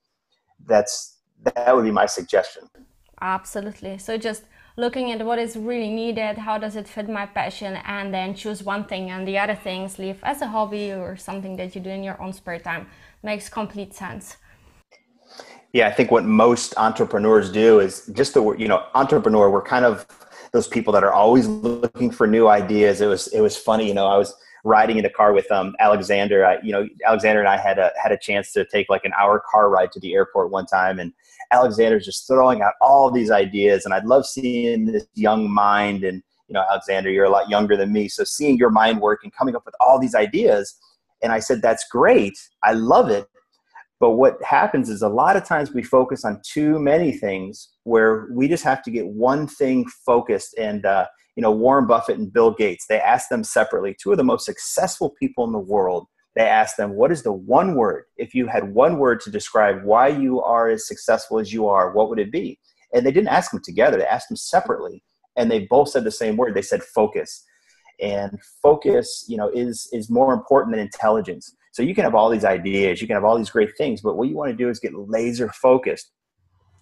that's 0.72 0.96
that 1.44 1.76
would 1.76 1.86
be 1.86 1.96
my 2.02 2.08
suggestion 2.08 2.64
absolutely 3.22 3.98
so 3.98 4.18
just 4.18 4.44
looking 4.76 5.12
at 5.12 5.24
what 5.24 5.40
is 5.40 5.56
really 5.56 5.90
needed, 5.90 6.38
how 6.38 6.58
does 6.58 6.76
it 6.76 6.88
fit 6.88 7.08
my 7.08 7.26
passion, 7.26 7.76
and 7.86 8.14
then 8.14 8.34
choose 8.34 8.64
one 8.64 8.84
thing 8.86 9.12
and 9.12 9.28
the 9.28 9.38
other 9.38 9.56
things 9.56 10.00
leave 10.00 10.20
as 10.24 10.42
a 10.42 10.48
hobby 10.48 10.92
or 10.92 11.16
something 11.16 11.56
that 11.58 11.76
you 11.76 11.82
do 11.82 11.90
in 11.90 12.04
your 12.04 12.20
own 12.22 12.34
spare 12.34 12.60
time. 12.60 12.88
Makes 13.22 13.50
complete 13.50 13.94
sense. 13.94 14.38
Yeah, 15.74 15.88
I 15.88 15.92
think 15.92 16.12
what 16.12 16.26
most 16.26 16.74
entrepreneurs 16.78 17.52
do 17.52 17.80
is 17.80 18.10
just 18.14 18.34
the 18.34 18.44
you 18.54 18.68
know 18.68 18.86
entrepreneur. 18.94 19.50
We're 19.50 19.62
kind 19.76 19.86
of 19.86 20.06
those 20.52 20.68
people 20.68 20.94
that 20.94 21.04
are 21.04 21.14
always 21.14 21.48
looking 21.48 22.12
for 22.12 22.28
new 22.28 22.48
ideas. 22.48 23.02
It 23.02 23.08
was 23.08 23.28
it 23.28 23.42
was 23.42 23.56
funny, 23.58 23.88
you 23.88 23.94
know. 23.94 24.08
I 24.08 24.18
was 24.18 24.36
riding 24.64 24.98
in 24.98 25.04
the 25.04 25.10
car 25.10 25.34
with 25.34 25.52
um, 25.52 25.76
Alexander. 25.80 26.46
I, 26.46 26.60
you 26.62 26.72
know, 26.72 26.88
Alexander 27.06 27.40
and 27.40 27.50
I 27.50 27.58
had 27.58 27.80
a 27.80 27.92
had 28.02 28.12
a 28.12 28.18
chance 28.18 28.52
to 28.54 28.66
take 28.66 28.90
like 28.90 29.06
an 29.06 29.14
hour 29.18 29.42
car 29.52 29.70
ride 29.70 29.92
to 29.94 30.00
the 30.00 30.14
airport 30.14 30.52
one 30.52 30.66
time, 30.66 31.00
and 31.00 31.14
Alexander's 31.52 32.06
just 32.06 32.28
throwing 32.28 32.62
out 32.62 32.74
all 32.82 33.12
these 33.12 33.32
ideas, 33.32 33.86
and 33.86 33.94
I'd 33.94 34.06
love 34.06 34.26
seeing 34.26 34.86
this 34.86 35.06
young 35.16 35.50
mind. 35.52 36.04
And 36.04 36.24
you 36.48 36.54
know, 36.54 36.64
Alexander, 36.70 37.10
you're 37.10 37.26
a 37.26 37.30
lot 37.30 37.50
younger 37.50 37.76
than 37.76 37.92
me, 37.92 38.08
so 38.08 38.24
seeing 38.24 38.58
your 38.58 38.70
mind 38.70 39.02
work 39.02 39.22
and 39.24 39.34
coming 39.34 39.56
up 39.56 39.66
with 39.66 39.76
all 39.80 40.00
these 40.00 40.16
ideas. 40.16 40.76
And 41.22 41.32
I 41.32 41.40
said, 41.40 41.62
"That's 41.62 41.86
great. 41.90 42.38
I 42.64 42.74
love 42.74 43.10
it." 43.10 43.28
But 44.00 44.12
what 44.12 44.44
happens 44.44 44.90
is 44.90 45.02
a 45.02 45.08
lot 45.08 45.38
of 45.38 45.46
times 45.46 45.72
we 45.72 45.82
focus 45.82 46.26
on 46.26 46.42
too 46.44 46.78
many 46.78 47.14
things 47.14 47.70
where 47.84 48.28
we 48.32 48.50
just 48.50 48.64
have 48.66 48.84
to 48.84 48.92
get 48.92 49.08
one 49.08 49.48
thing 49.48 49.86
focused. 50.06 50.56
And 50.58 50.86
uh, 50.86 51.08
you 51.36 51.42
know, 51.42 51.52
Warren 51.52 51.88
Buffett 51.88 52.18
and 52.18 52.32
Bill 52.32 52.52
Gates, 52.52 52.86
they 52.88 53.00
asked 53.00 53.30
them 53.30 53.44
separately, 53.44 53.96
two 54.00 54.12
of 54.12 54.18
the 54.18 54.24
most 54.24 54.46
successful 54.46 55.12
people 55.20 55.46
in 55.46 55.52
the 55.52 55.60
world 55.60 56.08
they 56.36 56.44
asked 56.44 56.78
them, 56.78 56.96
What 56.96 57.12
is 57.12 57.24
the 57.24 57.32
one 57.32 57.76
word? 57.76 58.06
If 58.18 58.34
you 58.34 58.48
had 58.48 58.74
one 58.74 58.98
word 58.98 59.22
to 59.22 59.32
describe 59.32 59.84
why 59.84 60.08
you 60.08 60.42
are 60.42 60.70
as 60.70 60.88
successful 60.88 61.40
as 61.40 61.54
you 61.54 61.68
are, 61.68 61.92
what 61.92 62.10
would 62.10 62.20
it 62.20 62.32
be? 62.32 62.60
And 62.94 63.06
they 63.06 63.12
didn't 63.12 63.30
ask 63.30 63.52
them 63.52 63.62
together, 63.64 63.98
they 63.98 64.06
asked 64.06 64.30
them 64.30 64.38
separately. 64.38 65.04
And 65.36 65.50
they 65.50 65.62
both 65.62 65.90
said 65.90 66.04
the 66.04 66.12
same 66.12 66.38
word. 66.38 66.54
They 66.54 66.62
said 66.62 66.84
focus. 66.84 67.44
And 68.00 68.40
focus, 68.62 69.26
you 69.28 69.38
know, 69.38 69.50
is 69.50 69.88
is 69.94 70.10
more 70.10 70.34
important 70.34 70.74
than 70.74 70.82
intelligence. 70.82 71.56
So 71.72 71.82
you 71.82 71.96
can 71.96 72.04
have 72.04 72.16
all 72.16 72.30
these 72.30 72.46
ideas, 72.46 73.02
you 73.02 73.08
can 73.08 73.16
have 73.16 73.24
all 73.24 73.38
these 73.38 73.50
great 73.50 73.72
things, 73.78 74.02
but 74.02 74.16
what 74.16 74.30
you 74.30 74.36
want 74.36 74.52
to 74.52 74.58
do 74.58 74.70
is 74.70 74.80
get 74.80 74.94
laser 74.94 75.50
focused. 75.50 76.12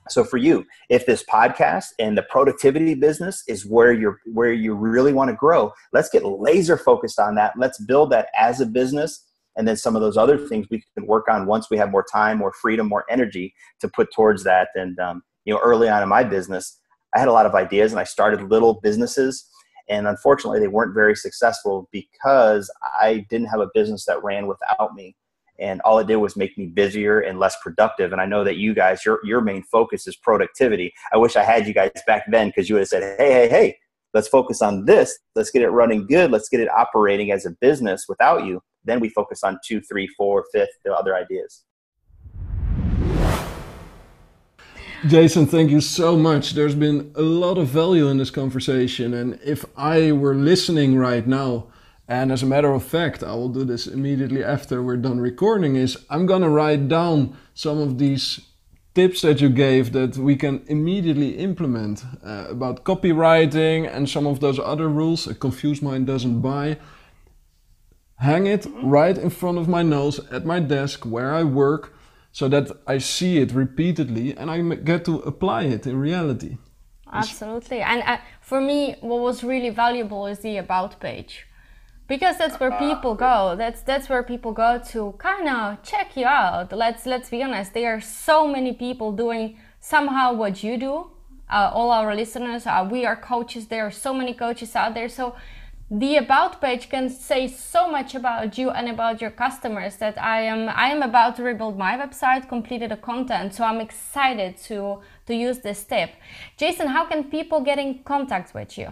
So 0.10 0.24
for 0.24 0.38
you, 0.38 0.66
if 0.90 1.06
this 1.06 1.24
podcast 1.24 1.86
and 2.00 2.18
the 2.18 2.24
productivity 2.24 2.96
business 2.96 3.44
is 3.48 3.66
where 3.66 3.94
you're 3.94 4.20
where 4.26 4.52
you 4.52 4.74
really 4.74 5.14
want 5.14 5.30
to 5.30 5.36
grow, 5.36 5.72
let's 5.94 6.10
get 6.10 6.26
laser 6.26 6.76
focused 6.76 7.20
on 7.20 7.36
that. 7.36 7.54
Let's 7.58 7.80
build 7.80 8.12
that 8.12 8.30
as 8.36 8.62
a 8.62 8.66
business 8.66 9.26
and 9.58 9.68
then 9.68 9.76
some 9.76 9.96
of 9.96 10.02
those 10.02 10.18
other 10.18 10.38
things 10.38 10.68
we 10.70 10.84
can 10.96 11.06
work 11.06 11.28
on 11.30 11.46
once 11.46 11.70
we 11.70 11.78
have 11.78 11.92
more 11.92 12.06
time 12.12 12.38
more 12.38 12.54
freedom 12.54 12.88
more 12.88 13.06
energy 13.10 13.54
to 13.80 13.88
put 13.88 14.12
towards 14.14 14.44
that 14.44 14.70
and 14.76 15.00
um, 15.00 15.22
you 15.46 15.54
know 15.54 15.60
early 15.64 15.90
on 15.90 16.04
in 16.04 16.10
my 16.10 16.24
business 16.24 16.80
i 17.14 17.20
had 17.20 17.28
a 17.28 17.34
lot 17.34 17.46
of 17.46 17.56
ideas 17.56 17.92
and 17.92 18.00
i 18.00 18.04
started 18.04 18.50
little 18.50 18.80
businesses 18.82 19.48
and 19.90 20.08
unfortunately 20.08 20.60
they 20.60 20.68
weren't 20.68 20.94
very 20.94 21.16
successful 21.16 21.90
because 21.92 22.72
i 23.02 23.26
didn't 23.30 23.48
have 23.48 23.60
a 23.60 23.70
business 23.74 24.06
that 24.06 24.24
ran 24.24 24.48
without 24.48 24.94
me 24.96 25.16
and 25.62 25.80
all 25.82 26.00
it 26.00 26.08
did 26.08 26.18
was 26.18 26.36
make 26.36 26.58
me 26.58 26.66
busier 26.66 27.22
and 27.22 27.40
less 27.40 27.56
productive 27.62 28.12
and 28.12 28.22
i 28.22 28.26
know 28.26 28.44
that 28.44 28.58
you 28.58 28.74
guys 28.74 29.06
your, 29.06 29.20
your 29.24 29.42
main 29.42 29.64
focus 29.64 30.08
is 30.08 30.16
productivity 30.18 30.92
i 31.14 31.18
wish 31.18 31.36
i 31.36 31.44
had 31.44 31.68
you 31.68 31.74
guys 31.74 31.92
back 32.06 32.24
then 32.30 32.48
because 32.48 32.68
you 32.68 32.76
would 32.76 32.82
have 32.82 32.88
said 32.90 33.18
hey 33.18 33.32
hey 33.32 33.50
hey 33.50 33.78
let's 34.14 34.28
focus 34.28 34.62
on 34.62 34.86
this 34.86 35.18
let's 35.36 35.52
get 35.52 35.62
it 35.62 35.70
running 35.70 36.06
good 36.08 36.32
let's 36.32 36.50
get 36.50 36.60
it 36.60 36.70
operating 36.70 37.32
as 37.32 37.46
a 37.46 37.52
business 37.62 38.06
without 38.10 38.46
you 38.46 38.62
then 38.84 39.00
we 39.00 39.10
focus 39.10 39.44
on 39.44 39.60
two, 39.66 39.82
three, 39.82 40.08
four, 40.08 40.46
fifth, 40.52 40.70
the 40.84 40.94
other 40.94 41.16
ideas. 41.16 41.64
Jason, 45.08 45.48
thank 45.48 45.72
you 45.72 45.82
so 45.82 46.16
much. 46.16 46.52
There's 46.52 46.76
been 46.76 47.12
a 47.16 47.24
lot 47.24 47.58
of 47.58 47.68
value 47.68 48.08
in 48.08 48.18
this 48.18 48.30
conversation. 48.30 49.16
And 49.16 49.40
if 49.44 49.66
I 49.76 50.12
were 50.12 50.36
listening 50.36 50.96
right 50.96 51.26
now, 51.26 51.68
and 52.08 52.32
as 52.32 52.44
a 52.44 52.46
matter 52.46 52.72
of 52.72 52.84
fact, 52.84 53.24
I 53.24 53.34
will 53.34 53.50
do 53.50 53.64
this 53.64 53.88
immediately 53.88 54.44
after 54.44 54.82
we're 54.82 54.98
done 54.98 55.20
recording, 55.20 55.76
is 55.76 55.98
I'm 56.10 56.26
gonna 56.26 56.50
write 56.50 56.88
down 56.88 57.38
some 57.54 57.78
of 57.78 57.98
these 57.98 58.42
tips 58.94 59.22
that 59.22 59.40
you 59.40 59.50
gave 59.50 59.94
that 59.94 60.18
we 60.18 60.36
can 60.36 60.64
immediately 60.68 61.38
implement 61.38 62.04
uh, 62.26 62.48
about 62.50 62.84
copywriting 62.84 63.90
and 63.90 64.10
some 64.10 64.28
of 64.28 64.40
those 64.42 64.60
other 64.60 64.90
rules. 64.90 65.28
A 65.28 65.34
confused 65.34 65.82
mind 65.82 66.08
doesn't 66.08 66.42
buy 66.42 66.78
hang 68.22 68.46
it 68.46 68.68
right 68.84 69.18
in 69.18 69.30
front 69.30 69.58
of 69.58 69.68
my 69.68 69.82
nose 69.82 70.20
at 70.30 70.46
my 70.46 70.60
desk 70.60 71.06
where 71.06 71.34
I 71.34 71.44
work 71.44 71.94
so 72.32 72.48
that 72.48 72.70
I 72.88 73.00
see 73.00 73.40
it 73.40 73.52
repeatedly 73.52 74.38
and 74.38 74.50
I 74.50 74.62
get 74.62 75.06
to 75.06 75.20
apply 75.20 75.64
it 75.64 75.88
in 75.88 75.98
reality. 75.98 76.58
Absolutely. 77.12 77.82
And 77.82 78.04
uh, 78.04 78.20
for 78.40 78.62
me, 78.62 78.96
what 79.02 79.22
was 79.22 79.44
really 79.44 79.70
valuable 79.70 80.28
is 80.28 80.40
the 80.40 80.58
about 80.58 81.00
page. 81.00 81.48
Because 82.12 82.38
that's 82.38 82.60
where 82.60 82.72
people 82.72 83.16
go. 83.16 83.56
That's 83.58 83.82
that's 83.84 84.10
where 84.10 84.22
people 84.22 84.52
go 84.52 84.82
to 84.92 85.14
kind 85.18 85.48
of 85.48 85.82
check 85.82 86.18
you 86.18 86.26
out. 86.26 86.74
Let's 86.74 87.06
let's 87.06 87.30
be 87.30 87.42
honest. 87.42 87.74
There 87.74 87.96
are 87.96 88.02
so 88.02 88.46
many 88.46 88.74
people 88.74 89.14
doing 89.14 89.58
somehow 89.80 90.34
what 90.34 90.62
you 90.62 90.76
do. 90.78 90.94
Uh, 91.50 91.72
all 91.74 91.90
our 91.90 92.14
listeners, 92.14 92.68
uh, 92.68 92.86
we 92.92 93.06
are 93.06 93.16
coaches. 93.16 93.68
There 93.68 93.86
are 93.88 93.96
so 94.08 94.14
many 94.14 94.34
coaches 94.34 94.76
out 94.76 94.94
there. 94.94 95.08
So 95.08 95.36
the 95.90 96.18
about 96.18 96.60
page 96.60 96.90
can 96.90 97.08
say 97.10 97.48
so 97.48 97.90
much 97.90 98.14
about 98.14 98.58
you 98.58 98.72
and 98.72 98.90
about 98.90 99.22
your 99.22 99.32
customers 99.32 99.96
that 100.04 100.22
I 100.22 100.42
am 100.42 100.68
I 100.68 100.88
am 100.90 101.02
about 101.04 101.38
to 101.38 101.44
rebuild 101.44 101.78
my 101.78 101.94
website, 101.98 102.50
completed 102.50 102.92
the 102.92 102.98
content, 102.98 103.54
so 103.56 103.64
I'm 103.64 103.80
excited 103.80 104.58
to 104.68 105.00
to 105.28 105.34
use 105.34 105.60
this 105.60 105.82
tip. 105.86 106.10
Jason, 106.58 106.88
how 106.88 107.06
can 107.06 107.24
people 107.24 107.62
get 107.62 107.80
in 107.80 108.00
contact 108.04 108.54
with 108.54 108.78
you? 108.78 108.90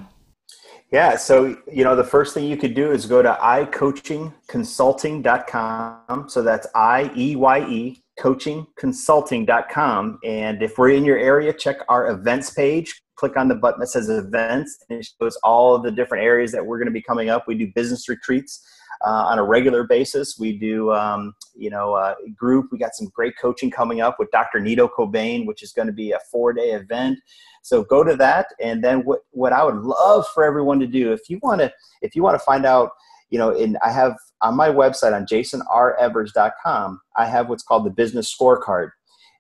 Yeah, 0.92 1.18
so 1.18 1.56
you 1.72 1.84
know 1.84 1.96
the 1.96 2.04
first 2.04 2.34
thing 2.34 2.46
you 2.46 2.58
could 2.58 2.74
do 2.74 2.92
is 2.92 3.06
go 3.06 3.22
to 3.22 3.38
eyecoachingconsulting.com. 3.42 6.30
So 6.30 6.42
that's 6.42 6.66
I 6.74 7.12
E 7.16 7.36
Y 7.36 7.60
E 7.70 8.02
coachingconsulting.com 8.20 10.20
and 10.24 10.62
if 10.62 10.78
we're 10.78 10.90
in 10.90 11.06
your 11.06 11.18
area 11.18 11.54
check 11.54 11.78
our 11.88 12.12
events 12.12 12.50
page. 12.52 13.02
Click 13.16 13.38
on 13.38 13.48
the 13.50 13.56
button 13.56 13.82
that 13.82 13.88
says 13.88 14.10
events 14.10 14.78
and 14.90 15.00
it 15.00 15.10
shows 15.20 15.38
all 15.44 15.76
of 15.76 15.84
the 15.84 15.92
different 15.92 16.24
areas 16.24 16.54
that 16.54 16.66
we're 16.66 16.78
going 16.78 16.88
to 16.88 16.92
be 16.92 17.02
coming 17.02 17.30
up. 17.30 17.46
We 17.48 17.56
do 17.56 17.70
business 17.76 18.08
retreats 18.08 18.66
uh, 19.06 19.26
on 19.28 19.40
a 19.40 19.44
regular 19.44 19.84
basis. 19.84 20.38
We 20.40 20.58
do 20.58 20.94
um, 20.94 21.34
you 21.56 21.70
know 21.70 21.94
uh, 21.94 22.16
group. 22.36 22.70
We 22.72 22.78
got 22.78 22.96
some 22.96 23.08
great 23.14 23.34
coaching 23.42 23.72
coming 23.72 24.02
up 24.02 24.18
with 24.20 24.30
dr 24.32 24.60
Nido 24.60 24.88
Qubein 24.88 25.46
which 25.46 25.64
is 25.64 25.72
going 25.72 25.88
to 25.88 25.94
be 25.94 26.12
a 26.12 26.20
four 26.32 26.54
day 26.54 26.72
event. 26.72 27.20
So 27.62 27.84
go 27.84 28.04
to 28.04 28.16
that 28.16 28.48
and 28.62 28.84
then 28.84 29.04
what, 29.04 29.20
what 29.32 29.54
i 29.54 29.64
would 29.64 29.76
love 29.76 30.26
for 30.34 30.46
everyone 30.46 30.80
to 30.80 30.88
do 30.88 31.12
if 31.12 31.30
you 31.30 31.40
want 31.44 31.60
to 31.60 31.72
if 32.02 32.16
you 32.16 32.24
want 32.24 32.36
to 32.36 32.46
find 32.46 32.66
out 32.66 32.92
you 33.30 33.38
know, 33.38 33.56
and 33.56 33.78
I 33.84 33.92
have 33.92 34.16
on 34.42 34.56
my 34.56 34.70
website 34.70 35.14
on 35.14 35.26
jasonrevers.com, 35.26 37.02
I 37.16 37.26
have 37.26 37.50
what's 37.50 37.64
called 37.64 37.86
the 37.86 37.92
business 37.92 38.36
scorecard. 38.36 38.90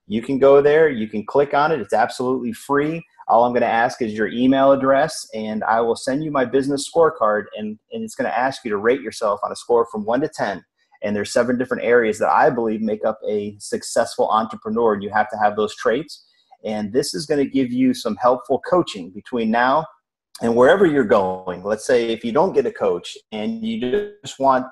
You 0.07 0.21
can 0.21 0.39
go 0.39 0.61
there, 0.61 0.89
you 0.89 1.07
can 1.07 1.25
click 1.25 1.53
on 1.53 1.71
it, 1.71 1.81
it's 1.81 1.93
absolutely 1.93 2.53
free. 2.53 3.03
All 3.27 3.45
I'm 3.45 3.51
going 3.51 3.61
to 3.61 3.67
ask 3.67 4.01
is 4.01 4.13
your 4.13 4.27
email 4.27 4.71
address, 4.71 5.27
and 5.35 5.63
I 5.63 5.81
will 5.81 5.95
send 5.95 6.23
you 6.23 6.31
my 6.31 6.45
business 6.45 6.89
scorecard, 6.89 7.43
and, 7.55 7.77
and 7.91 8.03
it's 8.03 8.15
going 8.15 8.29
to 8.29 8.37
ask 8.37 8.65
you 8.65 8.71
to 8.71 8.77
rate 8.77 9.01
yourself 9.01 9.39
on 9.43 9.51
a 9.51 9.55
score 9.55 9.87
from 9.91 10.03
1 10.03 10.21
to 10.21 10.29
10. 10.29 10.63
And 11.03 11.15
there's 11.15 11.31
seven 11.31 11.57
different 11.57 11.83
areas 11.83 12.17
that 12.19 12.29
I 12.29 12.49
believe 12.49 12.81
make 12.81 13.05
up 13.05 13.19
a 13.27 13.55
successful 13.59 14.29
entrepreneur, 14.29 14.93
and 14.93 15.03
you 15.03 15.11
have 15.11 15.29
to 15.29 15.37
have 15.37 15.55
those 15.55 15.75
traits. 15.75 16.25
And 16.65 16.91
this 16.91 17.13
is 17.13 17.25
going 17.25 17.43
to 17.43 17.49
give 17.49 17.71
you 17.71 17.93
some 17.93 18.17
helpful 18.17 18.61
coaching 18.67 19.11
between 19.11 19.51
now 19.51 19.85
and 20.41 20.55
wherever 20.55 20.85
you're 20.85 21.03
going. 21.03 21.63
Let's 21.63 21.85
say 21.85 22.09
if 22.09 22.23
you 22.23 22.31
don't 22.31 22.53
get 22.53 22.65
a 22.65 22.71
coach 22.71 23.17
and 23.31 23.63
you 23.65 24.13
just 24.23 24.39
want 24.39 24.65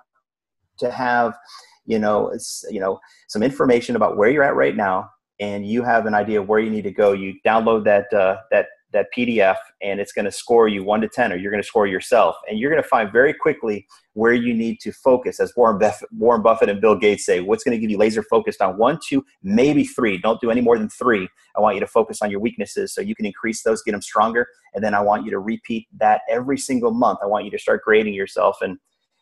to 0.80 0.92
have 0.92 1.34
you 1.86 2.00
know 2.00 2.34
you 2.70 2.80
know 2.80 3.00
some 3.28 3.42
information 3.42 3.96
about 3.96 4.18
where 4.18 4.30
you're 4.30 4.44
at 4.44 4.56
right 4.56 4.76
now 4.76 5.10
and 5.40 5.66
you 5.66 5.84
have 5.84 6.06
an 6.06 6.14
idea 6.14 6.42
of 6.42 6.48
where 6.48 6.60
you 6.60 6.70
need 6.70 6.84
to 6.84 6.92
go 6.92 7.14
you 7.14 7.34
download 7.46 7.84
that 7.86 8.12
uh, 8.14 8.38
that 8.52 8.68
that 8.94 9.08
pdf 9.16 9.58
and 9.82 10.00
it's 10.00 10.14
going 10.14 10.26
to 10.26 10.32
score 10.32 10.68
you 10.68 10.84
1 10.84 11.02
to 11.02 11.08
10 11.08 11.34
or 11.34 11.36
you're 11.36 11.52
going 11.52 11.62
to 11.62 11.68
score 11.68 11.88
yourself. 11.88 12.36
And 12.50 12.58
you're 12.58 12.72
going 12.72 12.82
to 12.82 12.88
find 12.88 13.12
very 13.12 13.34
quickly 13.34 13.86
where 14.14 14.34
you 14.34 14.54
need 14.54 14.80
to 14.82 14.92
focus 14.92 15.40
as 15.40 15.54
warren 15.56 15.78
buffett, 15.78 16.10
warren 16.12 16.42
buffett 16.42 16.70
and 16.70 16.82
bill 16.82 16.96
gates 16.96 17.26
say 17.26 17.42
what's 17.42 17.64
going 17.64 17.78
to 17.78 17.82
give 17.82 17.90
you 17.92 17.98
laser 17.98 18.24
focused 18.24 18.62
on 18.62 18.78
one 18.78 19.00
two 19.08 19.26
maybe 19.44 19.84
three? 19.84 20.18
Don't 20.18 20.40
do 20.42 20.50
any 20.50 20.62
more 20.62 20.78
than 20.78 20.90
three. 20.90 21.28
I 21.56 21.60
want 21.60 21.76
you 21.76 21.82
to 21.82 21.88
focus 21.88 22.22
on 22.22 22.32
your 22.32 22.40
weaknesses 22.40 22.94
so 22.94 23.02
you 23.02 23.16
can 23.16 23.26
increase 23.26 23.64
those 23.64 23.82
get 23.84 23.92
them 23.92 24.02
stronger 24.02 24.48
and 24.74 24.84
then 24.84 24.94
i 24.94 25.02
want 25.02 25.26
you 25.26 25.32
to 25.32 25.40
repeat 25.40 25.88
that 25.98 26.22
every 26.30 26.58
single 26.58 26.92
month. 26.92 27.20
I 27.22 27.26
want 27.26 27.46
you 27.46 27.52
to 27.52 27.60
start 27.60 27.84
grading 27.84 28.14
yourself. 28.14 28.58
And 28.62 28.78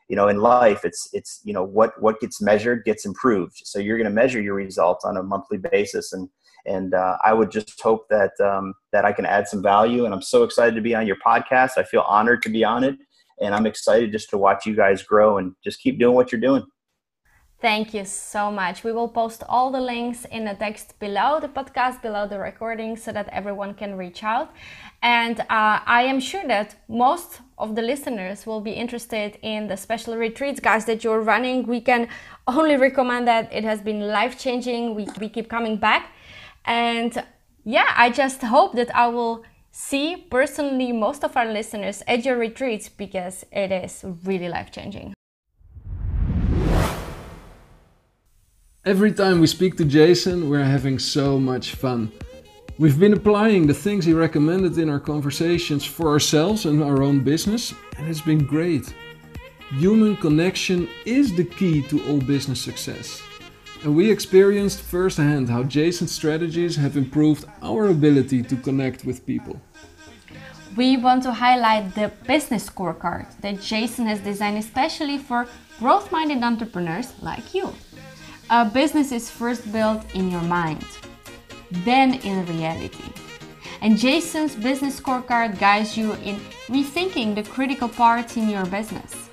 you 0.07 0.15
know 0.15 0.27
in 0.27 0.37
life 0.37 0.85
it's 0.85 1.09
it's 1.13 1.41
you 1.43 1.51
know 1.51 1.63
what 1.63 1.99
what 1.99 2.19
gets 2.19 2.41
measured 2.41 2.85
gets 2.85 3.05
improved. 3.05 3.61
So 3.63 3.79
you're 3.79 3.97
going 3.97 4.09
to 4.09 4.13
measure 4.13 4.41
your 4.41 4.53
results 4.53 5.03
on 5.03 5.17
a 5.17 5.23
monthly 5.23 5.57
basis 5.57 6.13
and 6.13 6.29
and 6.65 6.93
uh, 6.93 7.17
i 7.23 7.33
would 7.33 7.51
just 7.51 7.79
hope 7.81 8.07
that 8.09 8.31
um, 8.39 8.73
that 8.91 9.05
i 9.05 9.11
can 9.11 9.25
add 9.25 9.47
some 9.47 9.61
value 9.61 10.05
and 10.05 10.13
i'm 10.13 10.21
so 10.21 10.43
excited 10.43 10.75
to 10.75 10.81
be 10.81 10.95
on 10.95 11.07
your 11.07 11.17
podcast 11.25 11.71
i 11.77 11.83
feel 11.83 12.05
honored 12.07 12.41
to 12.41 12.49
be 12.49 12.63
on 12.63 12.83
it 12.83 12.95
and 13.41 13.53
i'm 13.53 13.65
excited 13.65 14.11
just 14.11 14.29
to 14.29 14.37
watch 14.37 14.65
you 14.65 14.75
guys 14.75 15.03
grow 15.03 15.37
and 15.37 15.53
just 15.63 15.79
keep 15.79 15.99
doing 15.99 16.15
what 16.15 16.31
you're 16.31 16.41
doing 16.41 16.63
Thank 17.61 17.93
you 17.93 18.03
so 18.05 18.51
much. 18.51 18.83
We 18.83 18.91
will 18.91 19.07
post 19.07 19.41
all 19.47 19.71
the 19.71 19.79
links 19.79 20.25
in 20.25 20.43
the 20.43 20.53
text 20.53 20.99
below 20.99 21.39
the 21.39 21.47
podcast, 21.47 22.01
below 22.01 22.27
the 22.27 22.37
recording, 22.37 22.97
so 22.97 23.13
that 23.13 23.29
everyone 23.29 23.73
can 23.73 23.95
reach 23.97 24.23
out. 24.23 24.53
And 25.01 25.39
uh, 25.39 25.79
I 25.85 26.03
am 26.03 26.19
sure 26.19 26.45
that 26.47 26.75
most 26.89 27.39
of 27.57 27.75
the 27.75 27.81
listeners 27.81 28.45
will 28.45 28.59
be 28.59 28.71
interested 28.71 29.39
in 29.41 29.67
the 29.67 29.77
special 29.77 30.17
retreats, 30.17 30.59
guys, 30.59 30.85
that 30.85 31.03
you're 31.03 31.21
running. 31.21 31.65
We 31.65 31.79
can 31.79 32.09
only 32.45 32.75
recommend 32.75 33.27
that. 33.29 33.51
It 33.53 33.63
has 33.63 33.81
been 33.81 34.01
life 34.01 34.37
changing. 34.37 34.93
We, 34.93 35.07
we 35.19 35.29
keep 35.29 35.49
coming 35.49 35.77
back. 35.77 36.11
And 36.65 37.23
yeah, 37.63 37.93
I 37.95 38.09
just 38.09 38.41
hope 38.41 38.73
that 38.73 38.95
I 38.95 39.07
will 39.07 39.43
see 39.71 40.15
personally 40.15 40.91
most 40.91 41.23
of 41.23 41.35
our 41.35 41.51
listeners 41.51 42.01
at 42.07 42.25
your 42.25 42.37
retreats 42.37 42.89
because 42.89 43.45
it 43.51 43.71
is 43.71 44.05
really 44.23 44.49
life 44.49 44.71
changing. 44.71 45.13
Every 48.85 49.11
time 49.11 49.39
we 49.39 49.47
speak 49.47 49.77
to 49.77 49.85
Jason, 49.85 50.47
we're 50.47 50.63
having 50.63 50.99
so 50.99 51.39
much 51.39 51.73
fun. 51.73 52.11
We've 52.77 52.99
been 52.99 53.13
applying 53.13 53.65
the 53.65 53.73
things 53.73 54.05
he 54.05 54.13
recommended 54.13 54.77
in 54.77 54.89
our 54.89 54.99
conversations 54.99 55.83
for 55.83 56.09
ourselves 56.09 56.65
and 56.65 56.83
our 56.83 57.01
own 57.01 57.23
business, 57.23 57.73
and 57.97 58.07
it's 58.07 58.21
been 58.21 58.45
great. 58.45 58.93
Human 59.79 60.15
connection 60.17 60.87
is 61.05 61.35
the 61.35 61.45
key 61.45 61.81
to 61.87 62.05
all 62.07 62.19
business 62.19 62.61
success. 62.61 63.24
And 63.85 63.95
we 63.95 64.09
experienced 64.09 64.81
firsthand 64.81 65.47
how 65.47 65.61
Jason's 65.61 66.11
strategies 66.11 66.75
have 66.75 66.97
improved 66.97 67.45
our 67.61 67.85
ability 67.85 68.41
to 68.41 68.55
connect 68.55 69.05
with 69.05 69.27
people. 69.27 69.61
We 70.75 70.97
want 70.97 71.21
to 71.21 71.31
highlight 71.31 71.93
the 71.93 72.11
business 72.25 72.67
scorecard 72.67 73.27
that 73.41 73.61
Jason 73.61 74.07
has 74.07 74.19
designed 74.21 74.57
especially 74.57 75.19
for 75.19 75.47
growth 75.77 76.11
minded 76.11 76.41
entrepreneurs 76.41 77.13
like 77.21 77.53
you. 77.53 77.75
A 78.49 78.65
business 78.65 79.11
is 79.11 79.29
first 79.29 79.71
built 79.71 80.01
in 80.15 80.31
your 80.31 80.41
mind, 80.41 80.83
then 81.85 82.15
in 82.21 82.43
reality. 82.47 83.13
And 83.81 83.99
Jason's 83.99 84.55
business 84.55 84.99
scorecard 84.99 85.59
guides 85.59 85.95
you 85.95 86.13
in 86.25 86.37
rethinking 86.69 87.35
the 87.35 87.43
critical 87.43 87.87
parts 87.87 88.35
in 88.35 88.49
your 88.49 88.65
business. 88.65 89.24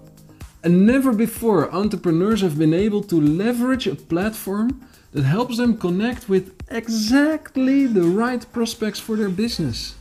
And 0.66 0.84
never 0.84 1.12
before 1.12 1.72
entrepreneurs 1.72 2.40
have 2.40 2.58
been 2.58 2.74
able 2.74 3.00
to 3.04 3.20
leverage 3.20 3.86
a 3.86 3.94
platform 3.94 4.84
that 5.12 5.22
helps 5.22 5.58
them 5.58 5.78
connect 5.78 6.28
with 6.28 6.60
exactly 6.68 7.86
the 7.86 8.02
right 8.02 8.44
prospects 8.52 8.98
for 8.98 9.14
their 9.14 9.28
business. 9.28 9.94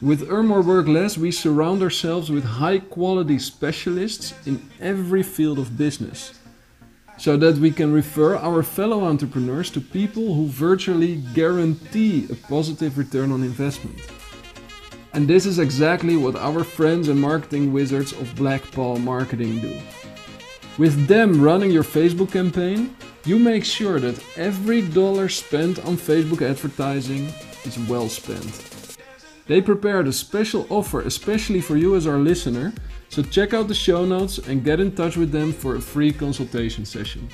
With 0.00 0.26
Earn 0.30 0.46
More 0.46 0.62
Work 0.62 0.86
Less, 0.88 1.18
we 1.18 1.30
surround 1.30 1.82
ourselves 1.82 2.30
with 2.30 2.44
high 2.44 2.78
quality 2.78 3.38
specialists 3.38 4.32
in 4.46 4.70
every 4.80 5.22
field 5.22 5.58
of 5.58 5.76
business 5.76 6.32
so 7.18 7.36
that 7.36 7.58
we 7.58 7.70
can 7.70 7.92
refer 7.92 8.36
our 8.36 8.62
fellow 8.62 9.04
entrepreneurs 9.04 9.70
to 9.72 9.82
people 9.82 10.32
who 10.32 10.46
virtually 10.46 11.16
guarantee 11.34 12.26
a 12.30 12.34
positive 12.34 12.96
return 12.96 13.30
on 13.32 13.42
investment. 13.42 14.00
And 15.12 15.26
this 15.26 15.46
is 15.46 15.58
exactly 15.58 16.16
what 16.16 16.36
our 16.36 16.64
friends 16.64 17.08
and 17.08 17.20
marketing 17.20 17.72
wizards 17.72 18.12
of 18.12 18.34
Black 18.36 18.62
Paw 18.72 18.96
Marketing 18.98 19.60
do. 19.60 19.78
With 20.78 21.06
them 21.06 21.40
running 21.40 21.70
your 21.70 21.84
Facebook 21.84 22.32
campaign, 22.32 22.94
you 23.24 23.38
make 23.38 23.64
sure 23.64 23.98
that 24.00 24.22
every 24.36 24.82
dollar 24.82 25.28
spent 25.28 25.78
on 25.84 25.96
Facebook 25.96 26.42
advertising 26.42 27.32
is 27.64 27.78
well 27.88 28.08
spent. 28.08 28.96
They 29.46 29.60
prepared 29.60 30.06
a 30.06 30.12
special 30.12 30.66
offer 30.68 31.00
especially 31.00 31.60
for 31.60 31.76
you 31.76 31.96
as 31.96 32.06
our 32.06 32.18
listener 32.18 32.72
so 33.10 33.22
check 33.22 33.54
out 33.54 33.68
the 33.68 33.74
show 33.74 34.04
notes 34.04 34.38
and 34.38 34.62
get 34.62 34.80
in 34.80 34.94
touch 34.94 35.16
with 35.16 35.32
them 35.32 35.52
for 35.52 35.76
a 35.76 35.80
free 35.80 36.12
consultation 36.12 36.84
session. 36.84 37.28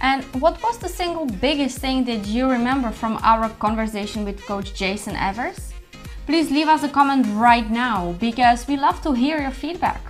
And 0.00 0.22
what 0.40 0.62
was 0.62 0.78
the 0.78 0.88
single 0.88 1.26
biggest 1.26 1.78
thing 1.78 2.04
that 2.04 2.26
you 2.26 2.48
remember 2.48 2.90
from 2.90 3.18
our 3.22 3.48
conversation 3.58 4.24
with 4.24 4.40
Coach 4.46 4.74
Jason 4.74 5.16
Evers? 5.16 5.72
Please 6.26 6.50
leave 6.50 6.68
us 6.68 6.82
a 6.82 6.88
comment 6.88 7.26
right 7.30 7.70
now 7.70 8.12
because 8.18 8.66
we 8.66 8.76
love 8.76 9.00
to 9.02 9.12
hear 9.12 9.40
your 9.40 9.50
feedback. 9.50 10.02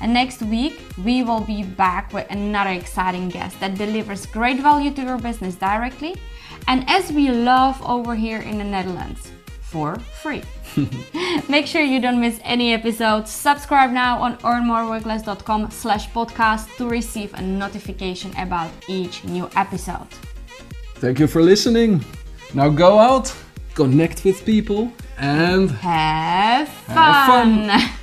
And 0.00 0.14
next 0.14 0.42
week, 0.42 0.80
we 1.04 1.22
will 1.22 1.40
be 1.40 1.62
back 1.62 2.12
with 2.12 2.30
another 2.30 2.70
exciting 2.70 3.28
guest 3.28 3.58
that 3.60 3.76
delivers 3.76 4.24
great 4.26 4.60
value 4.60 4.92
to 4.92 5.02
your 5.02 5.18
business 5.18 5.56
directly 5.56 6.16
and 6.68 6.84
as 6.88 7.12
we 7.12 7.30
love 7.30 7.80
over 7.82 8.14
here 8.14 8.40
in 8.40 8.58
the 8.58 8.64
Netherlands, 8.64 9.30
for 9.60 9.98
free. 9.98 10.42
Make 11.48 11.66
sure 11.66 11.82
you 11.82 12.00
don't 12.00 12.20
miss 12.20 12.40
any 12.42 12.72
episodes. 12.72 13.30
Subscribe 13.30 13.92
now 13.92 14.20
on 14.20 14.36
earnmoreworkless.com 14.38 15.70
slash 15.70 16.10
podcast 16.10 16.76
to 16.76 16.88
receive 16.88 17.32
a 17.34 17.42
notification 17.42 18.32
about 18.36 18.70
each 18.88 19.24
new 19.24 19.48
episode. 19.56 20.08
Thank 20.96 21.18
you 21.20 21.26
for 21.26 21.42
listening. 21.42 22.04
Now 22.52 22.68
go 22.68 22.98
out, 22.98 23.34
connect 23.80 24.24
with 24.26 24.44
people, 24.44 24.92
and 25.16 25.70
Have 25.70 26.68
fun. 26.68 26.96
Have 26.96 27.78
fun. 27.80 27.90